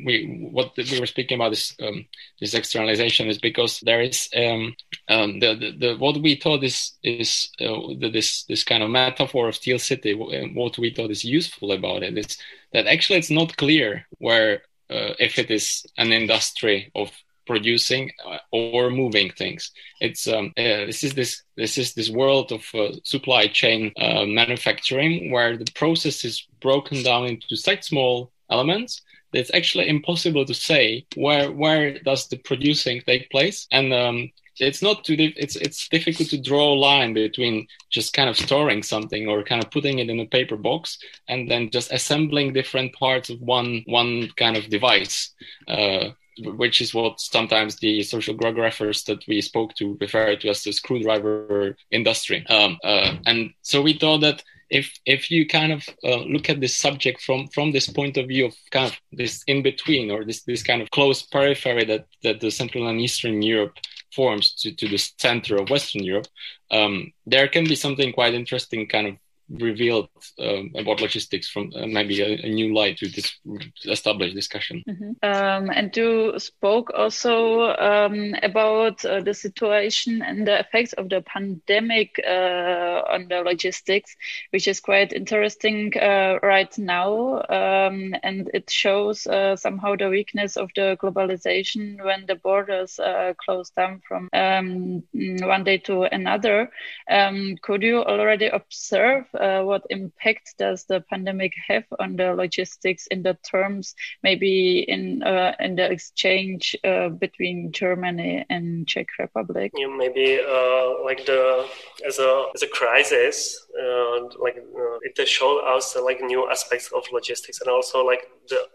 we 0.05 0.49
what 0.51 0.71
we 0.77 0.99
were 0.99 1.05
speaking 1.05 1.35
about 1.35 1.49
this 1.49 1.75
um, 1.81 2.05
this 2.39 2.53
externalization 2.53 3.27
is 3.27 3.37
because 3.37 3.79
there 3.81 4.01
is 4.01 4.29
um, 4.35 4.75
um 5.09 5.39
the, 5.39 5.55
the, 5.55 5.71
the 5.79 5.97
what 5.97 6.21
we 6.21 6.35
thought 6.35 6.63
is 6.63 6.93
is 7.03 7.49
uh, 7.59 7.93
the, 7.99 8.09
this 8.11 8.43
this 8.43 8.63
kind 8.63 8.83
of 8.83 8.89
metaphor 8.89 9.47
of 9.47 9.55
steel 9.55 9.79
city 9.79 10.13
what 10.13 10.77
we 10.77 10.91
thought 10.93 11.11
is 11.11 11.23
useful 11.23 11.71
about 11.71 12.03
it 12.03 12.17
is 12.17 12.37
that 12.73 12.87
actually 12.87 13.19
it's 13.19 13.31
not 13.31 13.57
clear 13.57 14.05
where 14.19 14.61
uh, 14.91 15.13
if 15.19 15.39
it 15.39 15.49
is 15.49 15.85
an 15.97 16.11
industry 16.11 16.91
of 16.95 17.11
producing 17.47 18.11
uh, 18.25 18.37
or 18.51 18.89
moving 18.89 19.31
things. 19.31 19.71
It's 19.99 20.27
um, 20.27 20.53
uh, 20.57 20.85
this 20.85 21.03
is 21.03 21.13
this 21.13 21.43
this 21.57 21.77
is 21.77 21.93
this 21.93 22.09
world 22.09 22.51
of 22.51 22.63
uh, 22.73 22.93
supply 23.03 23.47
chain 23.47 23.91
uh, 23.97 24.25
manufacturing 24.25 25.31
where 25.31 25.57
the 25.57 25.71
process 25.75 26.23
is 26.23 26.47
broken 26.61 27.03
down 27.03 27.25
into 27.25 27.55
such 27.55 27.83
small 27.83 28.31
elements 28.49 29.01
that 29.31 29.39
it's 29.39 29.53
actually 29.53 29.87
impossible 29.89 30.45
to 30.45 30.53
say 30.53 31.05
where 31.15 31.51
where 31.51 31.99
does 31.99 32.27
the 32.27 32.37
producing 32.37 33.01
take 33.01 33.29
place. 33.29 33.67
And 33.71 33.93
um, 33.93 34.31
it's 34.61 34.81
not 34.81 35.03
too 35.03 35.15
it's 35.17 35.55
it's 35.55 35.89
difficult 35.89 36.29
to 36.29 36.41
draw 36.41 36.73
a 36.73 36.81
line 36.89 37.13
between 37.13 37.67
just 37.89 38.13
kind 38.13 38.29
of 38.29 38.37
storing 38.37 38.83
something 38.83 39.27
or 39.27 39.43
kind 39.43 39.63
of 39.63 39.71
putting 39.71 39.99
it 39.99 40.09
in 40.09 40.19
a 40.19 40.25
paper 40.25 40.55
box 40.55 40.97
and 41.27 41.49
then 41.49 41.69
just 41.69 41.91
assembling 41.91 42.53
different 42.53 42.93
parts 42.93 43.29
of 43.29 43.39
one 43.41 43.83
one 43.87 44.29
kind 44.37 44.55
of 44.55 44.69
device 44.69 45.33
uh, 45.67 46.09
which 46.39 46.81
is 46.81 46.93
what 46.93 47.19
sometimes 47.19 47.75
the 47.77 48.01
social 48.03 48.35
geographers 48.35 49.03
that 49.03 49.25
we 49.27 49.41
spoke 49.41 49.73
to 49.75 49.97
refer 49.99 50.35
to 50.35 50.49
as 50.49 50.63
the 50.63 50.71
screwdriver 50.71 51.75
industry. 51.91 52.45
Um, 52.47 52.77
uh, 52.83 53.15
and 53.25 53.51
so 53.61 53.81
we 53.81 53.93
thought 53.93 54.21
that 54.21 54.43
if 54.69 54.93
if 55.05 55.29
you 55.29 55.45
kind 55.45 55.73
of 55.73 55.87
uh, 56.03 56.23
look 56.23 56.49
at 56.49 56.61
this 56.61 56.77
subject 56.77 57.21
from 57.21 57.47
from 57.49 57.71
this 57.71 57.87
point 57.87 58.17
of 58.17 58.27
view 58.27 58.45
of 58.45 58.55
kind 58.71 58.87
of 58.87 58.97
this 59.11 59.43
in 59.47 59.61
between 59.61 60.09
or 60.09 60.23
this 60.23 60.43
this 60.43 60.63
kind 60.63 60.81
of 60.81 60.89
close 60.91 61.21
periphery 61.21 61.83
that 61.85 62.07
that 62.23 62.39
the 62.39 62.49
Central 62.49 62.87
and 62.87 62.99
Eastern 62.99 63.41
Europe 63.41 63.77
forms 64.13 64.53
to, 64.53 64.71
to 64.73 64.87
the 64.87 64.97
center 64.97 65.55
of 65.57 65.69
Western 65.69 66.03
Europe, 66.03 66.27
um, 66.71 67.11
there 67.25 67.47
can 67.47 67.65
be 67.65 67.75
something 67.75 68.11
quite 68.13 68.33
interesting 68.33 68.87
kind 68.87 69.07
of 69.07 69.15
revealed 69.59 70.09
um, 70.39 70.71
about 70.75 71.01
logistics 71.01 71.49
from 71.49 71.71
uh, 71.75 71.85
maybe 71.85 72.21
a, 72.21 72.45
a, 72.45 72.49
new 72.49 72.73
light 72.73 72.97
to 72.97 73.07
this 73.07 73.39
established 73.85 74.35
discussion. 74.35 74.83
Mm-hmm. 74.87 75.11
Um, 75.23 75.69
and 75.69 75.95
you 75.95 76.39
spoke 76.39 76.91
also 76.95 77.71
um, 77.71 78.35
about 78.43 79.03
uh, 79.03 79.21
the 79.21 79.33
situation 79.33 80.21
and 80.21 80.47
the 80.47 80.59
effects 80.59 80.93
of 80.93 81.09
the 81.09 81.21
pandemic 81.21 82.19
uh, 82.25 83.01
on 83.09 83.27
the 83.27 83.41
logistics, 83.43 84.15
which 84.51 84.67
is 84.67 84.79
quite 84.79 85.13
interesting 85.13 85.93
uh, 85.97 86.39
right 86.41 86.75
now. 86.77 87.41
Um, 87.49 88.15
and 88.23 88.49
it 88.53 88.69
shows 88.69 89.27
uh, 89.27 89.55
somehow 89.55 89.95
the 89.95 90.09
weakness 90.09 90.55
of 90.57 90.69
the 90.75 90.97
globalization 91.01 92.03
when 92.03 92.25
the 92.27 92.35
borders 92.35 92.99
uh, 92.99 93.33
close 93.37 93.69
down 93.71 94.01
from 94.07 94.29
um, 94.33 95.03
one 95.13 95.63
day 95.63 95.77
to 95.79 96.03
another. 96.03 96.69
Um, 97.09 97.55
could 97.61 97.81
you 97.81 98.03
already 98.03 98.47
observe 98.47 99.25
uh, 99.41 99.63
what 99.63 99.83
impact 99.89 100.55
does 100.57 100.85
the 100.85 101.01
pandemic 101.09 101.53
have 101.67 101.83
on 101.99 102.15
the 102.15 102.33
logistics 102.33 103.07
in 103.07 103.23
the 103.23 103.37
terms 103.49 103.95
maybe 104.23 104.85
in 104.87 105.23
uh, 105.23 105.53
in 105.59 105.75
the 105.75 105.91
exchange 105.91 106.75
uh, 106.83 107.09
between 107.09 107.71
Germany 107.71 108.45
and 108.49 108.87
Czech 108.87 109.07
Republic? 109.19 109.71
Yeah, 109.75 109.87
maybe 109.87 110.39
uh, 110.39 111.03
like 111.03 111.25
the 111.25 111.65
as 112.07 112.19
a 112.19 112.45
as 112.55 112.61
a 112.61 112.67
crisis, 112.67 113.67
uh, 113.79 114.21
like 114.39 114.57
uh, 114.57 114.97
it 115.01 115.27
showed 115.27 115.61
us 115.75 115.95
like 115.95 116.21
new 116.21 116.49
aspects 116.49 116.91
of 116.95 117.03
logistics 117.11 117.61
and 117.61 117.69
also 117.69 118.05
like 118.05 118.29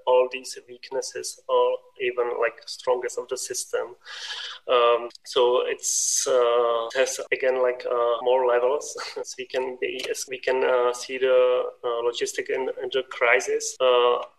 all 0.06 0.28
these 0.32 0.58
weaknesses 0.68 1.40
or 1.48 1.78
even 2.00 2.38
like 2.40 2.60
strongest 2.66 3.18
of 3.18 3.28
the 3.28 3.36
system. 3.36 3.96
Um, 4.68 5.08
so 5.24 5.62
it's 5.66 6.26
uh, 6.26 6.86
it 6.86 6.96
has 6.96 7.20
again 7.32 7.62
like 7.62 7.84
uh, 7.86 8.16
more 8.22 8.46
levels 8.46 8.96
as 9.20 9.34
we 9.38 9.46
can 9.46 9.78
be 9.80 10.04
as 10.10 10.26
we 10.28 10.38
can 10.38 10.64
uh, 10.64 10.92
see 10.92 11.18
the 11.18 11.62
uh, 11.84 12.02
logistic 12.08 12.50
in, 12.50 12.62
in, 12.82 12.90
the 12.92 13.02
crisis. 13.10 13.76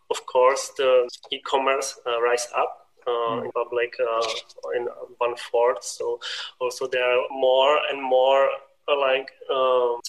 of 0.09 0.25
course, 0.25 0.71
the 0.77 1.09
e-commerce 1.31 1.99
rise 2.05 2.47
up 2.55 2.87
uh, 3.07 3.41
in 3.41 3.51
public 3.51 3.95
uh, 4.01 4.27
in 4.75 4.87
one 5.17 5.35
fourth. 5.37 5.83
So 5.83 6.19
also 6.59 6.87
there 6.87 7.03
are 7.03 7.23
more 7.31 7.77
and 7.89 8.01
more 8.01 8.43
uh, 8.45 8.66
like 8.95 9.31
um, 9.51 9.99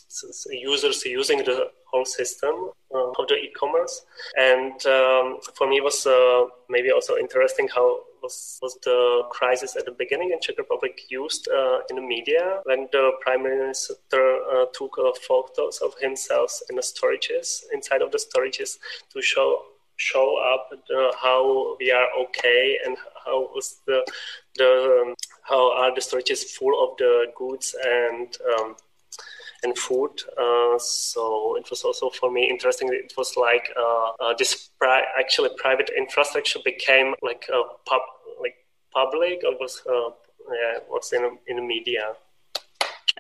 users 0.50 1.04
using 1.04 1.38
the 1.38 1.70
whole 1.90 2.04
system 2.04 2.70
uh, 2.94 3.10
of 3.18 3.28
the 3.28 3.34
e-commerce. 3.34 4.04
And 4.36 4.74
um, 4.86 5.38
for 5.54 5.68
me, 5.68 5.78
it 5.78 5.84
was 5.84 6.06
uh, 6.06 6.44
maybe 6.68 6.90
also 6.90 7.16
interesting 7.16 7.68
how 7.74 8.00
was, 8.22 8.58
was 8.60 8.76
the 8.84 9.22
crisis 9.30 9.76
at 9.76 9.84
the 9.84 9.92
beginning 9.92 10.30
in 10.32 10.40
Czech 10.40 10.58
Republic 10.58 11.00
used 11.08 11.48
uh, 11.48 11.80
in 11.90 11.96
the 11.96 12.02
media 12.02 12.60
when 12.64 12.88
the 12.92 13.12
prime 13.20 13.42
minister 13.42 13.94
took 14.74 14.96
photos 15.26 15.78
of 15.78 15.94
himself 16.00 16.60
in 16.68 16.76
the 16.76 16.82
storages 16.82 17.62
inside 17.72 18.02
of 18.02 18.10
the 18.10 18.18
storages 18.18 18.78
to 19.12 19.22
show 19.22 19.62
show 19.98 20.38
up 20.38 20.70
uh, 20.72 21.12
how 21.20 21.76
we 21.78 21.90
are 21.90 22.06
okay 22.18 22.78
and 22.86 22.96
how 23.24 23.40
was 23.54 23.80
the 23.86 24.04
the 24.56 25.02
um, 25.02 25.14
how 25.49 25.72
are 25.72 25.94
the 25.94 26.01
storages 26.01 26.44
full 26.44 26.74
of 26.82 26.96
the 26.99 27.26
goods 27.36 27.74
and 27.84 28.36
um, 28.53 28.76
and 29.62 29.76
food. 29.76 30.11
Uh, 30.36 30.78
so 30.78 31.57
it 31.57 31.68
was 31.70 31.82
also 31.82 32.11
for 32.11 32.30
me 32.30 32.49
interesting. 32.49 32.88
It 32.92 33.14
was 33.16 33.36
like 33.36 33.70
uh, 33.76 34.11
uh, 34.20 34.34
this 34.38 34.70
pri- 34.78 35.07
actually 35.18 35.51
private 35.57 35.90
infrastructure 35.96 36.61
became 36.64 37.14
like 37.22 37.46
a 37.53 37.62
pub 37.86 38.03
like 38.40 38.57
public 38.92 39.42
or 39.44 39.57
was 39.59 39.82
uh, 39.88 40.11
yeah 40.53 40.78
was 40.88 41.12
in 41.12 41.38
in 41.46 41.57
the 41.57 41.62
media. 41.62 42.14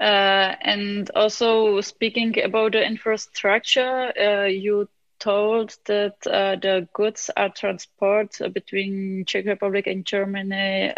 Uh, 0.00 0.54
and 0.62 1.10
also 1.16 1.80
speaking 1.80 2.40
about 2.44 2.70
the 2.70 2.84
infrastructure, 2.84 4.12
uh, 4.16 4.44
you 4.44 4.88
told 5.18 5.76
that 5.86 6.14
the 6.22 6.86
goods 6.92 7.30
are 7.36 7.48
transported 7.48 8.54
between 8.54 9.24
Czech 9.24 9.44
Republic 9.46 9.88
and 9.88 10.04
Germany 10.04 10.92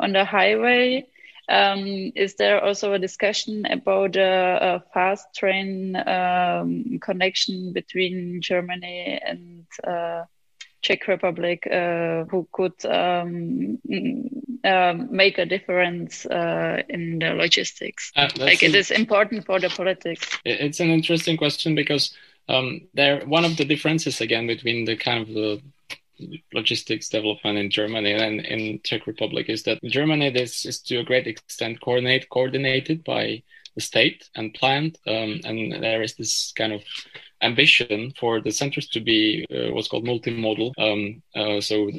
on 0.00 0.12
the 0.12 0.24
highway. 0.24 1.06
Um, 1.48 2.12
is 2.14 2.34
there 2.34 2.62
also 2.62 2.92
a 2.92 2.98
discussion 2.98 3.64
about 3.64 4.16
a, 4.16 4.58
a 4.60 4.84
fast 4.92 5.34
train 5.34 5.96
um, 5.96 6.98
connection 7.00 7.72
between 7.72 8.42
Germany 8.42 9.18
and 9.24 9.64
uh, 9.82 10.24
Czech 10.82 11.08
Republic, 11.08 11.66
uh, 11.66 12.24
who 12.24 12.46
could 12.52 12.84
um, 12.84 13.78
uh, 14.62 14.94
make 15.10 15.38
a 15.38 15.46
difference 15.46 16.26
uh, 16.26 16.82
in 16.88 17.18
the 17.18 17.30
logistics? 17.30 18.12
Uh, 18.14 18.28
like 18.36 18.62
it 18.62 18.74
is 18.74 18.90
important 18.90 19.46
for 19.46 19.58
the 19.58 19.70
politics. 19.70 20.28
It's 20.44 20.80
an 20.80 20.90
interesting 20.90 21.36
question 21.36 21.74
because 21.74 22.14
um, 22.48 22.82
there, 22.94 23.24
one 23.26 23.44
of 23.44 23.56
the 23.56 23.64
differences 23.64 24.20
again 24.20 24.46
between 24.46 24.84
the 24.84 24.96
kind 24.96 25.22
of 25.22 25.28
the 25.28 25.62
logistics 26.52 27.08
development 27.08 27.58
in 27.58 27.70
Germany 27.70 28.12
and 28.12 28.40
in 28.40 28.80
Czech 28.84 29.06
Republic 29.06 29.48
is 29.48 29.62
that 29.64 29.78
Germany 29.84 30.30
this 30.30 30.66
is 30.66 30.80
to 30.82 30.98
a 30.98 31.04
great 31.04 31.26
extent 31.26 31.80
coordinate, 31.80 32.28
coordinated 32.28 33.04
by 33.04 33.42
the 33.74 33.80
state 33.80 34.28
and 34.34 34.54
planned, 34.54 34.98
um, 35.06 35.40
and 35.44 35.82
there 35.82 36.02
is 36.02 36.14
this 36.16 36.52
kind 36.56 36.72
of 36.72 36.82
ambition 37.42 38.12
for 38.18 38.40
the 38.40 38.50
centers 38.50 38.88
to 38.88 39.00
be 39.00 39.46
uh, 39.50 39.72
what's 39.72 39.88
called 39.88 40.04
multimodal. 40.04 40.72
Um, 40.78 41.22
uh, 41.36 41.60
so 41.60 41.90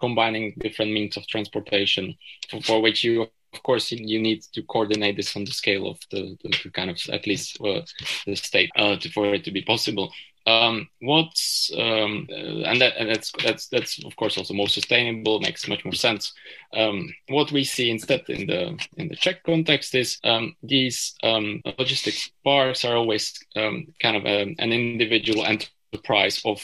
combining 0.00 0.54
different 0.58 0.92
means 0.92 1.16
of 1.16 1.26
transportation, 1.26 2.14
for, 2.50 2.60
for 2.60 2.82
which 2.82 3.04
you 3.04 3.26
of 3.54 3.62
course 3.62 3.92
you 3.92 4.20
need 4.20 4.42
to 4.52 4.62
coordinate 4.64 5.16
this 5.16 5.36
on 5.36 5.44
the 5.44 5.52
scale 5.52 5.88
of 5.88 5.98
the, 6.10 6.36
the, 6.42 6.50
the 6.64 6.70
kind 6.70 6.90
of 6.90 6.98
at 7.12 7.26
least 7.26 7.56
uh, 7.60 7.80
the 8.26 8.34
state 8.34 8.70
uh, 8.76 8.96
to, 8.96 9.08
for 9.10 9.32
it 9.32 9.44
to 9.44 9.52
be 9.52 9.62
possible 9.62 10.12
um, 10.46 10.88
what's 11.00 11.70
um, 11.76 12.28
uh, 12.30 12.68
and, 12.68 12.80
that, 12.80 12.94
and 12.98 13.08
that's 13.08 13.32
that's 13.42 13.68
that's 13.68 14.04
of 14.04 14.14
course 14.16 14.36
also 14.36 14.52
more 14.52 14.68
sustainable 14.68 15.40
makes 15.40 15.66
much 15.68 15.84
more 15.84 15.94
sense. 15.94 16.32
Um, 16.74 17.08
what 17.28 17.50
we 17.50 17.64
see 17.64 17.90
instead 17.90 18.24
in 18.28 18.46
the 18.46 18.78
in 18.96 19.08
the 19.08 19.16
czech 19.16 19.42
context 19.44 19.94
is 19.94 20.18
um, 20.24 20.54
these 20.62 21.14
um, 21.22 21.62
logistics 21.78 22.30
parks 22.44 22.84
are 22.84 22.96
always 22.96 23.38
um, 23.56 23.86
kind 24.02 24.16
of 24.16 24.26
a, 24.26 24.54
an 24.58 24.72
individual 24.72 25.44
enterprise 25.46 26.42
of 26.44 26.62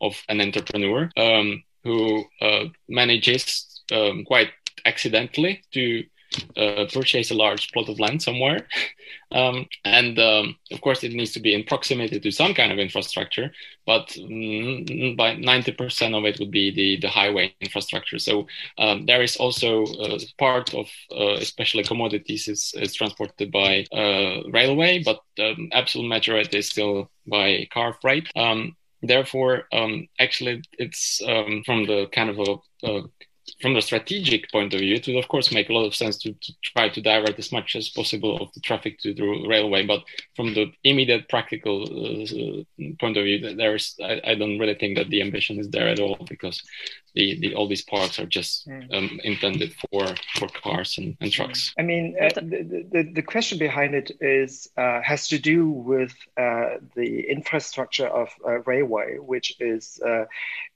of 0.00 0.20
an 0.28 0.40
entrepreneur 0.40 1.08
who 1.84 2.24
uh, 2.42 2.64
manages 2.88 3.82
quite 4.26 4.50
accidentally 4.84 5.62
to 5.72 6.04
uh, 6.56 6.86
purchase 6.92 7.30
a 7.30 7.34
large 7.34 7.72
plot 7.72 7.88
of 7.88 8.00
land 8.00 8.22
somewhere. 8.22 8.66
Um, 9.32 9.66
and 9.84 10.18
um, 10.18 10.56
of 10.72 10.80
course, 10.80 11.04
it 11.04 11.12
needs 11.12 11.32
to 11.32 11.40
be 11.40 11.54
in 11.54 11.64
proximity 11.64 12.18
to 12.18 12.30
some 12.30 12.52
kind 12.52 12.72
of 12.72 12.78
infrastructure, 12.78 13.52
but 13.86 14.08
mm, 14.08 15.16
by 15.16 15.36
90% 15.36 16.18
of 16.18 16.24
it 16.24 16.38
would 16.40 16.50
be 16.50 16.70
the, 16.72 17.00
the 17.00 17.08
highway 17.08 17.54
infrastructure. 17.60 18.18
So 18.18 18.46
um, 18.78 19.06
there 19.06 19.22
is 19.22 19.36
also 19.36 19.84
uh, 19.84 20.18
part 20.38 20.74
of, 20.74 20.86
uh, 21.12 21.34
especially 21.34 21.84
commodities, 21.84 22.48
is, 22.48 22.74
is 22.76 22.94
transported 22.94 23.52
by 23.52 23.86
uh, 23.92 24.48
railway, 24.50 25.02
but 25.04 25.20
the 25.36 25.68
absolute 25.72 26.08
majority 26.08 26.58
is 26.58 26.68
still 26.68 27.10
by 27.26 27.68
car 27.72 27.96
freight. 28.00 28.28
Um, 28.34 28.76
therefore, 29.02 29.64
um, 29.72 30.08
actually, 30.18 30.62
it's 30.78 31.20
um, 31.26 31.62
from 31.64 31.86
the 31.86 32.06
kind 32.12 32.30
of 32.30 32.38
a, 32.40 32.88
a 32.88 33.02
from 33.60 33.74
the 33.74 33.82
strategic 33.82 34.50
point 34.50 34.72
of 34.74 34.80
view, 34.80 34.94
it 34.94 35.06
would 35.06 35.16
of 35.16 35.28
course 35.28 35.52
make 35.52 35.68
a 35.68 35.72
lot 35.72 35.86
of 35.86 35.94
sense 35.94 36.16
to, 36.18 36.32
to, 36.32 36.52
try 36.62 36.88
to 36.88 37.00
divert 37.00 37.38
as 37.38 37.52
much 37.52 37.76
as 37.76 37.88
possible 37.88 38.40
of 38.40 38.52
the 38.52 38.60
traffic 38.60 38.98
to 39.00 39.12
the 39.12 39.24
railway. 39.48 39.84
But 39.84 40.02
from 40.36 40.54
the 40.54 40.72
immediate 40.84 41.28
practical 41.28 41.82
uh, 41.82 42.62
point 43.00 43.16
of 43.16 43.24
view, 43.24 43.54
there 43.56 43.74
is 43.74 43.94
I, 44.02 44.20
I, 44.24 44.34
don't 44.34 44.58
really 44.58 44.74
think 44.74 44.96
that 44.96 45.10
the 45.10 45.22
ambition 45.22 45.58
is 45.58 45.68
there 45.70 45.88
at 45.88 46.00
all 46.00 46.16
because 46.28 46.62
the, 47.14 47.38
the 47.40 47.54
all 47.54 47.68
these 47.68 47.82
parks 47.82 48.18
are 48.18 48.26
just 48.26 48.68
mm. 48.68 48.92
um, 48.94 49.20
intended 49.24 49.74
for 49.74 50.06
for 50.36 50.48
cars 50.48 50.98
and, 50.98 51.16
and 51.20 51.32
trucks. 51.32 51.74
I 51.78 51.82
mean, 51.82 52.16
uh, 52.20 52.28
the, 52.34 52.86
the, 52.90 53.12
the 53.14 53.22
question 53.22 53.58
behind 53.58 53.94
it 53.94 54.12
is 54.20 54.68
uh, 54.76 55.00
has 55.02 55.28
to 55.28 55.38
do 55.38 55.68
with 55.68 56.14
uh, 56.36 56.76
the 56.94 57.30
infrastructure 57.30 58.06
of 58.06 58.28
uh, 58.46 58.60
railway, 58.60 59.18
which 59.18 59.56
is 59.60 60.00
uh, 60.04 60.24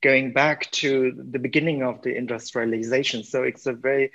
going 0.03 0.33
back 0.33 0.71
to 0.73 1.13
the 1.31 1.39
beginning 1.39 1.83
of 1.83 2.03
the 2.03 2.17
industrialization. 2.17 3.25
So 3.25 3.43
it's 3.43 3.67
a 3.67 3.73
very 3.73 4.13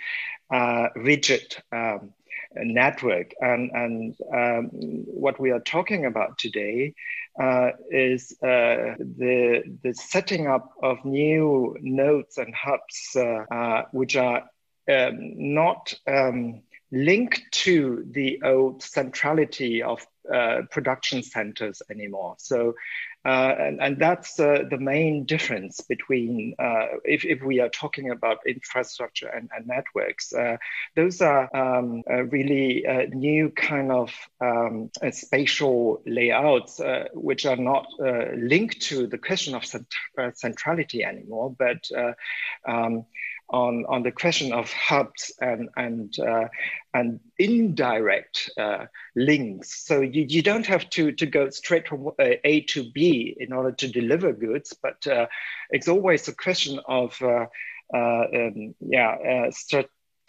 uh, 0.51 0.87
rigid. 0.95 1.55
Um, 1.71 2.13
network 2.55 3.33
and 3.39 3.71
and 3.71 4.15
um, 4.33 4.69
what 5.05 5.39
we 5.39 5.51
are 5.51 5.59
talking 5.59 6.05
about 6.05 6.37
today 6.37 6.93
uh, 7.39 7.71
is 7.89 8.35
uh, 8.43 8.95
the 8.99 9.63
the 9.83 9.93
setting 9.93 10.47
up 10.47 10.71
of 10.81 11.03
new 11.05 11.75
nodes 11.81 12.37
and 12.37 12.53
hubs, 12.53 13.15
uh, 13.15 13.45
uh 13.51 13.83
which 13.91 14.15
are 14.15 14.43
um, 14.89 15.53
not 15.53 15.93
um, 16.07 16.61
linked 16.91 17.41
to 17.51 18.05
the 18.11 18.41
old 18.43 18.81
centrality 18.81 19.83
of 19.83 20.05
uh, 20.33 20.61
production 20.71 21.23
centers 21.23 21.81
anymore. 21.89 22.35
So 22.39 22.73
uh, 23.25 23.53
and, 23.59 23.81
and, 23.81 23.97
that's 23.97 24.39
uh, 24.39 24.63
the 24.69 24.77
main 24.77 25.25
difference 25.25 25.81
between 25.81 26.55
uh, 26.57 26.85
if, 27.03 27.25
if 27.25 27.43
we 27.43 27.59
are 27.59 27.67
talking 27.67 28.11
about 28.11 28.37
infrastructure 28.47 29.27
and, 29.27 29.49
and 29.53 29.67
networks. 29.67 30.31
Uh, 30.31 30.55
those 30.95 31.19
are 31.21 31.53
um, 31.53 32.01
uh, 32.09 32.23
really 32.23 32.85
new 33.09 33.49
kind 33.49 33.91
of 33.91 34.13
um, 34.39 34.89
spatial 35.11 36.01
layouts, 36.05 36.79
which 37.13 37.45
are 37.45 37.57
not 37.57 37.87
linked 37.99 38.79
to 38.81 39.05
the 39.05 39.17
question 39.17 39.53
of 39.53 39.65
cent 39.65 39.87
centrality 40.35 41.03
anymore, 41.03 41.53
but 41.59 41.89
um, 42.65 43.05
on, 43.49 43.85
on 43.87 44.03
the 44.03 44.11
question 44.11 44.53
of 44.53 44.71
hubs 44.71 45.31
and, 45.41 45.69
and, 45.75 46.13
uh, 46.19 46.47
and 46.93 47.19
indirect 47.37 48.49
uh, 48.57 48.85
links. 49.15 49.85
So 49.85 50.01
you, 50.01 50.25
you 50.27 50.41
don't 50.41 50.65
have 50.67 50.89
to, 50.91 51.11
to 51.13 51.25
go 51.25 51.49
straight 51.49 51.87
from 51.87 52.07
uh, 52.07 52.35
A 52.43 52.61
to 52.61 52.89
B 52.91 53.35
in 53.39 53.53
order 53.53 53.71
to 53.71 53.87
deliver 53.87 54.33
goods, 54.33 54.75
but 54.81 55.05
uh, 55.07 55.27
it's 55.69 55.87
always 55.87 56.27
a 56.27 56.35
question 56.35 56.79
of 56.87 57.19
uh, 57.21 57.45
uh, 57.93 58.23
um, 58.33 58.75
yeah, 58.79 59.49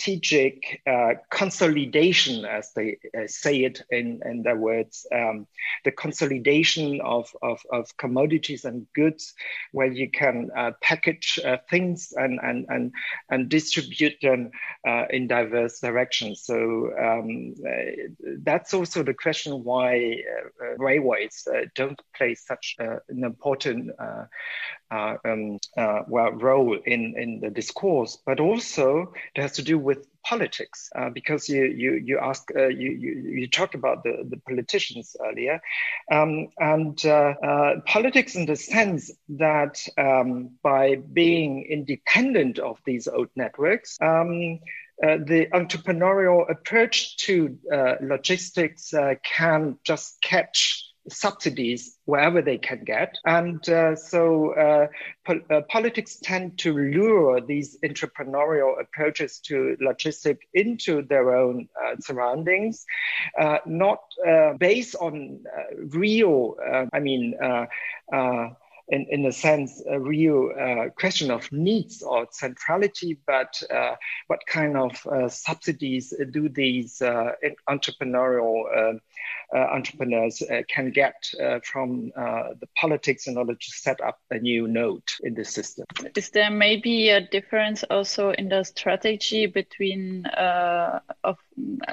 strategic 0.01 0.81
uh, 0.87 1.15
consolidation, 1.31 2.45
as 2.45 2.73
they 2.75 2.99
uh, 3.17 3.27
say 3.27 3.65
it 3.65 3.83
in, 3.91 4.21
in 4.25 4.43
their 4.43 4.57
words, 4.57 5.07
um, 5.15 5.47
the 5.85 5.93
consolidation 5.93 7.01
of, 7.03 7.29
of, 7.43 7.61
of, 7.71 7.95
commodities 7.99 8.65
and 8.65 8.87
goods, 8.95 9.35
where 9.73 9.93
you 9.93 10.11
can 10.11 10.49
uh, 10.57 10.71
package 10.81 11.39
uh, 11.45 11.59
things 11.69 12.13
and, 12.17 12.41
and, 12.43 12.67
and, 12.69 12.93
and 13.31 13.49
distribute 13.49 14.15
them 14.23 14.51
uh, 14.87 15.05
in 15.11 15.27
diverse 15.27 15.81
directions. 15.81 16.43
So 16.45 16.91
um, 16.99 17.55
that's 18.43 18.73
also 18.73 19.03
the 19.03 19.15
question 19.15 19.65
why 19.65 20.17
railways 20.79 21.47
don't 21.75 22.01
play 22.17 22.35
such 22.35 22.77
an 22.79 23.25
important 23.25 23.91
uh, 24.91 25.17
um, 25.25 25.59
uh, 25.77 26.01
well 26.09 26.33
role 26.33 26.77
in 26.85 27.15
in 27.17 27.41
the 27.41 27.51
discourse, 27.51 28.19
but 28.27 28.41
also 28.41 29.13
it 29.35 29.41
has 29.41 29.53
to 29.53 29.63
do 29.63 29.79
with 29.79 29.90
politics 30.25 30.91
uh, 30.97 31.11
because 31.11 31.49
you 31.49 31.65
you 31.65 31.93
you 31.95 32.19
ask 32.19 32.51
uh, 32.55 32.69
you, 32.69 32.91
you 32.91 33.13
you 33.41 33.49
talked 33.49 33.75
about 33.75 34.03
the 34.03 34.25
the 34.29 34.37
politicians 34.39 35.17
earlier, 35.25 35.61
um, 36.11 36.49
and 36.59 37.05
uh, 37.05 37.35
uh, 37.43 37.81
politics 37.87 38.35
in 38.35 38.47
the 38.47 38.57
sense 38.57 39.11
that 39.29 39.87
um, 39.99 40.51
by 40.63 40.97
being 40.97 41.67
independent 41.69 42.59
of 42.59 42.79
these 42.85 43.09
old 43.09 43.29
networks. 43.37 43.99
Um, 44.01 44.61
uh, 45.03 45.17
the 45.17 45.47
entrepreneurial 45.55 46.45
approach 46.51 47.17
to 47.17 47.57
uh, 47.73 47.95
logistics 48.03 48.93
can 49.25 49.79
just 49.83 50.21
catch 50.21 50.90
subsidies 51.13 51.99
wherever 52.05 52.43
they 52.43 52.59
can 52.59 52.85
get. 52.85 53.17
And 53.25 53.67
uh, 53.69 53.97
so 53.97 54.55
uh, 54.55 54.87
po- 55.27 55.43
uh, 55.51 55.63
politics 55.69 56.19
tend 56.23 56.59
to 56.59 56.73
lure 56.73 57.41
these 57.41 57.79
entrepreneurial 57.85 58.81
approaches 58.81 59.41
to 59.47 59.77
logistics 59.81 60.45
into 60.55 61.03
their 61.03 61.35
own 61.37 61.69
uh, 61.83 61.97
surroundings, 62.01 62.85
uh, 63.39 63.59
not 63.67 63.99
uh, 64.27 64.55
based 64.55 64.97
on 64.97 65.45
real, 65.93 66.57
I 66.93 67.01
mean, 67.01 67.35
in, 68.91 69.07
in 69.11 69.25
a 69.27 69.33
sense, 69.33 69.83
a 69.89 69.99
real 69.99 70.53
uh, 70.59 70.91
question 70.99 71.31
of 71.31 71.51
needs 71.53 72.03
or 72.03 72.27
centrality, 72.31 73.19
but 73.27 73.63
uh, 73.71 73.95
what 74.27 74.41
kind 74.47 74.77
of 74.77 75.07
uh, 75.07 75.29
subsidies 75.29 76.13
do 76.33 76.49
these 76.49 77.01
entrepreneurial 77.69 78.99
uh, 79.53 79.59
entrepreneurs 79.73 80.43
uh, 80.43 80.63
can 80.69 80.93
get 80.93 81.15
uh, 81.43 81.59
from 81.65 82.13
the 82.61 82.69
politics 82.77 83.27
in 83.27 83.37
order 83.37 83.55
to 83.55 83.71
set 83.71 84.01
up 84.01 84.21
a 84.31 84.39
new 84.39 84.69
node 84.69 85.03
in 85.25 85.35
the 85.35 85.45
system. 85.45 85.85
Is 86.17 86.31
there 86.31 86.53
maybe 86.53 87.09
a 87.09 87.21
difference 87.21 87.83
also 87.91 88.31
in 88.31 88.49
the 88.49 88.63
strategy 88.63 89.47
between 89.47 90.25
of 91.25 91.37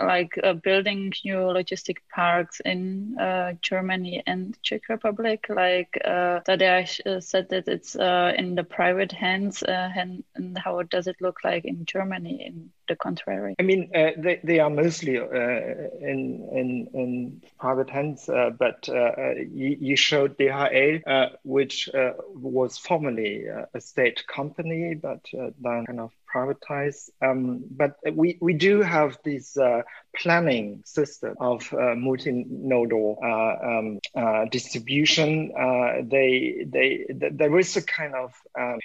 like 0.02 0.38
uh, 0.44 0.54
building 0.54 1.14
new 1.24 1.38
logistic 1.38 1.98
parks 2.14 2.60
in 2.62 3.18
uh, 3.20 3.54
Germany 3.62 4.24
and 4.26 4.58
Czech 4.62 4.90
Republic. 4.90 5.46
Like 5.50 6.00
uh, 6.04 6.42
Tadeusz 6.46 7.00
uh, 7.06 7.22
said 7.22 7.50
that 7.50 7.68
it's 7.68 7.96
uh, 7.96 8.34
in 8.38 8.56
the 8.56 8.64
private 8.64 9.12
hands, 9.12 9.64
uh, 9.64 9.90
and, 9.96 10.24
and, 10.36 10.58
how 10.58 10.82
does 10.84 11.08
it 11.08 11.18
look 11.22 11.40
like 11.44 11.66
in 11.66 11.86
Germany? 11.86 12.46
In 12.46 12.70
the 12.88 12.96
contrary, 12.96 13.56
I 13.60 13.64
mean, 13.64 13.90
they 13.92 14.40
they 14.44 14.60
are 14.60 14.70
mostly 14.70 15.18
in 15.18 16.48
in 16.52 16.88
in 16.94 17.42
private 17.60 17.90
hands, 17.90 18.30
but 18.58 18.88
you, 18.88 19.78
you, 19.80 19.96
showed 19.96 20.38
DHL, 20.38 21.32
which 21.44 21.90
was 22.34 22.78
formerly 22.78 23.46
a 23.48 23.82
state 23.82 24.26
company, 24.28 24.96
but 24.96 25.26
then 25.34 25.86
kind 25.86 26.00
of 26.00 26.12
privatized. 26.38 27.10
Um, 27.22 27.64
but 27.70 27.96
we, 28.14 28.38
we 28.42 28.54
do 28.54 28.82
have 28.82 29.18
this 29.24 29.58
uh, 29.58 29.82
planning 30.16 30.82
system 30.86 31.36
of 31.40 31.62
uh, 31.74 31.96
multinodal 31.96 33.18
uh, 33.24 33.68
um, 33.70 34.00
uh, 34.16 34.46
distribution. 34.52 35.52
Uh, 35.58 36.02
they, 36.04 36.66
they, 36.68 37.06
th- 37.20 37.34
there 37.34 37.58
is 37.60 37.76
a 37.78 37.82
kind 37.82 38.16
of 38.16 38.34
um, 38.60 38.80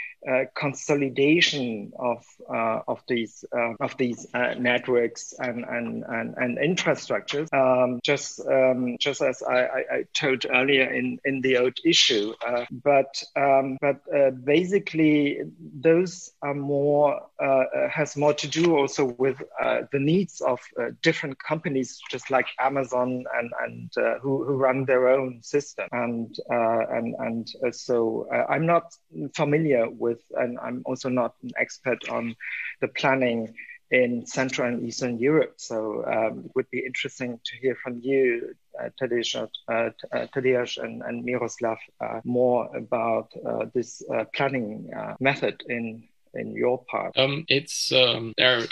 consolidation 0.54 1.92
of, 1.98 2.24
of 2.48 3.02
these, 3.08 3.44
of 3.80 3.96
these 3.96 4.26
networks 4.58 5.34
and, 5.38 5.64
and, 5.64 6.04
and, 6.04 6.34
and 6.36 6.58
infrastructures. 6.58 7.52
Um, 7.52 8.00
just, 8.02 8.40
um, 8.46 8.96
just 9.00 9.20
as 9.22 9.42
I, 9.42 9.58
I, 9.62 9.78
I, 9.90 10.04
told 10.14 10.46
earlier 10.48 10.92
in, 10.92 11.18
in 11.24 11.40
the 11.40 11.56
old 11.56 11.76
issue. 11.84 12.34
but 12.70 13.22
but 13.80 14.44
basically, 14.44 15.40
those 15.58 16.32
are 16.42 16.54
more 16.54 17.20
has 17.90 18.16
more 18.16 18.34
to 18.34 18.48
do 18.48 18.76
also 18.76 19.04
with 19.18 19.42
uh, 19.62 19.82
the 19.92 19.98
needs 19.98 20.40
of 20.40 20.60
different 21.02 21.38
companies, 21.42 22.00
just 22.10 22.30
like 22.30 22.46
Amazon 22.58 23.24
and 23.34 23.50
and 23.64 23.92
who, 24.22 24.44
who 24.44 24.54
run 24.54 24.84
their 24.84 25.08
own 25.08 25.42
system. 25.42 25.88
And 25.92 26.36
and 26.48 27.14
and 27.18 27.74
so 27.74 28.28
I'm 28.48 28.66
not 28.66 28.94
familiar 29.34 29.88
with, 29.88 30.20
and 30.36 30.58
I'm 30.58 30.82
also 30.84 31.08
not 31.08 31.34
an 31.42 31.50
expert 31.56 32.08
on 32.08 32.36
the 32.80 32.88
planning 32.88 33.54
in 33.92 34.24
Central 34.26 34.66
and 34.68 34.88
Eastern 34.88 35.18
Europe. 35.18 35.54
So 35.58 36.04
um, 36.06 36.44
it 36.46 36.52
would 36.54 36.70
be 36.70 36.82
interesting 36.84 37.38
to 37.44 37.56
hear 37.58 37.76
from 37.82 38.00
you, 38.02 38.54
uh, 38.80 38.88
Tadeusz, 39.00 39.36
uh, 39.68 40.82
and, 40.82 41.02
and 41.02 41.24
Miroslav, 41.24 41.78
uh, 42.00 42.20
more 42.24 42.74
about 42.74 43.30
uh, 43.46 43.66
this 43.74 44.02
planning 44.34 44.90
method 45.20 45.62
in 45.68 46.08
in 46.34 46.54
your 46.54 46.84
part? 46.84 47.16
Um, 47.16 47.44
it's 47.48 47.92
um, 47.92 48.34
there 48.36 48.58
are 48.58 48.66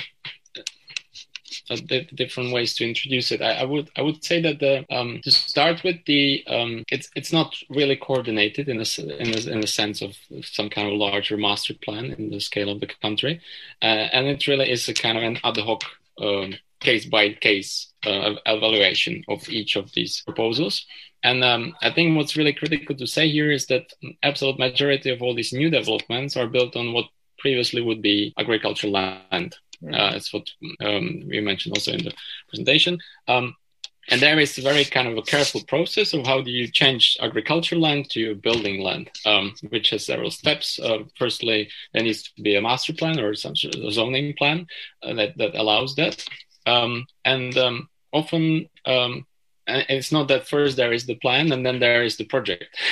uh, 1.71 1.77
different 2.15 2.53
ways 2.53 2.75
to 2.75 2.89
introduce 2.89 3.33
it. 3.33 3.43
I, 3.43 3.61
I, 3.61 3.65
would 3.65 3.91
I 3.97 4.03
would 4.03 4.25
say 4.25 4.41
that 4.43 4.61
the 4.61 4.85
um, 4.95 5.21
to 5.23 5.31
start 5.31 5.83
with 5.85 6.05
the 6.07 6.45
um, 6.47 6.85
it's 6.91 7.11
it's 7.15 7.33
not 7.33 7.55
really 7.69 7.97
coordinated 7.97 8.69
in 8.69 8.81
a, 8.81 9.01
in 9.19 9.35
a 9.35 9.53
in 9.53 9.65
a 9.65 9.67
sense 9.67 10.03
of 10.03 10.17
some 10.43 10.71
kind 10.71 10.89
of 10.89 10.95
larger 10.95 11.37
master 11.37 11.75
plan 11.75 12.07
in 12.07 12.31
the 12.31 12.41
scale 12.41 12.71
of 12.71 12.81
the 12.81 12.89
country, 13.03 13.41
uh, 13.83 13.85
and 14.13 14.27
it 14.27 14.47
really 14.47 14.71
is 14.71 14.89
a 14.89 14.95
kind 14.95 15.19
of 15.19 15.25
an 15.25 15.39
ad 15.45 15.57
hoc 15.59 15.83
um, 16.21 16.55
case 16.81 17.07
by 17.07 17.33
case 17.35 17.93
uh, 18.07 18.35
evaluation 18.47 19.23
of 19.29 19.49
each 19.49 19.77
of 19.77 19.93
these 19.93 20.23
proposals. 20.23 20.87
And 21.23 21.45
um, 21.45 21.77
I 21.83 21.91
think 21.91 22.17
what's 22.17 22.37
really 22.37 22.55
critical 22.55 22.97
to 22.97 23.07
say 23.07 23.29
here 23.29 23.51
is 23.51 23.67
that 23.67 23.93
absolute 24.23 24.59
majority 24.59 25.11
of 25.11 25.21
all 25.21 25.35
these 25.35 25.53
new 25.53 25.69
developments 25.69 26.37
are 26.37 26.47
built 26.47 26.77
on 26.77 26.95
what 26.95 27.07
previously 27.41 27.81
would 27.83 28.03
be 28.03 28.33
agricultural 28.39 28.93
land. 28.93 29.57
Uh, 29.83 30.13
it's 30.15 30.33
what 30.33 30.47
um, 30.81 31.23
we 31.29 31.41
mentioned 31.41 31.75
also 31.77 31.93
in 31.93 32.05
the 32.05 32.13
presentation. 32.49 32.99
Um, 33.29 33.57
and 34.09 34.21
there 34.21 34.39
is 34.39 34.59
a 34.59 34.63
very 34.63 34.85
kind 34.85 35.09
of 35.09 35.17
a 35.17 35.23
careful 35.23 35.63
process 35.69 36.13
of 36.15 36.27
how 36.27 36.41
do 36.41 36.51
you 36.51 36.67
change 36.67 37.17
agricultural 37.21 37.81
land 37.81 38.11
to 38.11 38.35
building 38.37 38.83
land, 38.83 39.11
um, 39.25 39.55
which 39.69 39.91
has 39.91 40.05
several 40.05 40.31
steps. 40.31 40.81
Uh, 40.81 41.05
firstly, 41.17 41.69
there 41.93 42.03
needs 42.03 42.25
to 42.25 42.43
be 42.43 42.57
a 42.57 42.63
master 42.63 42.93
plan 42.93 43.21
or 43.21 43.35
some 43.35 43.55
sort 43.55 43.77
of 43.77 43.93
zoning 43.93 44.35
plan 44.37 44.67
uh, 45.03 45.15
that, 45.15 45.37
that 45.39 45.55
allows 45.55 45.95
that. 45.97 46.25
Um, 46.67 47.07
and 47.25 47.57
um, 47.57 47.89
often 48.13 48.69
um, 48.85 49.27
it's 49.67 50.13
not 50.13 50.29
that 50.29 50.49
first 50.49 50.77
there 50.77 50.93
is 50.93 51.07
the 51.07 51.17
plan 51.17 51.53
and 51.53 51.65
then 51.65 51.79
there 51.79 52.03
is 52.03 52.17
the 52.17 52.25
project. 52.25 52.77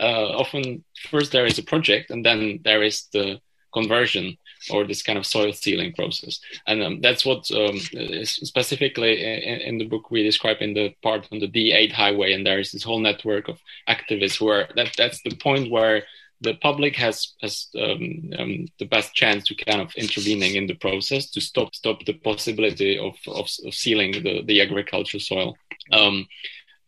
Uh, 0.00 0.32
often 0.38 0.82
first 1.10 1.30
there 1.30 1.44
is 1.44 1.58
a 1.58 1.62
project 1.62 2.10
and 2.10 2.24
then 2.24 2.58
there 2.64 2.82
is 2.82 3.08
the 3.12 3.38
conversion 3.72 4.36
or 4.70 4.84
this 4.84 5.02
kind 5.02 5.18
of 5.18 5.26
soil 5.26 5.52
sealing 5.52 5.92
process. 5.92 6.40
And 6.66 6.82
um, 6.82 7.00
that's 7.00 7.24
what 7.24 7.50
um, 7.50 7.78
specifically 8.24 9.22
in, 9.22 9.60
in, 9.60 9.78
the 9.78 9.86
book 9.86 10.10
we 10.10 10.22
describe 10.22 10.58
in 10.60 10.74
the 10.74 10.94
part 11.02 11.28
on 11.32 11.38
the 11.38 11.48
D8 11.48 11.92
highway. 11.92 12.32
And 12.32 12.46
there 12.46 12.60
is 12.60 12.72
this 12.72 12.82
whole 12.82 13.00
network 13.00 13.48
of 13.48 13.58
activists 13.88 14.38
who 14.38 14.48
are 14.48 14.68
that 14.76 14.92
that's 14.96 15.22
the 15.22 15.34
point 15.36 15.70
where 15.70 16.04
the 16.42 16.54
public 16.54 16.96
has 16.96 17.34
has 17.42 17.68
um, 17.78 18.32
um, 18.38 18.66
the 18.78 18.86
best 18.86 19.14
chance 19.14 19.44
to 19.46 19.54
kind 19.54 19.80
of 19.80 19.94
intervening 19.94 20.54
in 20.54 20.66
the 20.66 20.74
process 20.74 21.30
to 21.30 21.40
stop 21.40 21.74
stop 21.74 22.04
the 22.04 22.14
possibility 22.14 22.98
of 22.98 23.16
of, 23.26 23.48
of 23.66 23.74
sealing 23.74 24.12
the 24.12 24.42
the 24.44 24.60
agricultural 24.60 25.20
soil. 25.20 25.56
Um, 25.92 26.26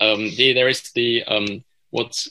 um, 0.01 0.31
the, 0.37 0.53
there 0.53 0.69
is 0.69 0.91
the 0.95 1.25
what's 1.91 2.29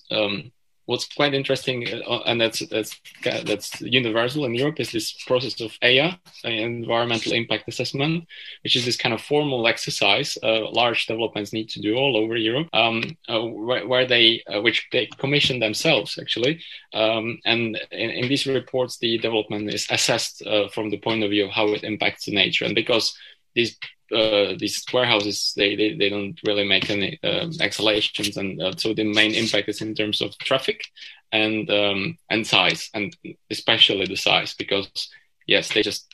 what's 0.92 1.08
quite 1.08 1.34
interesting, 1.34 1.88
uh, 1.88 2.20
and 2.26 2.40
that's 2.42 2.60
that's 2.68 3.00
that's 3.24 3.80
universal 3.82 4.44
in 4.44 4.54
Europe, 4.54 4.80
is 4.80 4.92
this 4.92 5.14
process 5.26 5.62
of 5.62 5.72
EIA, 5.82 6.20
environmental 6.44 7.32
impact 7.32 7.70
assessment, 7.70 8.28
which 8.64 8.76
is 8.76 8.84
this 8.86 8.98
kind 8.98 9.14
of 9.14 9.22
formal 9.22 9.68
exercise 9.68 10.38
uh, 10.44 10.70
large 10.70 11.06
developments 11.06 11.54
need 11.54 11.70
to 11.70 11.80
do 11.80 11.96
all 11.96 12.18
over 12.18 12.36
Europe, 12.36 12.68
um, 12.74 13.18
uh, 13.30 13.42
where, 13.42 13.88
where, 13.88 14.06
they 14.06 14.44
uh, 14.54 14.62
which 14.62 14.80
they 14.92 15.06
commission 15.18 15.60
themselves 15.60 16.20
actually, 16.20 16.60
um, 16.94 17.40
and 17.46 17.80
in, 17.92 18.10
in, 18.10 18.28
these 18.28 18.46
reports 18.46 18.98
the 18.98 19.18
development 19.18 19.74
is 19.74 19.88
assessed 19.90 20.46
uh, 20.46 20.68
from 20.68 20.90
the 20.90 20.98
point 20.98 21.24
of 21.24 21.30
view 21.30 21.46
of 21.46 21.52
how 21.52 21.68
it 21.70 21.86
impacts 21.86 22.26
the 22.26 22.36
nature, 22.36 22.66
and 22.66 22.76
because 22.76 23.18
these 23.56 23.78
uh, 24.14 24.54
these 24.60 24.84
warehouses 24.94 25.54
they, 25.56 25.76
they, 25.76 25.96
they 25.96 26.10
don't 26.10 26.38
really 26.46 26.66
make 26.66 26.90
any 26.90 27.18
uh, 27.24 27.48
exhalations 27.62 28.36
and 28.36 28.62
uh, 28.62 28.74
so 28.76 28.94
the 28.94 29.06
main 29.06 29.34
impact 29.34 29.70
is 29.70 29.82
in 29.82 29.96
terms 29.96 30.22
of 30.22 30.38
traffic 30.40 30.84
and 31.32 31.70
um, 31.70 32.18
and 32.30 32.46
size 32.46 32.90
and 32.94 33.16
especially 33.50 34.06
the 34.06 34.18
size 34.18 34.54
because 34.56 35.10
yes 35.48 35.74
they 35.74 35.82
just 35.82 36.14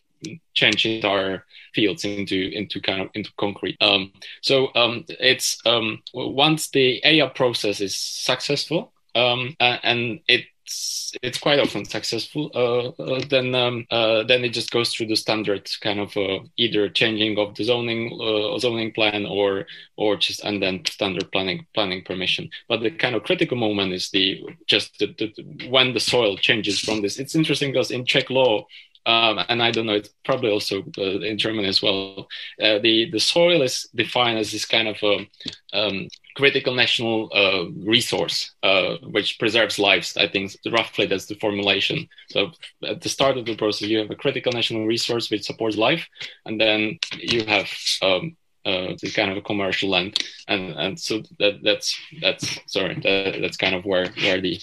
change 0.53 1.03
our 1.03 1.45
fields 1.73 2.05
into 2.05 2.49
into 2.53 2.81
kind 2.81 3.01
of 3.01 3.09
into 3.13 3.31
concrete. 3.37 3.77
Um, 3.81 4.11
so 4.41 4.69
um, 4.75 5.05
it's 5.07 5.59
um, 5.65 6.01
once 6.13 6.69
the 6.69 7.01
EIA 7.05 7.29
process 7.29 7.81
is 7.81 7.97
successful 7.97 8.93
um, 9.15 9.55
and 9.59 10.19
it 10.27 10.45
it's 10.67 11.13
it's 11.23 11.37
quite 11.39 11.59
often 11.59 11.85
successful. 11.85 12.51
Uh, 12.53 12.89
uh, 13.01 13.21
then 13.29 13.55
um, 13.55 13.85
uh, 13.89 14.23
then 14.23 14.43
it 14.43 14.49
just 14.49 14.71
goes 14.71 14.93
through 14.93 15.07
the 15.07 15.15
standard 15.15 15.69
kind 15.81 15.99
of 15.99 16.15
uh, 16.17 16.39
either 16.57 16.89
changing 16.89 17.37
of 17.39 17.55
the 17.55 17.63
zoning 17.63 18.11
zoning 18.59 18.91
plan 18.91 19.25
or 19.25 19.65
or 19.95 20.17
just 20.17 20.43
and 20.43 20.61
then 20.61 20.83
standard 20.85 21.31
planning 21.31 21.65
planning 21.73 22.03
permission. 22.03 22.49
But 22.67 22.81
the 22.81 22.91
kind 22.91 23.15
of 23.15 23.23
critical 23.23 23.57
moment 23.57 23.93
is 23.93 24.09
the 24.09 24.43
just 24.67 24.99
the, 24.99 25.07
the, 25.17 25.67
when 25.69 25.93
the 25.93 25.99
soil 25.99 26.37
changes 26.37 26.79
from 26.79 27.01
this. 27.01 27.17
It's 27.17 27.35
interesting 27.35 27.71
because 27.71 27.91
in 27.91 28.05
Czech 28.05 28.29
law 28.29 28.65
um, 29.07 29.39
and 29.47 29.63
I 29.63 29.71
don't 29.71 29.85
know, 29.85 29.93
it's 29.93 30.13
probably 30.25 30.51
also 30.51 30.83
uh, 30.97 31.19
in 31.21 31.37
German 31.37 31.63
as 31.63 31.81
well. 31.81 32.27
Uh, 32.61 32.79
the 32.79 33.09
the 33.09 33.21
soil 33.21 33.61
is 33.61 33.87
defined 33.95 34.37
as 34.37 34.51
this 34.51 34.65
kind 34.65 34.89
of 34.89 34.97
a, 35.01 35.25
um, 35.71 36.09
critical 36.35 36.75
national 36.75 37.31
uh, 37.33 37.65
resource 37.89 38.53
uh, 38.63 38.97
which 39.09 39.39
preserves 39.39 39.79
lives. 39.79 40.17
I 40.17 40.27
think 40.27 40.51
roughly 40.69 41.05
that's 41.05 41.25
the 41.25 41.35
formulation. 41.35 42.09
So 42.29 42.51
at 42.85 42.99
the 43.01 43.07
start 43.07 43.37
of 43.37 43.45
the 43.45 43.55
process, 43.55 43.87
you 43.87 43.99
have 43.99 44.11
a 44.11 44.15
critical 44.15 44.51
national 44.51 44.85
resource 44.85 45.31
which 45.31 45.45
supports 45.45 45.77
life, 45.77 46.05
and 46.45 46.59
then 46.59 46.99
you 47.17 47.45
have 47.45 47.69
um, 48.01 48.35
uh, 48.65 48.93
kind 49.15 49.31
of 49.31 49.37
a 49.37 49.41
commercial 49.41 49.89
land, 49.89 50.21
and 50.49 50.71
and 50.71 50.99
so 50.99 51.23
that 51.39 51.63
that's 51.63 51.97
that's 52.21 52.59
sorry 52.67 52.95
that, 52.95 53.39
that's 53.39 53.57
kind 53.57 53.73
of 53.73 53.85
where 53.85 54.07
where 54.21 54.41
the 54.41 54.59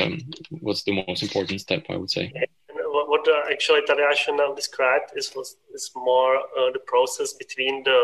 um, 0.00 0.18
what's 0.60 0.84
the 0.84 1.04
most 1.06 1.22
important 1.22 1.60
step 1.60 1.84
I 1.90 1.96
would 1.96 2.10
say 2.10 2.32
actually 3.58 3.82
Tadeusz 3.82 4.56
described 4.62 5.08
is 5.16 5.28
is 5.74 5.90
more 5.96 6.34
uh, 6.36 6.70
the 6.76 6.82
process 6.92 7.32
between 7.32 7.82
the 7.82 8.00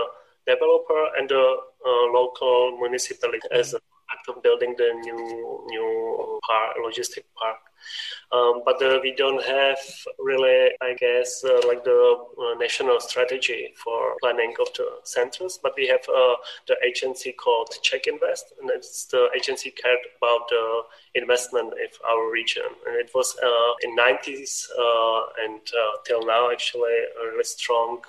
developer 0.52 1.02
and 1.16 1.28
the 1.28 1.46
uh, 1.90 2.04
local 2.18 2.76
municipality 2.80 3.46
as 3.60 3.74
an 3.74 3.80
of 4.28 4.42
building 4.42 4.74
the 4.76 4.92
new 5.02 5.64
new 5.68 6.40
park, 6.46 6.76
logistic 6.84 7.24
park. 7.36 7.58
Um, 8.32 8.62
but 8.64 8.82
uh, 8.82 8.98
we 9.02 9.14
don't 9.14 9.42
have 9.44 9.78
really, 10.18 10.70
I 10.80 10.94
guess, 10.94 11.44
uh, 11.44 11.60
like 11.68 11.84
the 11.84 12.16
uh, 12.38 12.58
national 12.58 13.00
strategy 13.00 13.72
for 13.82 14.16
planning 14.20 14.54
of 14.60 14.72
the 14.74 14.88
centers. 15.04 15.58
But 15.62 15.74
we 15.76 15.86
have 15.88 16.00
uh, 16.08 16.36
the 16.66 16.76
agency 16.84 17.32
called 17.32 17.70
CzechInvest, 17.84 18.58
and 18.60 18.70
it's 18.70 19.06
the 19.06 19.28
agency 19.36 19.70
cared 19.70 19.98
about 20.16 20.48
the 20.48 20.82
investment 21.14 21.74
of 21.74 21.90
our 22.08 22.30
region. 22.30 22.64
And 22.86 22.96
it 22.96 23.10
was 23.14 23.36
uh, 23.42 23.72
in 23.82 23.96
90s 23.96 24.66
uh, 24.78 25.44
and 25.44 25.60
till 26.06 26.26
now 26.26 26.50
actually 26.50 26.96
a 27.22 27.26
really 27.30 27.44
strong 27.44 28.02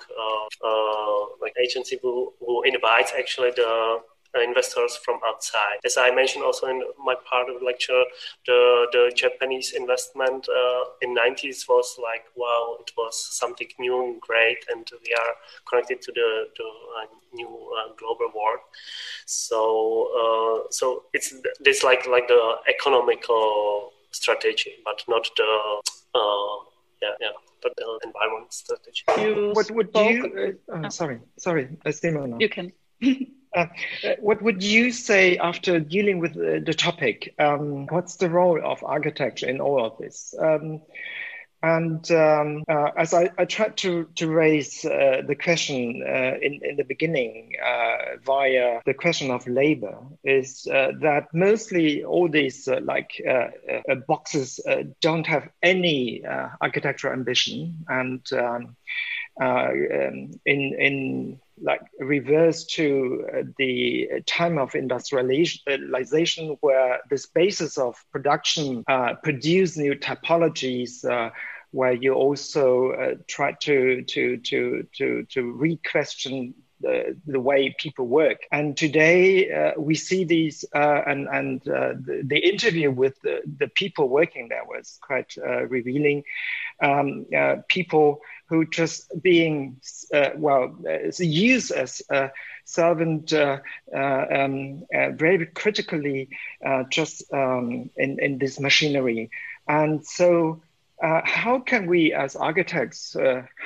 like 1.40 1.54
agency 1.62 1.98
who, 2.02 2.32
who 2.40 2.62
invites 2.62 3.12
actually 3.16 3.50
the 3.50 4.00
investors 4.42 4.96
from 4.96 5.20
outside. 5.26 5.78
As 5.84 5.96
I 5.96 6.10
mentioned 6.14 6.44
also 6.44 6.66
in 6.66 6.82
my 7.04 7.14
part 7.28 7.48
of 7.48 7.60
the 7.60 7.64
lecture, 7.64 8.02
the, 8.46 8.86
the 8.92 9.12
Japanese 9.14 9.72
investment 9.72 10.48
uh, 10.48 10.84
in 11.02 11.14
90s 11.14 11.68
was 11.68 11.96
like, 12.02 12.24
wow, 12.36 12.76
it 12.80 12.90
was 12.96 13.14
something 13.16 13.68
new 13.78 14.04
and 14.04 14.20
great, 14.20 14.58
and 14.70 14.88
we 15.04 15.14
are 15.14 15.34
connected 15.68 16.02
to 16.02 16.12
the, 16.12 16.48
the 16.56 16.64
uh, 16.64 17.06
new 17.34 17.48
uh, 17.48 17.92
global 17.98 18.26
world. 18.34 18.60
So, 19.26 20.10
uh, 20.20 20.70
so 20.70 21.04
it's 21.12 21.34
this 21.60 21.82
like 21.82 22.06
like 22.06 22.28
the 22.28 22.56
economical 22.68 23.92
strategy, 24.10 24.74
but 24.84 25.02
not 25.08 25.28
the 25.36 25.82
uh, 26.14 26.56
yeah 27.02 27.14
yeah 27.20 27.36
but 27.62 27.72
the 27.76 27.98
environment 28.04 28.52
strategy. 28.52 29.04
You 29.18 29.50
what 29.52 29.70
would 29.70 29.90
you? 29.94 30.58
Uh, 30.72 30.88
sorry, 30.90 31.20
sorry, 31.38 31.68
Simona. 31.86 32.40
You 32.40 32.48
can. 32.48 32.72
Uh, 33.54 33.66
what 34.20 34.42
would 34.42 34.62
you 34.62 34.90
say 34.92 35.38
after 35.38 35.80
dealing 35.80 36.18
with 36.18 36.34
the, 36.34 36.62
the 36.64 36.74
topic? 36.74 37.34
Um, 37.38 37.86
what's 37.86 38.16
the 38.16 38.30
role 38.30 38.60
of 38.64 38.84
architecture 38.84 39.48
in 39.48 39.60
all 39.60 39.84
of 39.84 39.98
this? 39.98 40.34
Um, 40.38 40.82
and 41.62 42.08
um, 42.12 42.64
uh, 42.68 42.90
as 42.96 43.14
I, 43.14 43.30
I, 43.38 43.44
tried 43.46 43.76
to, 43.78 44.08
to 44.16 44.30
raise 44.30 44.84
uh, 44.84 45.22
the 45.26 45.34
question 45.34 46.04
uh, 46.06 46.34
in, 46.40 46.60
in 46.62 46.76
the 46.76 46.84
beginning 46.84 47.52
uh, 47.64 48.18
via 48.24 48.80
the 48.84 48.94
question 48.94 49.30
of 49.30 49.48
labor, 49.48 49.98
is 50.22 50.68
uh, 50.70 50.92
that 51.00 51.28
mostly 51.32 52.04
all 52.04 52.28
these 52.28 52.68
like 52.82 53.20
boxes 54.06 54.60
don't 55.00 55.26
have 55.26 55.48
any 55.62 56.24
architectural 56.60 57.14
ambition. 57.14 57.84
And 57.88 58.24
um, 58.32 58.76
um 59.40 60.30
in, 60.46 60.74
in 60.78 61.40
like 61.60 61.80
reverse 61.98 62.64
to 62.64 63.26
uh, 63.32 63.42
the 63.56 64.08
time 64.26 64.58
of 64.58 64.74
industrialization 64.74 66.56
where 66.60 67.00
this 67.10 67.26
basis 67.26 67.78
of 67.78 67.96
production 68.12 68.84
uh, 68.88 69.14
produce 69.22 69.76
new 69.76 69.94
typologies 69.94 71.04
uh, 71.04 71.30
where 71.70 71.92
you 71.92 72.14
also 72.14 72.90
uh, 72.92 73.14
try 73.26 73.52
to 73.52 74.02
to 74.02 74.36
to 74.38 74.86
to 74.94 75.24
to 75.24 75.52
re-question 75.52 76.54
the, 76.80 77.16
the 77.26 77.40
way 77.40 77.74
people 77.78 78.06
work. 78.06 78.38
And 78.52 78.76
today 78.76 79.50
uh, 79.50 79.72
we 79.78 79.94
see 79.94 80.24
these, 80.24 80.64
uh, 80.74 81.02
and, 81.06 81.26
and 81.28 81.60
uh, 81.68 81.94
the, 81.98 82.22
the, 82.24 82.38
interview 82.38 82.90
with 82.90 83.20
the, 83.22 83.40
the, 83.58 83.68
people 83.68 84.08
working 84.08 84.48
there 84.48 84.64
was 84.64 84.98
quite 85.00 85.34
uh, 85.38 85.66
revealing. 85.66 86.24
Um, 86.80 87.26
people 87.68 88.20
who 88.48 88.64
just 88.66 89.10
being 89.22 89.80
uh, 90.14 90.30
well 90.36 90.76
used 91.18 91.72
as 91.72 92.02
a 92.10 92.30
servant 92.64 93.32
uh, 93.32 93.58
uh, 93.94 94.26
um, 94.30 94.84
uh, 94.94 95.10
very 95.10 95.46
critically 95.46 96.28
uh, 96.64 96.84
just 96.90 97.32
um, 97.32 97.90
in, 97.96 98.18
in 98.20 98.38
this 98.38 98.60
machinery. 98.60 99.30
And 99.66 100.04
so 100.06 100.62
uh, 101.02 101.22
how 101.24 101.60
can 101.60 101.86
we 101.86 102.12
as 102.12 102.36
architects 102.36 103.16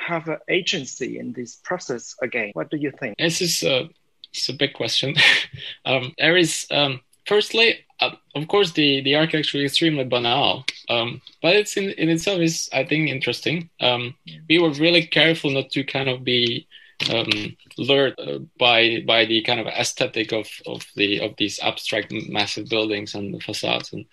have 0.07 0.27
an 0.27 0.37
agency 0.49 1.19
in 1.19 1.33
this 1.33 1.55
process 1.55 2.15
again? 2.21 2.51
What 2.53 2.69
do 2.69 2.77
you 2.77 2.91
think? 2.91 3.17
This 3.17 3.41
is 3.41 3.63
a, 3.63 3.89
it's 4.33 4.49
a 4.49 4.53
big 4.53 4.73
question. 4.73 5.15
um, 5.85 6.13
there 6.17 6.37
is 6.37 6.65
um, 6.71 7.01
firstly, 7.31 7.85
uh, 8.01 8.11
of 8.35 8.45
course, 8.49 8.73
the 8.73 9.01
the 9.01 9.15
architecture 9.15 9.59
is 9.59 9.71
extremely 9.71 10.03
banal, 10.03 10.65
um, 10.89 11.21
but 11.41 11.55
it's 11.55 11.77
in, 11.77 11.91
in 11.91 12.09
itself 12.09 12.41
is 12.41 12.69
I 12.73 12.83
think 12.83 13.07
interesting. 13.07 13.69
Um, 13.79 14.15
we 14.49 14.59
were 14.59 14.73
really 14.85 15.05
careful 15.07 15.49
not 15.51 15.69
to 15.71 15.85
kind 15.85 16.09
of 16.09 16.25
be 16.25 16.67
um, 17.13 17.31
lured 17.77 18.15
uh, 18.19 18.39
by 18.59 19.03
by 19.07 19.23
the 19.25 19.41
kind 19.43 19.61
of 19.61 19.67
aesthetic 19.67 20.33
of 20.33 20.47
of 20.65 20.85
the 20.97 21.21
of 21.21 21.31
these 21.37 21.57
abstract 21.61 22.11
massive 22.11 22.67
buildings 22.67 23.15
and 23.15 23.33
the 23.33 23.39
facades 23.39 23.93
and 23.93 24.05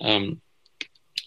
um, 0.00 0.40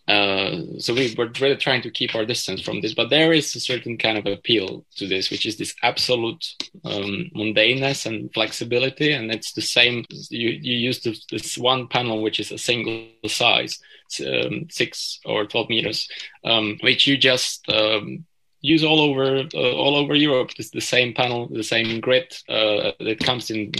uh, 0.10 0.80
so 0.80 0.94
we 0.96 1.14
were 1.16 1.30
really 1.40 1.56
trying 1.56 1.84
to 1.84 1.92
keep 1.92 2.16
our 2.16 2.26
distance 2.26 2.62
from 2.62 2.82
this, 2.82 2.96
but 2.96 3.12
there 3.12 3.32
is 3.32 3.56
a 3.56 3.60
certain 3.60 3.96
kind 3.96 4.18
of 4.18 4.26
appeal 4.26 4.84
to 4.96 5.08
this, 5.08 5.30
which 5.30 5.46
is 5.46 5.58
this 5.58 5.76
absolute 5.84 6.44
um, 6.84 7.30
mundaneness 7.36 8.08
and 8.08 8.34
flexibility, 8.34 9.12
and 9.12 9.32
it's 9.32 9.54
the 9.54 9.62
same. 9.62 10.06
You 10.32 10.50
you 10.50 10.76
use 10.78 11.02
this, 11.04 11.26
this 11.30 11.58
one 11.60 11.88
panel, 11.88 12.24
which 12.24 12.40
is 12.40 12.52
a 12.52 12.58
single 12.58 13.06
size, 13.28 13.80
um, 14.26 14.68
six 14.72 15.20
or 15.26 15.46
twelve 15.46 15.70
meters, 15.70 16.10
um, 16.44 16.80
which 16.82 17.06
you 17.06 17.16
just 17.16 17.70
um, 17.70 18.26
use 18.62 18.84
all 18.84 19.02
over 19.02 19.44
uh, 19.54 19.74
all 19.74 19.96
over 19.96 20.16
Europe. 20.16 20.52
It's 20.58 20.72
the 20.72 20.82
same 20.82 21.14
panel, 21.14 21.48
the 21.50 21.64
same 21.64 22.00
grid. 22.00 22.36
Uh, 22.50 22.94
it 23.00 23.20
comes 23.20 23.52
in 23.52 23.72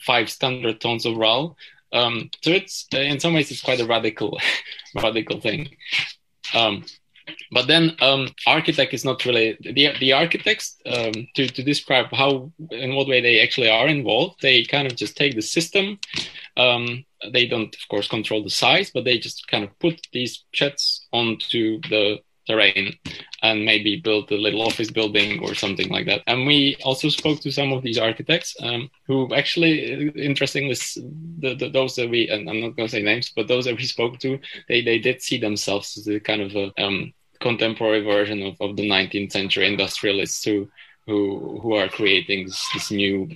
five 0.00 0.28
standard 0.28 0.80
tones 0.80 1.06
of 1.06 1.16
RAL, 1.16 1.56
um, 1.92 2.30
so 2.42 2.50
it's 2.50 2.86
in 2.92 3.20
some 3.20 3.34
ways 3.34 3.50
it's 3.50 3.62
quite 3.62 3.80
a 3.80 3.86
radical, 3.86 4.38
radical 4.94 5.40
thing. 5.40 5.68
Um, 6.54 6.84
but 7.52 7.66
then 7.66 7.96
um, 8.00 8.28
architect 8.46 8.94
is 8.94 9.04
not 9.04 9.24
really 9.24 9.56
the 9.60 9.92
the 10.00 10.12
architects 10.12 10.76
um, 10.86 11.12
to 11.34 11.46
to 11.46 11.62
describe 11.62 12.06
how 12.12 12.50
in 12.70 12.94
what 12.94 13.08
way 13.08 13.20
they 13.20 13.40
actually 13.40 13.68
are 13.68 13.88
involved. 13.88 14.40
They 14.40 14.64
kind 14.64 14.86
of 14.86 14.96
just 14.96 15.16
take 15.16 15.34
the 15.34 15.42
system. 15.42 15.98
Um, 16.56 17.04
they 17.32 17.46
don't, 17.46 17.74
of 17.74 17.88
course, 17.88 18.08
control 18.08 18.42
the 18.42 18.50
size, 18.50 18.90
but 18.90 19.04
they 19.04 19.18
just 19.18 19.46
kind 19.48 19.64
of 19.64 19.78
put 19.78 20.06
these 20.12 20.44
sheds 20.52 21.06
onto 21.12 21.80
the 21.88 22.20
terrain 22.48 22.94
and 23.42 23.64
maybe 23.64 24.00
build 24.00 24.30
a 24.32 24.36
little 24.36 24.62
office 24.62 24.90
building 24.90 25.40
or 25.44 25.54
something 25.54 25.88
like 25.90 26.06
that. 26.06 26.22
And 26.26 26.46
we 26.46 26.76
also 26.84 27.08
spoke 27.08 27.40
to 27.40 27.52
some 27.52 27.72
of 27.72 27.82
these 27.82 27.98
architects 27.98 28.56
um, 28.60 28.90
who 29.06 29.32
actually, 29.34 30.08
interestingly, 30.16 30.74
the, 30.74 31.54
the, 31.54 31.68
those 31.68 31.94
that 31.96 32.10
we, 32.10 32.28
and 32.28 32.48
I'm 32.48 32.60
not 32.60 32.76
going 32.76 32.88
to 32.88 32.94
say 32.96 33.02
names, 33.02 33.32
but 33.34 33.46
those 33.46 33.66
that 33.66 33.76
we 33.76 33.84
spoke 33.84 34.18
to, 34.20 34.40
they, 34.68 34.80
they 34.82 34.98
did 34.98 35.22
see 35.22 35.38
themselves 35.38 35.96
as 35.96 36.08
a 36.08 36.18
kind 36.18 36.42
of 36.42 36.56
a 36.56 36.84
um, 36.84 37.12
contemporary 37.40 38.00
version 38.00 38.42
of, 38.42 38.56
of 38.60 38.76
the 38.76 38.88
19th 38.88 39.32
century 39.32 39.66
industrialists 39.66 40.44
who 40.44 40.68
who 41.06 41.58
who 41.62 41.72
are 41.72 41.88
creating 41.88 42.44
this, 42.46 42.68
this 42.74 42.90
new 42.90 43.28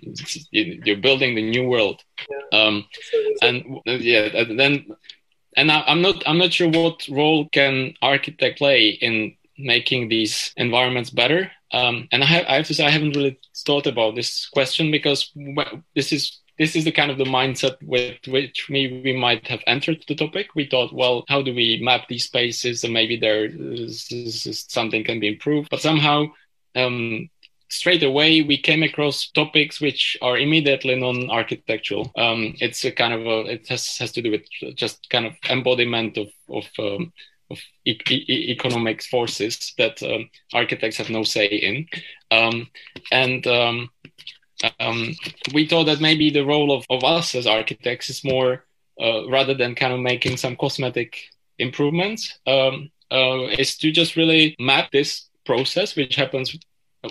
you're 0.51 0.97
building 0.97 1.35
the 1.35 1.51
new 1.51 1.67
world 1.67 2.03
um, 2.53 2.85
and 3.41 3.81
yeah 3.87 4.45
then 4.45 4.85
and 5.57 5.71
I, 5.71 5.85
am 5.87 6.03
not 6.03 6.23
I'm 6.27 6.39
not 6.39 6.53
sure 6.53 6.69
what 6.69 7.07
role 7.09 7.49
can 7.49 7.95
architect 8.03 8.59
play 8.59 8.89
in 8.89 9.37
making 9.59 10.09
these 10.09 10.53
environments 10.57 11.11
better. 11.11 11.51
Um, 11.73 12.09
and 12.13 12.23
I 12.23 12.27
have, 12.27 12.47
I 12.47 12.55
have, 12.57 12.67
to 12.67 12.75
say, 12.75 12.85
I 12.85 12.91
haven't 12.91 13.17
really 13.17 13.39
thought 13.65 13.87
about 13.87 14.15
this 14.15 14.47
question 14.47 14.91
because 14.91 15.33
this 15.95 16.13
is 16.13 16.39
this 16.59 16.77
is 16.77 16.85
the 16.85 16.93
kind 16.93 17.11
of 17.11 17.19
the 17.19 17.25
mindset 17.25 17.77
with 17.83 18.19
which 18.29 18.69
we, 18.69 19.01
we 19.03 19.17
might 19.17 19.49
have 19.49 19.63
entered 19.67 20.05
the 20.07 20.15
topic. 20.15 20.49
We 20.55 20.67
thought, 20.67 20.93
well, 20.93 21.25
how 21.29 21.41
do 21.43 21.55
we 21.55 21.81
map 21.83 22.09
these 22.09 22.25
spaces 22.25 22.85
and 22.85 22.93
maybe 22.93 23.17
there 23.17 23.47
is, 23.47 24.07
is 24.13 24.67
something 24.69 25.03
can 25.03 25.19
be 25.19 25.29
improved. 25.29 25.71
But 25.71 25.81
somehow 25.81 26.27
um, 26.77 27.31
straight 27.73 28.03
away 28.03 28.43
we 28.43 28.59
came 28.59 28.83
across 28.83 29.31
topics 29.31 29.81
which 29.81 30.19
are 30.21 30.37
immediately 30.37 30.95
non-architectural. 30.95 32.13
Um, 32.19 32.55
it's 32.61 32.85
a 32.85 32.93
kind 32.93 33.15
of 33.15 33.27
a, 33.27 33.53
it 33.53 33.67
has, 33.69 33.97
has 33.97 34.13
to 34.13 34.23
do 34.23 34.31
with 34.31 34.77
just 34.77 35.09
kind 35.09 35.25
of 35.25 35.33
embodiment 35.49 36.19
of, 36.19 36.29
of, 36.51 36.65
um, 36.79 37.13
of 37.51 37.59
e- 37.87 37.99
e- 38.11 38.51
economic 38.51 39.03
forces 39.05 39.73
that 39.79 40.03
um, 40.03 40.29
architects 40.53 40.99
have 40.99 41.09
no 41.09 41.25
say 41.25 41.47
in. 41.47 41.87
Um, 42.31 42.69
and 43.11 43.47
um, 43.47 43.89
um, 44.79 45.15
we 45.55 45.67
thought 45.67 45.85
that 45.85 46.03
maybe 46.03 46.29
the 46.29 46.45
role 46.45 46.77
of, 46.77 46.85
of 46.91 47.03
us 47.05 47.35
as 47.35 47.47
architects 47.47 48.11
is 48.11 48.23
more, 48.23 48.67
uh, 49.01 49.27
rather 49.31 49.55
than 49.55 49.75
kind 49.75 49.95
of 49.95 50.01
making 50.01 50.37
some 50.37 50.57
cosmetic 50.57 51.19
improvements, 51.59 52.39
uh, 52.47 52.73
is 53.59 53.79
to 53.79 53.91
just 53.91 54.17
really 54.17 54.55
map 54.59 54.91
this 54.93 55.31
process, 55.47 55.97
which 55.97 56.17
happens 56.17 56.55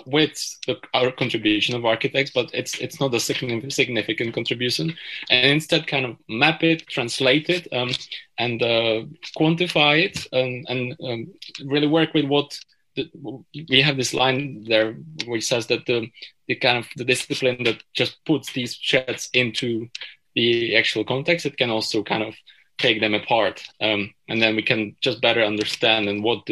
with 0.06 0.32
the, 0.66 0.76
our 0.94 1.10
contribution 1.12 1.74
of 1.74 1.84
architects, 1.84 2.32
but 2.32 2.50
it's 2.54 2.78
it's 2.78 3.00
not 3.00 3.14
a 3.14 3.20
significant 3.20 4.34
contribution, 4.34 4.94
and 5.30 5.50
instead 5.50 5.86
kind 5.86 6.06
of 6.06 6.16
map 6.28 6.62
it, 6.62 6.86
translate 6.88 7.50
it, 7.50 7.68
um, 7.72 7.90
and 8.38 8.62
uh, 8.62 9.02
quantify 9.36 10.02
it, 10.02 10.26
and, 10.32 10.66
and 10.68 10.96
um, 11.04 11.32
really 11.66 11.86
work 11.86 12.14
with 12.14 12.24
what 12.24 12.58
the, 12.96 13.10
we 13.68 13.80
have 13.82 13.96
this 13.96 14.14
line 14.14 14.64
there 14.66 14.94
which 15.26 15.46
says 15.46 15.66
that 15.66 15.86
the 15.86 16.10
the 16.48 16.54
kind 16.56 16.78
of 16.78 16.86
the 16.96 17.04
discipline 17.04 17.62
that 17.64 17.82
just 17.94 18.24
puts 18.24 18.52
these 18.52 18.74
sheds 18.74 19.30
into 19.32 19.88
the 20.34 20.76
actual 20.76 21.04
context, 21.04 21.46
it 21.46 21.56
can 21.58 21.70
also 21.70 22.02
kind 22.02 22.22
of 22.22 22.34
take 22.78 23.00
them 23.00 23.14
apart, 23.14 23.62
um, 23.80 24.12
and 24.28 24.40
then 24.40 24.56
we 24.56 24.62
can 24.62 24.96
just 25.02 25.20
better 25.20 25.42
understand 25.42 26.08
and 26.08 26.24
what 26.24 26.48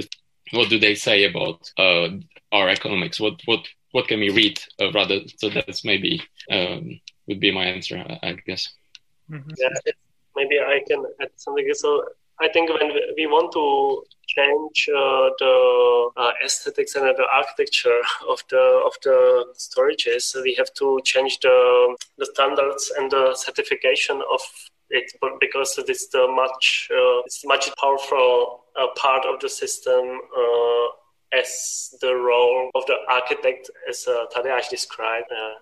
what 0.53 0.69
do 0.69 0.79
they 0.79 0.95
say 0.95 1.25
about 1.25 1.71
uh, 1.79 2.09
our 2.53 2.69
economics? 2.69 3.21
What 3.21 3.41
what 3.45 3.67
what 3.93 4.09
can 4.09 4.21
we 4.21 4.31
read 4.31 4.61
uh, 4.81 4.93
rather? 4.93 5.21
So 5.39 5.51
that's 5.51 5.85
maybe 5.85 6.23
um, 6.51 7.01
would 7.27 7.41
be 7.41 7.53
my 7.53 7.65
answer, 7.65 7.99
I, 7.99 8.29
I 8.29 8.33
guess. 8.47 8.69
Mm-hmm. 9.31 9.51
Yeah, 9.59 9.93
maybe 10.37 10.59
I 10.59 10.81
can 10.87 11.05
add 11.21 11.31
something. 11.37 11.67
So 11.75 12.05
I 12.41 12.49
think 12.49 12.71
when 12.71 12.91
we 13.17 13.27
want 13.27 13.53
to 13.53 14.03
change 14.27 14.89
uh, 14.89 15.31
the 15.39 16.11
uh, 16.17 16.33
aesthetics 16.45 16.95
and 16.95 17.05
the 17.05 17.27
architecture 17.33 18.01
of 18.29 18.43
the 18.51 18.83
of 18.87 18.95
the 19.05 19.47
storages, 19.57 20.35
we 20.43 20.55
have 20.55 20.73
to 20.75 21.01
change 21.05 21.39
the 21.41 21.97
the 22.19 22.27
standards 22.27 22.93
and 22.97 23.11
the 23.11 23.35
certification 23.35 24.23
of 24.33 24.41
it 24.91 25.13
because 25.41 25.79
it's 25.79 26.09
the 26.09 26.27
much 26.29 26.89
uh, 26.91 27.21
it's 27.27 27.45
much 27.45 27.71
powerful 27.77 28.65
uh, 28.77 28.87
part 28.97 29.25
of 29.25 29.41
the 29.41 29.49
system 29.49 30.21
uh, 30.37 30.87
as 31.33 31.95
the 32.01 32.15
role 32.15 32.71
of 32.75 32.85
the 32.87 32.97
architect, 33.09 33.71
as 33.89 34.07
uh, 34.07 34.27
Tadeusz 34.35 34.69
described, 34.69 35.31
uh, 35.31 35.55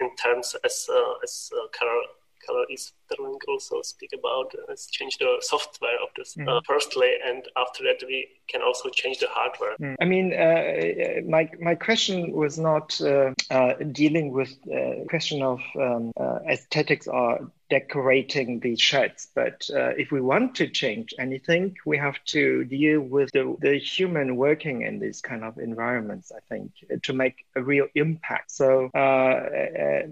in 0.00 0.14
terms 0.16 0.56
as 0.64 0.88
uh, 0.90 1.14
as 1.22 1.50
uh, 1.54 1.66
Keller 1.78 2.00
Keller 2.46 2.64
Easterling 2.70 3.38
also 3.48 3.82
speak 3.82 4.10
about 4.12 4.54
uh, 4.54 4.74
change 4.90 5.18
the 5.18 5.36
software 5.40 5.96
of 6.02 6.08
this 6.16 6.34
mm. 6.36 6.48
uh, 6.48 6.60
firstly, 6.66 7.10
and 7.26 7.44
after 7.56 7.82
that 7.84 8.06
we 8.06 8.28
can 8.48 8.62
also 8.62 8.88
change 8.88 9.18
the 9.18 9.26
hardware. 9.30 9.76
Mm. 9.80 9.96
I 10.00 10.04
mean, 10.04 10.32
uh, 10.32 11.28
my 11.28 11.50
my 11.60 11.74
question 11.74 12.32
was 12.32 12.58
not 12.58 13.00
uh, 13.00 13.32
uh, 13.50 13.74
dealing 13.92 14.32
with 14.32 14.50
the 14.64 15.06
question 15.08 15.42
of 15.42 15.60
um, 15.80 16.12
uh, 16.18 16.38
aesthetics 16.48 17.06
or 17.06 17.50
decorating 17.68 18.60
the 18.60 18.76
sheds. 18.76 19.28
But 19.34 19.68
uh, 19.74 19.90
if 19.96 20.12
we 20.12 20.20
want 20.20 20.54
to 20.56 20.68
change 20.68 21.14
anything, 21.18 21.76
we 21.84 21.98
have 21.98 22.22
to 22.26 22.64
deal 22.64 23.00
with 23.00 23.30
the, 23.32 23.56
the 23.60 23.78
human 23.78 24.36
working 24.36 24.82
in 24.82 24.98
these 24.98 25.20
kind 25.20 25.44
of 25.44 25.58
environments, 25.58 26.32
I 26.32 26.40
think, 26.48 26.72
to 27.02 27.12
make 27.12 27.44
a 27.54 27.62
real 27.62 27.88
impact. 27.94 28.50
So 28.50 28.90
uh, 28.94 28.98
uh, 28.98 30.02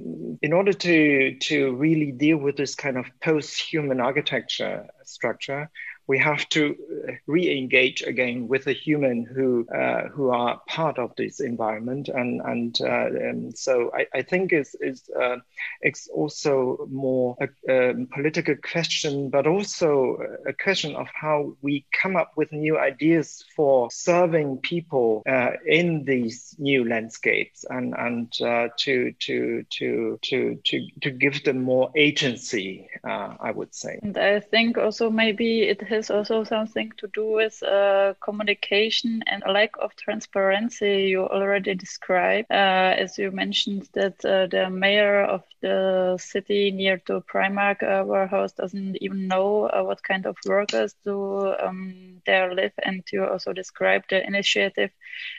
in 0.42 0.52
order 0.52 0.72
to, 0.72 1.36
to 1.38 1.74
really 1.76 2.12
deal 2.12 2.38
with 2.38 2.56
this 2.56 2.74
kind 2.74 2.96
of 2.96 3.06
post-human 3.22 4.00
architecture 4.00 4.86
structure, 5.04 5.70
we 6.06 6.18
have 6.18 6.48
to 6.50 6.76
uh, 7.08 7.12
re-engage 7.26 8.02
again 8.02 8.48
with 8.48 8.64
the 8.64 8.72
human 8.72 9.24
who 9.24 9.66
uh, 9.74 10.08
who 10.08 10.30
are 10.30 10.60
part 10.66 10.98
of 10.98 11.12
this 11.16 11.40
environment, 11.40 12.08
and 12.08 12.40
and, 12.42 12.78
uh, 12.80 13.06
and 13.06 13.46
um, 13.46 13.56
so 13.56 13.90
I, 13.94 14.06
I 14.18 14.22
think 14.22 14.52
is 14.52 14.76
is 14.80 15.08
uh, 15.18 15.36
it's 15.80 16.08
also 16.08 16.86
more 16.90 17.36
a, 17.40 17.48
a, 17.72 18.06
political 18.12 18.56
question, 18.56 19.30
but 19.30 19.46
also 19.46 20.18
a 20.46 20.52
question 20.52 20.94
of 20.94 21.06
how 21.14 21.56
we 21.62 21.86
come 22.02 22.16
up 22.16 22.32
with 22.36 22.52
new 22.52 22.78
ideas 22.78 23.44
for 23.56 23.90
serving 23.90 24.58
people 24.58 25.22
uh, 25.28 25.52
in 25.66 26.04
these 26.04 26.54
new 26.58 26.86
landscapes, 26.86 27.64
and 27.70 27.94
and 27.96 28.32
uh, 28.42 28.68
to 28.78 29.12
to 29.20 29.64
to 29.70 30.18
to 30.22 30.60
to 30.64 30.86
to 31.02 31.10
give 31.10 31.44
them 31.44 31.62
more 31.62 31.90
agency. 31.96 32.88
I 33.04 33.50
would 33.50 33.74
say. 33.74 33.98
And 34.02 34.16
I 34.16 34.40
think 34.40 34.78
also 34.78 35.10
maybe 35.10 35.62
it 35.62 35.82
has 35.94 36.10
also 36.10 36.44
something 36.44 36.92
to 36.98 37.08
do 37.14 37.26
with 37.32 37.62
uh, 37.62 38.14
communication 38.22 39.22
and 39.26 39.42
a 39.46 39.52
lack 39.52 39.70
of 39.78 39.94
transparency 39.96 41.04
you 41.08 41.22
already 41.26 41.74
described. 41.74 42.50
Uh, 42.50 42.94
as 42.98 43.18
you 43.18 43.30
mentioned 43.30 43.88
that 43.94 44.24
uh, 44.24 44.46
the 44.46 44.68
mayor 44.70 45.22
of 45.24 45.42
the 45.62 46.16
city 46.18 46.70
near 46.70 46.98
to 47.06 47.20
Primark 47.32 47.82
uh, 47.82 48.04
warehouse 48.04 48.52
doesn't 48.52 48.96
even 49.00 49.28
know 49.28 49.64
uh, 49.66 49.82
what 49.82 50.02
kind 50.02 50.26
of 50.26 50.36
workers 50.46 50.94
do 51.04 51.54
um, 51.62 52.20
there 52.26 52.54
live. 52.54 52.72
And 52.84 53.02
you 53.12 53.24
also 53.24 53.52
described 53.52 54.10
the 54.10 54.26
initiative 54.26 54.90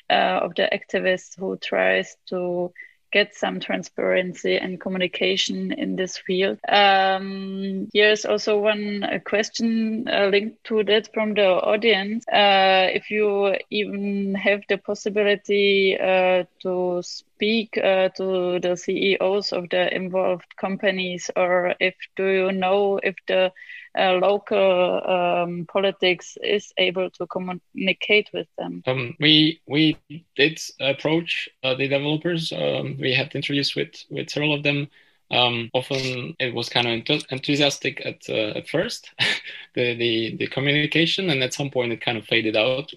uh, 0.10 0.40
of 0.46 0.56
the 0.56 0.70
activists 0.72 1.38
who 1.38 1.58
tries 1.58 2.16
to 2.30 2.72
get 3.16 3.34
some 3.34 3.62
transparency 3.62 4.58
and 4.58 4.82
communication 4.82 5.72
in 5.72 5.96
this 5.96 6.18
field. 6.18 6.60
Um, 6.68 7.88
here's 7.94 8.26
also 8.26 8.60
one 8.60 9.22
question 9.24 10.06
uh, 10.10 10.28
linked 10.28 10.62
to 10.66 10.84
that 10.84 11.14
from 11.14 11.34
the 11.34 11.48
audience. 11.48 12.28
Uh, 12.28 12.90
if 12.94 13.10
you 13.10 13.56
even 13.70 14.36
have 14.36 14.64
the 14.68 14.78
possibility 14.78 15.98
uh, 15.98 16.44
to 16.64 17.02
speak 17.36 17.78
uh, 17.78 18.10
to 18.10 18.60
the 18.60 18.76
CEOs 18.76 19.52
of 19.52 19.70
the 19.70 19.94
involved 19.94 20.56
companies, 20.58 21.30
or 21.36 21.76
if 21.80 21.96
do 22.16 22.26
you 22.26 22.52
know 22.52 23.00
if 23.04 23.16
the 23.28 23.52
uh, 23.98 24.14
local 24.14 25.02
um, 25.06 25.66
politics 25.72 26.38
is 26.44 26.74
able 26.78 27.10
to 27.12 27.28
communicate 27.28 28.30
with 28.34 28.48
them? 28.58 28.84
Um, 28.88 29.16
we 29.20 29.62
we 29.68 29.98
did 30.36 30.60
approach 30.80 31.50
uh, 31.64 31.76
the 31.76 31.88
developers. 31.88 32.52
Um, 32.52 32.98
we 33.00 33.14
had 33.14 33.36
introduced 33.36 33.76
with 33.76 33.96
with 34.10 34.30
several 34.30 34.54
of 34.54 34.64
them. 34.64 34.88
Um, 35.32 35.72
often 35.74 36.36
it 36.40 36.54
was 36.54 36.70
kind 36.70 36.88
of 36.88 37.22
enthusiastic 37.32 38.06
at 38.06 38.30
uh, 38.30 38.58
at 38.60 38.70
first, 38.70 39.12
the, 39.76 39.96
the 39.96 40.38
the 40.38 40.48
communication, 40.48 41.30
and 41.30 41.44
at 41.44 41.54
some 41.54 41.70
point 41.70 41.92
it 41.92 42.02
kind 42.02 42.18
of 42.18 42.26
faded 42.26 42.56
out. 42.56 42.92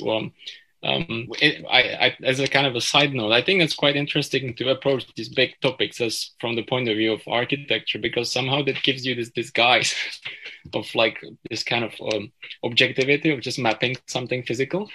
Um, 0.83 1.29
it, 1.41 1.65
I, 1.69 2.07
I, 2.07 2.17
as 2.23 2.39
a 2.39 2.47
kind 2.47 2.67
of 2.67 2.77
a 2.77 2.81
side 2.81 3.13
note, 3.13 3.33
I 3.33 3.43
think 3.43 3.61
it's 3.61 3.75
quite 3.75 3.97
interesting 3.97 4.55
to 4.55 4.69
approach 4.69 5.07
these 5.17 5.29
big 5.29 5.55
topics 5.61 6.01
as 6.01 6.31
from 6.41 6.55
the 6.55 6.63
point 6.63 6.89
of 6.89 6.97
view 6.97 7.13
of 7.13 7.23
architecture 7.27 7.99
because 7.99 8.33
somehow 8.33 8.63
that 8.63 8.83
gives 8.83 9.05
you 9.05 9.15
this 9.15 9.31
disguise 9.31 9.95
of 10.75 10.95
like 10.95 11.19
this 11.51 11.65
kind 11.65 11.85
of 11.85 11.95
um, 12.13 12.31
objectivity 12.63 13.31
of 13.31 13.41
just 13.41 13.59
mapping 13.59 13.97
something 14.07 14.45
physical. 14.45 14.89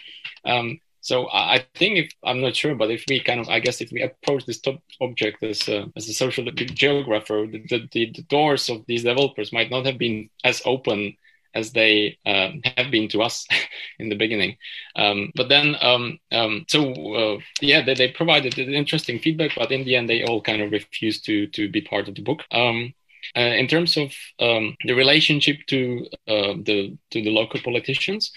Um, 0.46 0.80
so 1.02 1.28
I 1.34 1.66
think 1.76 1.98
if 1.98 2.12
I'm 2.24 2.40
not 2.40 2.56
sure, 2.56 2.76
but 2.76 2.90
if 2.90 3.04
we 3.10 3.20
kind 3.20 3.42
of, 3.42 3.50
I 3.50 3.60
guess, 3.60 3.82
if 3.82 3.92
we 3.92 4.02
approach 4.02 4.46
this 4.46 4.62
top 4.62 4.82
object 5.02 5.44
as 5.44 5.68
a, 5.68 5.92
as 5.98 6.08
a 6.08 6.14
social 6.14 6.46
geographer, 6.46 7.46
the, 7.46 7.60
the, 7.92 8.10
the 8.12 8.22
doors 8.30 8.70
of 8.70 8.86
these 8.88 9.04
developers 9.04 9.52
might 9.52 9.70
not 9.70 9.86
have 9.86 9.98
been 9.98 10.30
as 10.46 10.62
open 10.64 11.18
as 11.54 11.72
they 11.72 12.18
uh, 12.26 12.49
have 12.78 12.91
been 12.91 13.08
to 13.10 13.22
us 13.22 13.47
in 13.99 14.10
the 14.10 14.16
beginning. 14.16 14.58
Um, 14.95 15.32
but 15.36 15.49
then, 15.49 15.76
um, 15.82 16.20
um, 16.32 16.66
so 16.68 16.91
uh, 17.16 17.39
yeah, 17.62 17.84
they, 17.84 17.93
they, 17.93 18.12
provided 18.12 18.58
interesting 18.58 19.20
feedback, 19.20 19.51
but 19.56 19.72
in 19.72 19.84
the 19.84 19.95
end, 19.95 20.10
they 20.10 20.24
all 20.24 20.41
kind 20.41 20.62
of 20.62 20.72
refused 20.72 21.26
to 21.26 21.47
to 21.47 21.70
be 21.70 21.82
part 21.82 22.08
of 22.08 22.16
the 22.16 22.22
book. 22.22 22.43
Um, 22.51 22.93
uh, 23.38 23.39
in 23.39 23.68
terms 23.68 23.95
of 23.97 24.14
um, 24.39 24.76
the 24.86 24.93
relationship 24.93 25.58
to 25.68 26.06
uh, 26.28 26.54
the 26.64 26.97
to 27.12 27.22
the 27.22 27.30
local 27.30 27.60
politicians, 27.62 28.32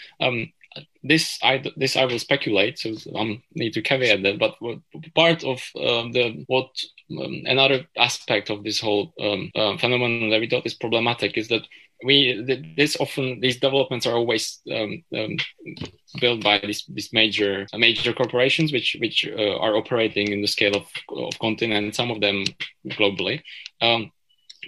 this 1.03 1.39
I 1.43 1.63
this 1.77 1.97
I 1.97 2.05
will 2.05 2.19
speculate, 2.19 2.79
so 2.79 2.95
I 3.17 3.43
need 3.55 3.73
to 3.75 3.83
caveat 3.83 4.23
that. 4.23 4.39
But 4.39 4.57
part 5.15 5.45
of 5.45 5.59
uh, 5.77 6.09
the 6.13 6.45
what 6.47 6.69
um, 7.11 7.43
another 7.47 7.87
aspect 7.97 8.51
of 8.51 8.65
this 8.65 8.81
whole 8.81 9.13
um, 9.21 9.51
uh, 9.55 9.77
phenomenon 9.77 10.31
that 10.31 10.41
we 10.41 10.49
thought 10.49 10.67
is 10.67 10.75
problematic 10.75 11.37
is 11.37 11.49
that 11.49 11.67
we 12.05 12.75
this 12.77 12.97
often 13.01 13.41
these 13.41 13.59
developments 13.59 14.07
are 14.07 14.15
always 14.15 14.61
um, 14.71 15.03
um, 15.15 15.37
built 16.21 16.43
by 16.43 16.59
these, 16.59 16.85
these 16.89 17.13
major 17.13 17.67
major 17.75 18.13
corporations 18.13 18.73
which 18.73 18.97
which 19.01 19.27
uh, 19.27 19.57
are 19.59 19.77
operating 19.77 20.29
in 20.29 20.43
the 20.43 20.49
scale 20.49 20.77
of, 20.77 20.87
of 21.11 21.39
continent 21.39 21.95
some 21.95 22.11
of 22.11 22.21
them 22.21 22.45
globally. 22.89 23.41
Um, 23.81 24.13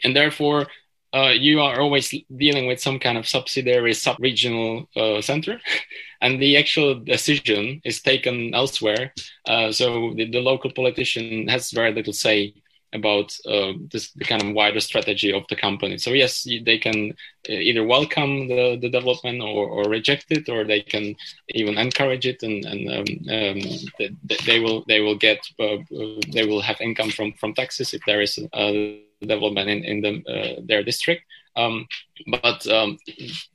and 0.04 0.16
therefore 0.16 0.68
uh, 1.14 1.30
you 1.30 1.60
are 1.60 1.80
always 1.80 2.14
dealing 2.36 2.66
with 2.66 2.80
some 2.80 2.98
kind 2.98 3.16
of 3.16 3.26
subsidiary 3.26 3.94
sub-regional 3.94 4.88
uh, 4.96 5.20
center. 5.20 5.60
And 6.20 6.42
the 6.42 6.56
actual 6.56 6.96
decision 6.96 7.80
is 7.84 8.02
taken 8.02 8.52
elsewhere. 8.52 9.14
Uh, 9.46 9.70
so 9.70 10.14
the, 10.16 10.28
the, 10.28 10.40
local 10.40 10.72
politician 10.72 11.46
has 11.46 11.70
very 11.70 11.92
little 11.92 12.12
say 12.12 12.54
about 12.92 13.36
uh, 13.46 13.72
this 13.90 14.12
the 14.12 14.24
kind 14.24 14.42
of 14.42 14.54
wider 14.54 14.80
strategy 14.80 15.32
of 15.32 15.44
the 15.48 15.56
company. 15.56 15.98
So 15.98 16.10
yes, 16.10 16.44
they 16.44 16.78
can 16.78 17.10
uh, 17.48 17.52
either 17.52 17.84
welcome 17.84 18.48
the, 18.48 18.78
the 18.80 18.88
development 18.88 19.42
or, 19.42 19.68
or 19.68 19.90
reject 19.90 20.26
it, 20.30 20.48
or 20.48 20.64
they 20.64 20.80
can 20.80 21.14
even 21.50 21.76
encourage 21.76 22.26
it, 22.26 22.42
and, 22.42 22.64
and 22.64 22.88
um, 22.88 23.04
um, 23.28 23.60
they, 23.98 24.36
they, 24.46 24.60
will 24.60 24.84
they 24.88 25.00
will 25.00 25.16
get 25.16 25.38
uh, 25.58 25.74
uh, 25.74 26.20
they 26.32 26.46
will 26.46 26.62
have 26.62 26.80
income 26.80 27.10
from 27.10 27.32
from 27.34 27.54
taxes 27.54 27.92
if 27.92 28.02
there 28.06 28.22
is 28.22 28.38
a 28.54 29.02
development 29.20 29.68
in 29.68 29.84
in 29.84 30.00
the, 30.00 30.32
uh, 30.32 30.60
their 30.64 30.82
district. 30.82 31.24
Um, 31.56 31.88
but 32.28 32.66
um, 32.68 32.98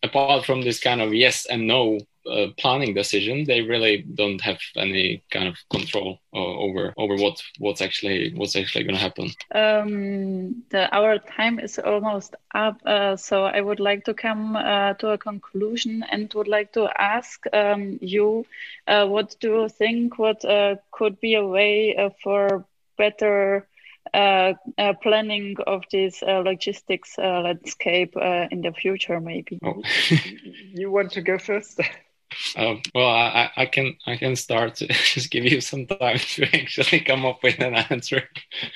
apart 0.03 0.45
from 0.45 0.61
this 0.61 0.79
kind 0.79 1.01
of 1.01 1.13
yes 1.13 1.45
and 1.45 1.67
no 1.67 1.99
uh, 2.29 2.47
planning 2.57 2.93
decision, 2.93 3.43
they 3.45 3.61
really 3.61 4.05
don't 4.13 4.41
have 4.41 4.59
any 4.75 5.23
kind 5.31 5.47
of 5.47 5.57
control 5.69 6.19
uh, 6.33 6.37
over 6.37 6.93
over 6.97 7.15
what 7.15 7.41
what's 7.59 7.81
actually 7.81 8.33
what's 8.35 8.55
actually 8.55 8.83
going 8.83 8.95
to 8.95 9.01
happen. 9.01 9.29
Um, 9.53 10.63
the, 10.69 10.89
our 10.95 11.19
time 11.19 11.59
is 11.59 11.79
almost 11.79 12.35
up, 12.53 12.81
uh, 12.85 13.15
so 13.15 13.43
I 13.43 13.61
would 13.61 13.79
like 13.79 14.05
to 14.05 14.13
come 14.13 14.55
uh, 14.55 14.93
to 14.95 15.09
a 15.09 15.17
conclusion 15.17 16.03
and 16.11 16.33
would 16.33 16.47
like 16.47 16.71
to 16.73 16.89
ask 16.97 17.43
um, 17.53 17.99
you, 18.01 18.45
uh, 18.87 19.05
what 19.07 19.35
do 19.39 19.61
you 19.61 19.69
think? 19.69 20.17
What 20.17 20.43
uh, 20.45 20.75
could 20.91 21.19
be 21.19 21.35
a 21.35 21.45
way 21.45 22.13
for 22.21 22.65
better 22.97 23.67
uh, 24.13 24.53
uh, 24.77 24.93
planning 25.01 25.55
of 25.65 25.83
this 25.91 26.21
uh, 26.21 26.39
logistics 26.39 27.17
landscape 27.17 28.15
in 28.51 28.61
the 28.61 28.71
future, 28.71 29.19
maybe. 29.19 29.59
Oh. 29.63 29.81
you 30.73 30.91
want 30.91 31.13
to 31.13 31.21
go 31.21 31.37
first? 31.37 31.79
Uh, 32.55 32.75
well, 32.93 33.09
I, 33.09 33.51
I, 33.55 33.65
can 33.65 33.97
I 34.05 34.17
can 34.17 34.35
start 34.35 34.75
to 34.75 34.87
just 34.87 35.31
give 35.31 35.45
you 35.45 35.61
some 35.61 35.85
time 35.85 36.17
to 36.17 36.43
actually 36.55 37.01
come 37.01 37.25
up 37.25 37.43
with 37.43 37.59
an 37.59 37.75
answer. 37.75 38.23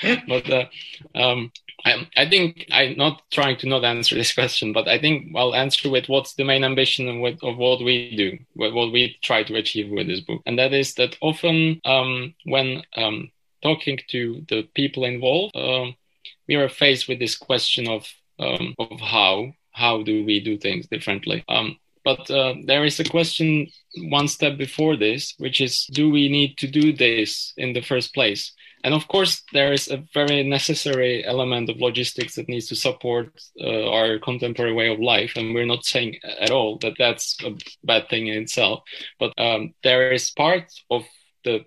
but 0.28 0.50
uh, 0.50 0.66
um, 1.16 1.52
I, 1.86 2.08
I, 2.18 2.30
think 2.30 2.66
I'm 2.72 2.98
not 2.98 3.22
trying 3.32 3.58
to 3.58 3.68
not 3.68 3.84
answer 3.84 4.16
this 4.16 4.34
question, 4.34 4.74
but 4.74 4.88
I 4.88 5.00
think 5.00 5.34
I'll 5.36 5.56
answer 5.56 5.90
with 5.90 6.10
what's 6.10 6.34
the 6.34 6.44
main 6.44 6.64
ambition 6.64 7.08
of 7.08 7.18
what, 7.18 7.44
of 7.44 7.58
what 7.58 7.84
we 7.84 8.16
do, 8.16 8.38
what, 8.54 8.74
what, 8.74 8.92
we 8.92 9.18
try 9.22 9.44
to 9.44 9.56
achieve 9.56 9.92
with 9.92 10.08
this 10.08 10.22
book, 10.22 10.42
and 10.46 10.58
that 10.60 10.74
is 10.74 10.96
that 10.96 11.18
often 11.22 11.80
um, 11.86 12.34
when 12.46 12.84
um, 12.96 13.32
talking 13.62 14.00
to 14.10 14.46
the 14.50 14.64
people 14.74 15.04
involved, 15.06 15.56
um, 15.56 15.96
we 16.48 16.56
are 16.56 16.70
faced 16.70 17.08
with 17.08 17.20
this 17.20 17.38
question 17.38 17.88
of 17.88 18.08
um, 18.40 18.76
of 18.80 19.00
how 19.00 19.54
how 19.72 20.02
do 20.02 20.26
we 20.26 20.40
do 20.40 20.58
things 20.58 20.88
differently. 20.88 21.44
Um, 21.48 21.78
but 22.08 22.32
uh, 22.32 22.54
there 22.64 22.86
is 22.86 23.02
a 23.02 23.04
question 23.04 23.68
one 23.98 24.30
step 24.30 24.58
before 24.58 24.96
this, 24.96 25.34
which 25.40 25.60
is 25.60 25.86
do 25.92 26.10
we 26.10 26.30
need 26.30 26.58
to 26.60 26.66
do 26.66 26.94
this 26.94 27.52
in 27.58 27.74
the 27.74 27.82
first 27.82 28.14
place? 28.14 28.54
And 28.86 28.94
of 28.94 29.10
course, 29.10 29.44
there 29.52 29.74
is 29.74 29.90
a 29.90 30.06
very 30.14 30.42
necessary 30.44 31.26
element 31.26 31.70
of 31.70 31.82
logistics 31.82 32.36
that 32.36 32.48
needs 32.48 32.68
to 32.68 32.78
support 32.78 33.28
uh, 33.60 33.90
our 33.90 34.20
contemporary 34.20 34.72
way 34.72 34.88
of 34.88 35.02
life. 35.02 35.34
And 35.36 35.54
we're 35.54 35.74
not 35.74 35.84
saying 35.84 36.16
at 36.40 36.50
all 36.50 36.78
that 36.78 36.94
that's 36.98 37.36
a 37.44 37.52
bad 37.84 38.08
thing 38.08 38.28
in 38.28 38.44
itself. 38.44 38.84
But 39.20 39.34
um, 39.38 39.74
there 39.84 40.14
is 40.14 40.32
part 40.32 40.72
of 40.90 41.04
the 41.44 41.66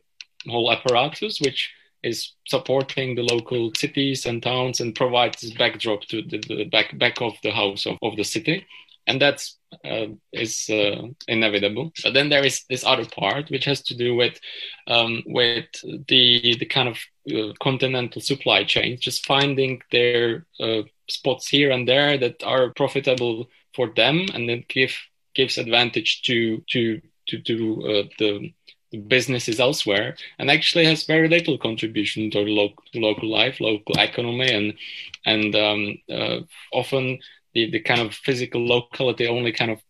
whole 0.49 0.73
apparatus 0.73 1.39
which 1.43 1.71
is 2.03 2.33
supporting 2.49 3.15
the 3.15 3.29
local 3.35 3.73
cities 3.77 4.25
and 4.25 4.43
towns 4.43 4.81
and 4.81 4.95
provides 4.95 5.43
this 5.43 5.53
backdrop 5.53 6.01
to 6.05 6.23
the, 6.23 6.39
the 6.49 6.65
back 6.65 6.97
back 6.99 7.21
of 7.21 7.35
the 7.43 7.51
house 7.51 7.85
of, 7.85 7.99
of 8.01 8.17
the 8.17 8.25
city 8.25 8.65
and 9.11 9.21
that's 9.21 9.59
uh, 9.85 10.07
is 10.33 10.69
uh, 10.71 11.03
inevitable. 11.27 11.93
But 12.03 12.15
then 12.15 12.29
there 12.29 12.45
is 12.45 12.65
this 12.69 12.85
other 12.85 13.07
part 13.07 13.51
which 13.51 13.65
has 13.65 13.83
to 13.83 13.97
do 13.97 14.15
with 14.15 14.39
um, 14.87 15.23
with 15.27 15.67
the 16.09 16.57
the 16.59 16.67
kind 16.67 16.89
of 16.89 16.99
uh, 17.35 17.53
continental 17.61 18.23
supply 18.23 18.65
chains, 18.65 19.01
just 19.01 19.27
finding 19.27 19.83
their 19.91 20.47
uh, 20.61 20.83
spots 21.09 21.49
here 21.49 21.71
and 21.71 21.89
there 21.89 22.19
that 22.19 22.43
are 22.45 22.73
profitable 22.75 23.49
for 23.75 23.91
them, 23.95 24.27
and 24.35 24.49
then 24.49 24.65
give 24.69 24.95
gives 25.35 25.59
advantage 25.59 26.23
to 26.23 26.63
to 26.71 27.01
to, 27.29 27.41
to 27.41 27.57
uh, 27.89 28.09
the 28.19 28.53
businesses 29.07 29.61
elsewhere 29.61 30.17
and 30.39 30.51
actually 30.51 30.85
has 30.85 31.05
very 31.05 31.29
little 31.29 31.57
contribution 31.59 32.29
to 32.29 32.41
local, 32.41 32.83
local 32.95 33.31
life, 33.31 33.61
local 33.61 33.95
economy, 33.99 34.51
and 34.53 34.75
and 35.27 35.55
um, 35.55 35.99
uh, 36.11 36.41
often 36.73 37.19
the, 37.55 37.71
the 37.71 37.81
kind 37.81 38.01
of 38.01 38.15
physical 38.15 38.65
locality 38.67 39.27
only 39.27 39.53
kind 39.53 39.71
of 39.71 39.81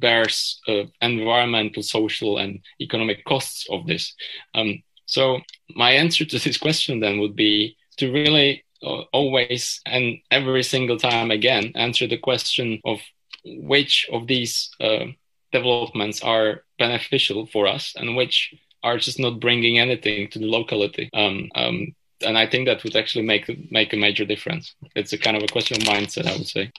bears 0.00 0.60
uh, 0.68 0.84
environmental, 1.00 1.82
social, 1.82 2.38
and 2.38 2.60
economic 2.80 3.24
costs 3.24 3.66
of 3.70 3.86
this. 3.86 4.14
Um, 4.54 4.82
so 5.06 5.40
my 5.74 5.92
answer 5.92 6.24
to 6.24 6.38
this 6.38 6.58
question 6.66 7.00
then 7.00 7.20
would 7.20 7.36
be 7.36 7.76
to 7.98 8.12
really 8.12 8.64
uh, 8.82 9.02
always 9.12 9.80
and 9.86 10.18
every 10.30 10.62
single 10.62 10.96
time 10.96 11.30
again 11.30 11.70
answer 11.74 12.06
the 12.06 12.16
question 12.16 12.80
of 12.86 12.98
which 13.44 14.08
of 14.10 14.26
these 14.26 14.70
uh, 14.80 15.04
developments 15.52 16.22
are 16.22 16.62
beneficial 16.78 17.46
for 17.46 17.66
us 17.66 17.94
and 17.96 18.16
which 18.16 18.54
are 18.82 18.96
just 18.96 19.18
not 19.18 19.40
bringing 19.40 19.78
anything 19.78 20.28
to 20.28 20.38
the 20.38 20.46
locality. 20.46 21.10
Um, 21.12 21.50
um, 21.54 21.94
and 22.22 22.36
I 22.38 22.46
think 22.46 22.66
that 22.66 22.84
would 22.84 22.96
actually 22.96 23.24
make 23.24 23.70
make 23.70 23.92
a 23.92 23.96
major 23.96 24.24
difference. 24.24 24.74
It's 24.94 25.12
a 25.12 25.18
kind 25.18 25.36
of 25.36 25.42
a 25.42 25.48
question 25.48 25.80
of 25.80 25.88
mindset, 25.88 26.26
I 26.26 26.36
would 26.36 26.46
say. 26.46 26.72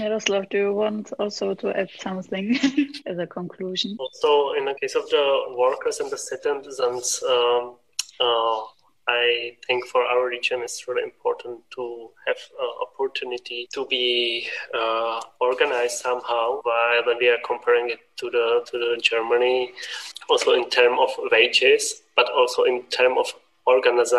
Miroslav, 0.00 0.48
do 0.48 0.58
you 0.58 0.72
want 0.72 1.12
also 1.18 1.54
to 1.54 1.76
add 1.76 1.90
something 1.98 2.56
as 3.06 3.18
a 3.18 3.26
conclusion? 3.26 3.96
Also, 3.98 4.52
in 4.52 4.64
the 4.64 4.74
case 4.74 4.94
of 4.94 5.08
the 5.10 5.54
workers 5.56 5.98
and 5.98 6.10
the 6.10 6.18
citizens, 6.18 7.20
um, 7.28 7.74
uh, 8.20 8.60
I 9.08 9.56
think 9.66 9.86
for 9.86 10.04
our 10.04 10.28
region 10.28 10.60
it's 10.60 10.86
really 10.86 11.02
important 11.02 11.60
to 11.76 12.10
have 12.26 12.36
uh, 12.60 12.84
opportunity 12.84 13.66
to 13.72 13.86
be 13.86 14.46
uh, 14.74 15.20
organized 15.40 15.98
somehow. 15.98 16.60
While 16.62 17.06
when 17.06 17.16
we 17.18 17.28
are 17.28 17.38
comparing 17.44 17.90
it 17.90 18.00
to 18.18 18.30
the 18.30 18.64
to 18.70 18.78
the 18.78 19.00
Germany, 19.02 19.72
also 20.28 20.52
in 20.52 20.68
terms 20.70 20.98
of 21.00 21.10
wages, 21.32 22.02
but 22.14 22.30
also 22.30 22.64
in 22.64 22.82
terms 22.84 23.16
of 23.18 23.34
organize 23.66 24.12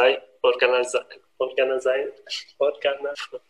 organize 0.43 0.95
organization 1.39 2.11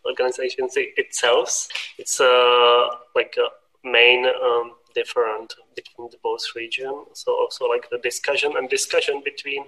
organization 0.06 0.68
itself. 0.76 1.68
It's 1.98 2.20
uh, 2.20 2.88
like 3.16 3.36
a 3.38 3.50
main 3.88 4.26
um, 4.26 4.74
different 4.96 5.54
between 5.76 6.10
the 6.12 6.18
both 6.24 6.44
region. 6.56 7.06
So 7.14 7.34
also 7.34 7.66
like 7.66 7.90
the 7.90 8.00
discussion 8.00 8.54
and 8.58 8.70
discussion 8.70 9.22
between 9.24 9.66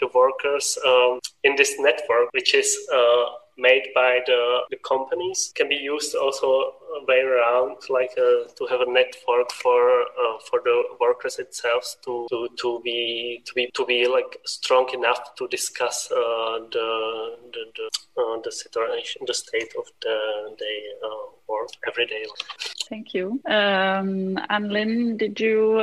the 0.00 0.08
workers 0.14 0.78
um, 0.86 1.20
in 1.42 1.56
this 1.56 1.74
network, 1.78 2.28
which 2.32 2.54
is 2.54 2.76
uh, 2.92 3.24
made 3.56 3.88
by 3.94 4.20
the, 4.26 4.60
the 4.70 4.76
companies, 4.78 5.52
can 5.54 5.68
be 5.68 5.76
used 5.76 6.14
also 6.14 6.74
way 7.06 7.20
around, 7.20 7.76
like 7.88 8.10
uh, 8.16 8.48
to 8.56 8.66
have 8.70 8.80
a 8.80 8.90
network 8.90 9.50
for 9.52 10.02
uh, 10.02 10.38
for 10.48 10.60
the 10.64 10.82
workers 11.00 11.38
itself 11.38 11.96
to, 12.04 12.26
to 12.30 12.48
to 12.56 12.80
be 12.84 13.42
to 13.44 13.54
be 13.54 13.70
to 13.74 13.84
be 13.84 14.06
like 14.06 14.38
strong 14.46 14.88
enough 14.94 15.34
to 15.36 15.48
discuss 15.48 16.10
uh, 16.10 16.58
the 16.72 17.36
the 17.52 17.64
the, 17.76 18.22
uh, 18.22 18.40
the 18.44 18.52
situation, 18.52 19.22
the 19.26 19.34
state 19.34 19.72
of 19.78 19.86
the 20.02 20.56
day 20.58 20.80
uh, 21.04 21.08
work 21.48 21.70
every 21.86 22.06
day. 22.06 22.24
Thank 22.88 23.14
you, 23.14 23.40
um, 23.46 24.38
Anh-Linh. 24.50 25.16
Did 25.16 25.40
you? 25.40 25.80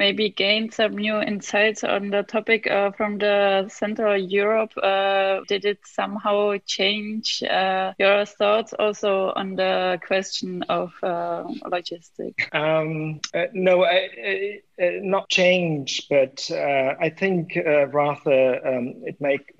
Maybe 0.00 0.30
gain 0.30 0.70
some 0.72 0.96
new 0.96 1.20
insights 1.20 1.84
on 1.84 2.08
the 2.08 2.22
topic 2.22 2.66
uh, 2.66 2.90
from 2.92 3.18
the 3.18 3.68
Central 3.68 4.16
Europe. 4.16 4.72
Uh, 4.82 5.40
did 5.46 5.66
it 5.66 5.80
somehow 5.84 6.56
change 6.64 7.42
uh, 7.42 7.92
your 7.98 8.24
thoughts 8.24 8.72
also 8.72 9.30
on 9.36 9.56
the 9.56 10.00
question 10.06 10.62
of 10.70 10.94
uh, 11.02 11.44
logistics? 11.70 12.46
Um, 12.52 13.20
uh, 13.34 13.48
no, 13.52 13.84
I, 13.84 14.08
I, 14.24 14.60
uh, 14.82 14.90
not 15.02 15.28
change, 15.28 16.08
but 16.08 16.50
I 16.50 17.12
think 17.14 17.58
rather 17.92 18.66
um, 18.66 19.02
it 19.04 19.20
make 19.20 19.52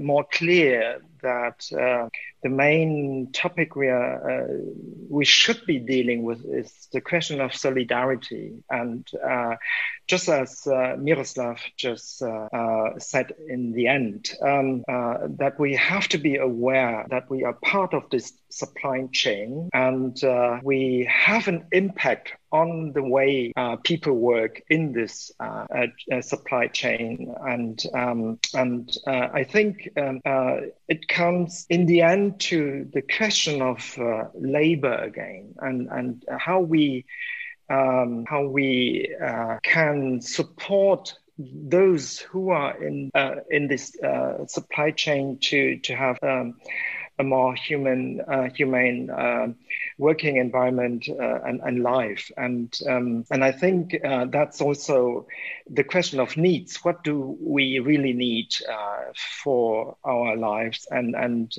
more 0.00 0.24
clear 0.32 1.02
that 1.22 1.66
uh, 1.72 2.08
the 2.42 2.48
main 2.48 3.30
topic 3.32 3.76
we 3.76 3.88
are 3.88 4.30
uh, 4.30 4.46
we 5.08 5.24
should 5.24 5.64
be 5.66 5.78
dealing 5.78 6.22
with 6.22 6.44
is 6.44 6.88
the 6.92 7.00
question 7.00 7.40
of 7.40 7.54
solidarity. 7.54 8.52
And 8.70 9.06
uh, 9.24 9.56
just 10.06 10.28
as 10.28 10.66
uh, 10.66 10.96
Miroslav 10.98 11.60
just 11.76 12.22
uh, 12.22 12.98
said 12.98 13.32
in 13.48 13.72
the 13.72 13.86
end 13.86 14.32
um, 14.42 14.82
that 14.86 15.54
we 15.58 15.74
have 15.76 16.08
to 16.08 16.18
be 16.18 16.36
aware 16.36 17.06
that 17.10 17.30
we 17.30 17.44
are 17.44 17.54
part 17.54 17.94
of 17.94 18.10
this 18.10 18.32
supply 18.52 19.08
chain, 19.12 19.70
and 19.72 20.22
uh, 20.22 20.60
we 20.62 21.08
have 21.10 21.48
an 21.48 21.66
impact 21.72 22.32
on 22.52 22.92
the 22.92 23.02
way 23.02 23.52
uh, 23.56 23.76
people 23.76 24.12
work 24.12 24.62
in 24.68 24.92
this 24.92 25.32
uh, 25.40 25.66
uh, 26.12 26.20
supply 26.20 26.66
chain, 26.66 27.34
and 27.46 27.82
um, 27.94 28.38
and 28.54 28.94
uh, 29.06 29.28
I 29.32 29.44
think 29.44 29.88
um, 29.96 30.20
uh, 30.24 30.56
it 30.86 31.08
comes 31.08 31.66
in 31.70 31.86
the 31.86 32.02
end 32.02 32.40
to 32.40 32.88
the 32.92 33.02
question 33.02 33.62
of 33.62 33.98
uh, 33.98 34.24
labor 34.34 34.94
again, 34.94 35.54
and 35.58 35.88
and 35.90 36.24
how 36.38 36.60
we 36.60 37.06
um, 37.70 38.26
how 38.28 38.46
we 38.46 39.16
can 39.62 40.20
support 40.20 41.14
those 41.38 42.18
who 42.18 42.50
are 42.50 42.80
in 42.82 43.10
in 43.50 43.66
this 43.66 43.96
supply 44.46 44.90
chain 44.90 45.38
to 45.40 45.78
to 45.78 45.96
have 45.96 46.18
um, 46.22 46.54
a 47.22 47.24
more 47.24 47.54
human 47.54 48.20
uh, 48.34 48.48
humane 48.58 49.10
uh, 49.10 49.46
working 49.98 50.36
environment 50.36 51.08
uh, 51.08 51.38
and, 51.48 51.60
and 51.62 51.82
life. 51.82 52.30
And 52.36 52.68
um, 52.88 53.24
and 53.30 53.44
I 53.44 53.52
think 53.52 53.96
uh, 54.04 54.26
that's 54.26 54.60
also 54.60 55.26
the 55.78 55.84
question 55.84 56.20
of 56.20 56.36
needs. 56.36 56.76
What 56.84 57.04
do 57.04 57.36
we 57.40 57.78
really 57.78 58.12
need 58.12 58.48
for 59.44 59.96
our 60.04 60.36
lives? 60.36 60.86
And 60.90 61.14
and 61.14 61.52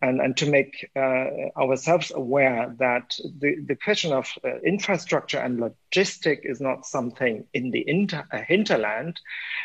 and, 0.00 0.20
and 0.20 0.36
to 0.36 0.48
make 0.48 0.88
uh, 0.94 1.26
ourselves 1.56 2.12
aware 2.14 2.74
that 2.78 3.18
the, 3.40 3.56
the 3.66 3.74
question 3.74 4.12
of 4.12 4.30
uh, 4.44 4.58
infrastructure 4.60 5.38
and 5.38 5.58
logistic 5.58 6.40
is 6.44 6.60
not 6.60 6.86
something 6.86 7.44
in 7.52 7.70
the 7.70 7.84
inter, 7.88 8.24
uh, 8.32 8.38
hinterland, 8.38 9.20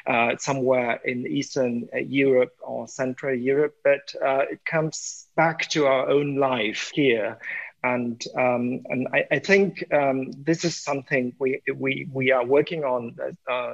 uh, 0.08 0.36
somewhere 0.38 1.00
in 1.06 1.28
Eastern 1.28 1.88
uh, 1.94 2.00
Europe 2.00 2.56
or 2.62 2.88
Central 2.88 3.36
Europe, 3.36 3.76
but 3.84 4.14
uh, 4.26 4.46
it 4.52 4.66
comes 4.66 5.28
back 5.36 5.70
to 5.70 5.86
our 5.86 6.10
own 6.10 6.38
life 6.38 6.92
here. 6.94 7.38
And 7.86 8.24
um, 8.38 8.84
and 8.86 9.10
I, 9.14 9.26
I 9.30 9.40
think 9.40 9.84
um, 9.94 10.32
this 10.32 10.64
is 10.64 10.78
something 10.78 11.36
we 11.38 11.62
we 11.76 12.08
we 12.14 12.32
are 12.32 12.46
working 12.46 12.86
on 12.86 13.18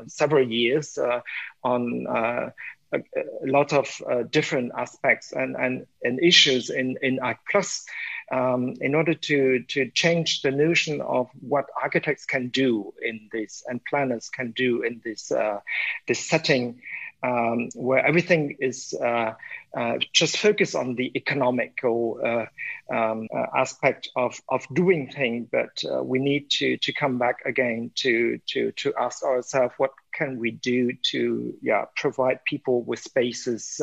several 0.07 0.49
years 0.49 0.97
on 1.63 2.07
a, 2.93 2.97
a 2.97 3.47
lot 3.47 3.73
of 3.73 4.01
uh, 4.09 4.23
different 4.23 4.71
aspects 4.77 5.31
and, 5.31 5.55
and, 5.55 5.85
and 6.03 6.19
issues 6.19 6.69
in, 6.69 6.97
in 7.01 7.19
ARC 7.19 7.37
Plus 7.49 7.85
um, 8.31 8.75
in 8.81 8.95
order 8.95 9.13
to, 9.13 9.63
to 9.69 9.89
change 9.91 10.41
the 10.41 10.51
notion 10.51 11.01
of 11.01 11.29
what 11.41 11.65
architects 11.81 12.25
can 12.25 12.49
do 12.49 12.93
in 13.01 13.29
this 13.31 13.63
and 13.67 13.83
planners 13.85 14.29
can 14.29 14.51
do 14.51 14.83
in 14.83 15.01
this, 15.03 15.31
uh, 15.31 15.59
this 16.07 16.27
setting 16.27 16.81
um, 17.23 17.69
where 17.75 18.05
everything 18.05 18.55
is 18.59 18.93
uh, 18.93 19.33
uh, 19.75 19.97
just 20.13 20.37
focused 20.37 20.75
on 20.75 20.95
the 20.95 21.11
economical 21.15 22.19
uh, 22.23 22.45
um, 22.93 23.27
uh, 23.35 23.45
aspect 23.55 24.09
of, 24.15 24.39
of 24.49 24.65
doing 24.73 25.11
things, 25.11 25.47
but 25.51 25.83
uh, 25.89 26.03
we 26.03 26.19
need 26.19 26.49
to, 26.49 26.77
to 26.77 26.93
come 26.93 27.17
back 27.17 27.37
again 27.45 27.91
to, 27.95 28.39
to, 28.47 28.71
to 28.73 28.93
ask 28.99 29.23
ourselves 29.23 29.73
what 29.77 29.91
can 30.13 30.39
we 30.39 30.51
do 30.51 30.91
to 31.11 31.53
yeah, 31.61 31.85
provide 31.95 32.43
people 32.45 32.81
with 32.83 32.99
spaces 32.99 33.81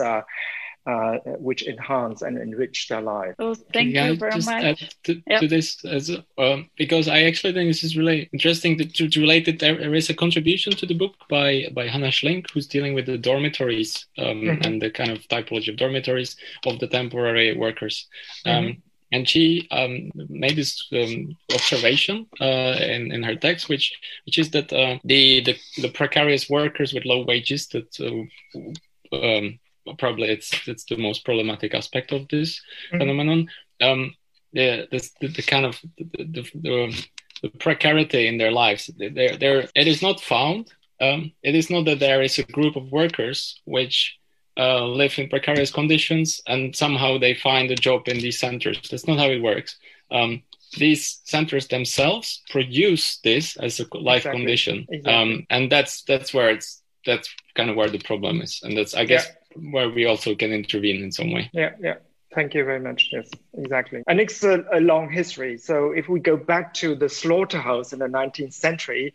uh, 0.87 1.19
which 1.39 1.67
enhance 1.67 2.23
and 2.23 2.39
enrich 2.39 2.89
their 2.89 3.01
life. 3.01 3.35
Oh, 3.39 3.55
thank 3.73 3.93
yeah, 3.93 4.09
you 4.09 4.17
very 4.17 4.33
just 4.33 4.49
much. 4.49 4.65
Add 4.65 4.95
to, 5.05 5.23
yep. 5.27 5.41
to 5.41 5.49
this 5.49 5.85
as 5.85 6.11
um, 6.39 6.71
because 6.77 7.09
I 7.09 7.23
actually 7.23 7.53
think 7.53 7.69
this 7.69 7.83
is 7.83 7.97
really 7.97 8.29
interesting 8.33 8.79
to, 8.79 9.09
to 9.09 9.21
relate 9.21 9.49
it. 9.49 9.59
There 9.59 9.95
is 9.95 10.11
a 10.11 10.15
contribution 10.15 10.73
to 10.75 10.87
the 10.87 10.95
book 10.95 11.15
by 11.29 11.69
by 11.75 11.89
Hannah 11.89 12.09
Schlink, 12.09 12.51
who's 12.53 12.69
dealing 12.69 12.95
with 12.95 13.07
the 13.07 13.19
dormitories 13.19 14.07
um, 14.19 14.43
mm-hmm. 14.43 14.63
and 14.63 14.81
the 14.81 14.91
kind 14.91 15.11
of 15.11 15.27
typology 15.29 15.69
of 15.69 15.77
dormitories 15.77 16.37
of 16.65 16.79
the 16.79 16.87
temporary 16.87 17.57
workers. 17.57 18.07
Um, 18.45 18.53
mm-hmm. 18.55 18.81
and 19.13 19.29
she 19.29 19.67
um, 19.73 20.13
made 20.29 20.57
this 20.57 20.87
um, 20.93 21.37
observation 21.53 22.27
uh, 22.41 22.77
in, 22.81 23.11
in 23.13 23.23
her 23.25 23.35
text, 23.35 23.69
which 23.69 23.93
which 24.25 24.39
is 24.39 24.51
that 24.51 24.73
uh, 24.73 24.99
the, 25.05 25.43
the, 25.43 25.57
the 25.83 25.89
precarious 25.89 26.49
workers 26.49 26.93
with 26.93 27.05
low 27.05 27.25
wages 27.25 27.67
that 27.69 27.91
uh, 28.01 29.17
um, 29.17 29.59
probably 29.99 30.29
it's 30.29 30.69
it's 30.69 30.85
the 30.85 30.97
most 30.97 31.25
problematic 31.25 31.75
aspect 31.75 32.13
of 32.13 32.29
this 32.29 32.61
mm-hmm. 32.89 32.99
phenomenon. 32.99 33.49
Um, 33.81 34.15
the, 34.53 34.89
the, 34.91 35.29
the 35.29 35.43
kind 35.43 35.67
of 35.67 35.79
the, 35.99 36.25
the, 36.25 36.51
the, 36.55 37.07
the 37.43 37.51
precarity 37.59 38.27
in 38.27 38.39
their 38.39 38.53
lives, 38.53 38.91
there 38.97 39.37
there 39.37 39.69
it 39.75 39.87
is 39.87 40.03
not 40.03 40.21
found. 40.21 40.73
Um, 41.01 41.33
it 41.43 41.55
is 41.55 41.69
not 41.69 41.85
that 41.85 42.01
there 42.01 42.23
is 42.23 42.39
a 42.39 42.43
group 42.45 42.75
of 42.75 42.91
workers 42.91 43.61
which 43.67 44.19
uh, 44.57 44.83
live 44.87 45.19
in 45.19 45.29
precarious 45.29 45.71
conditions 45.71 46.41
and 46.47 46.75
somehow 46.75 47.19
they 47.19 47.35
find 47.35 47.71
a 47.71 47.77
job 47.77 48.09
in 48.09 48.19
these 48.19 48.39
centers. 48.39 48.81
That's 48.89 49.07
not 49.07 49.19
how 49.19 49.27
it 49.27 49.43
works. 49.43 49.77
Um, 50.11 50.43
these 50.79 51.21
centers 51.25 51.69
themselves 51.69 52.43
produce 52.49 53.19
this 53.19 53.59
as 53.59 53.79
a 53.79 53.87
life 53.99 54.21
exactly. 54.21 54.41
condition, 54.41 54.87
exactly. 54.89 55.13
Um, 55.13 55.47
and 55.51 55.71
that's 55.71 56.03
that's 56.05 56.33
where 56.33 56.49
it's 56.49 56.83
that's 57.05 57.29
kind 57.55 57.69
of 57.69 57.77
where 57.77 57.91
the 57.91 57.99
problem 57.99 58.41
is, 58.41 58.61
and 58.63 58.77
that's 58.77 58.95
I 58.95 59.05
guess 59.05 59.27
yeah 59.27 59.46
where 59.71 59.89
we 59.89 60.07
also 60.07 60.35
can 60.35 60.53
intervene 60.53 61.03
in 61.03 61.13
some 61.13 61.33
way. 61.33 61.51
Yeah, 61.53 61.73
yeah. 61.81 61.95
Thank 62.37 62.53
you 62.53 62.65
very 62.65 62.81
much. 62.81 63.09
Yes, 63.13 63.31
exactly. 63.55 64.03
And 64.07 64.21
it's 64.21 64.45
a, 64.45 64.63
a, 64.71 64.79
long 64.79 65.11
history. 65.11 65.57
So 65.57 65.93
if 65.93 66.07
we 66.07 66.21
go 66.21 66.37
back 66.37 66.75
to 66.75 66.95
the 66.95 67.09
slaughterhouse 67.09 67.95
in 67.95 67.99
the 67.99 68.09
19th 68.09 68.53
century, 68.53 69.15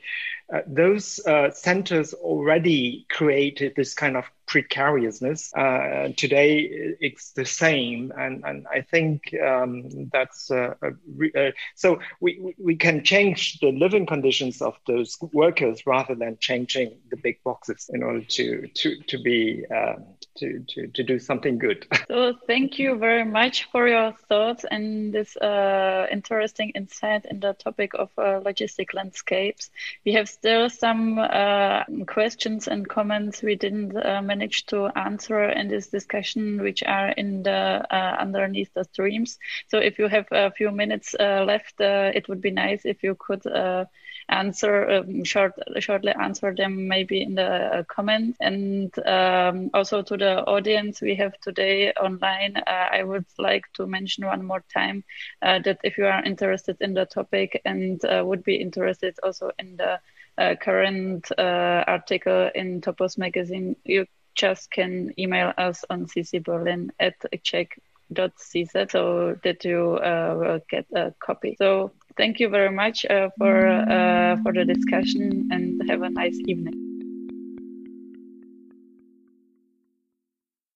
uh, 0.51 0.61
those 0.65 1.19
uh, 1.27 1.51
centers 1.51 2.15
already 2.15 3.05
created 3.09 3.73
this 3.75 3.93
kind 3.93 4.17
of 4.17 4.25
precariousness. 4.47 5.53
Uh, 5.53 6.09
today, 6.17 6.67
it's 6.99 7.31
the 7.31 7.45
same, 7.45 8.11
and 8.17 8.43
and 8.43 8.67
I 8.67 8.81
think 8.81 9.33
um, 9.41 10.09
that's 10.11 10.51
re- 10.51 11.31
uh, 11.37 11.51
so 11.75 11.99
we 12.19 12.53
we 12.57 12.75
can 12.75 13.03
change 13.03 13.59
the 13.59 13.71
living 13.71 14.05
conditions 14.05 14.61
of 14.61 14.75
those 14.87 15.17
workers 15.31 15.85
rather 15.85 16.15
than 16.15 16.37
changing 16.39 16.97
the 17.11 17.17
big 17.17 17.41
boxes 17.43 17.89
in 17.93 18.03
order 18.03 18.25
to 18.25 18.67
to 18.67 19.01
to 19.03 19.21
be 19.21 19.65
um, 19.67 20.03
to, 20.37 20.59
to, 20.67 20.87
to 20.87 21.03
do 21.03 21.19
something 21.19 21.57
good. 21.57 21.87
So 22.07 22.33
thank 22.45 22.77
you 22.77 22.97
very 22.97 23.23
much 23.23 23.69
for 23.71 23.87
your 23.87 24.11
thoughts 24.27 24.65
and 24.69 25.13
this 25.13 25.37
uh, 25.37 26.07
interesting 26.11 26.71
insight 26.71 27.25
in 27.25 27.39
the 27.39 27.53
topic 27.53 27.93
of 27.93 28.09
uh, 28.17 28.41
logistic 28.41 28.93
landscapes. 28.93 29.71
We 30.05 30.11
have 30.13 30.27
still 30.27 30.69
some 30.69 31.19
uh, 31.19 31.83
questions 32.07 32.67
and 32.67 32.87
comments 32.87 33.41
we 33.41 33.55
didn't 33.55 33.95
uh, 33.95 34.21
manage 34.21 34.65
to 34.67 34.87
answer 34.97 35.49
in 35.51 35.69
this 35.69 35.87
discussion, 35.87 36.61
which 36.61 36.83
are 36.83 37.09
in 37.09 37.43
the 37.43 37.85
uh, 37.89 38.17
underneath 38.19 38.73
the 38.73 38.83
streams. 38.83 39.39
So 39.69 39.77
if 39.77 39.97
you 39.97 40.09
have 40.09 40.27
a 40.31 40.51
few 40.51 40.71
minutes 40.71 41.15
uh, 41.17 41.45
left, 41.47 41.75
it 41.79 42.27
would 42.27 42.41
be 42.41 42.51
nice 42.51 42.81
if 42.83 43.03
you 43.03 43.15
could 43.17 43.45
answer 44.29 44.89
um, 44.89 45.23
short, 45.23 45.53
shortly 45.79 46.11
answer 46.11 46.53
them 46.55 46.87
maybe 46.87 47.21
in 47.21 47.35
the 47.35 47.79
uh, 47.79 47.83
comment. 47.83 48.35
And 48.39 48.91
um, 49.05 49.69
also 49.73 50.01
to 50.01 50.17
the 50.17 50.43
audience 50.45 51.01
we 51.01 51.15
have 51.15 51.33
today 51.39 51.91
online 51.93 52.57
uh, 52.57 52.87
i 52.91 53.03
would 53.03 53.25
like 53.37 53.65
to 53.73 53.87
mention 53.87 54.25
one 54.25 54.45
more 54.45 54.63
time 54.73 55.03
uh, 55.41 55.59
that 55.59 55.79
if 55.83 55.97
you 55.97 56.05
are 56.05 56.23
interested 56.23 56.77
in 56.81 56.93
the 56.93 57.05
topic 57.05 57.61
and 57.65 58.03
uh, 58.05 58.23
would 58.25 58.43
be 58.43 58.55
interested 58.55 59.15
also 59.23 59.51
in 59.59 59.77
the 59.77 59.99
uh, 60.37 60.55
current 60.61 61.31
uh, 61.37 61.83
article 61.87 62.49
in 62.55 62.81
topos 62.81 63.17
magazine 63.17 63.75
you 63.83 64.05
just 64.35 64.71
can 64.71 65.13
email 65.19 65.53
us 65.57 65.83
on 65.89 66.05
ccberlin 66.05 66.89
at 66.99 67.15
czech.cz 67.43 68.91
so 68.91 69.35
that 69.43 69.65
you 69.65 69.99
will 70.01 70.61
get 70.69 70.85
a 70.95 71.13
copy. 71.19 71.55
So 71.57 71.91
thank 72.21 72.39
you 72.39 72.49
very 72.49 72.71
much 72.71 73.05
uh, 73.09 73.29
for 73.37 73.67
uh, 73.67 74.37
for 74.43 74.53
the 74.53 74.63
discussion 74.63 75.49
and 75.49 75.81
have 75.89 76.03
a 76.03 76.09
nice 76.09 76.37
evening. 76.45 76.90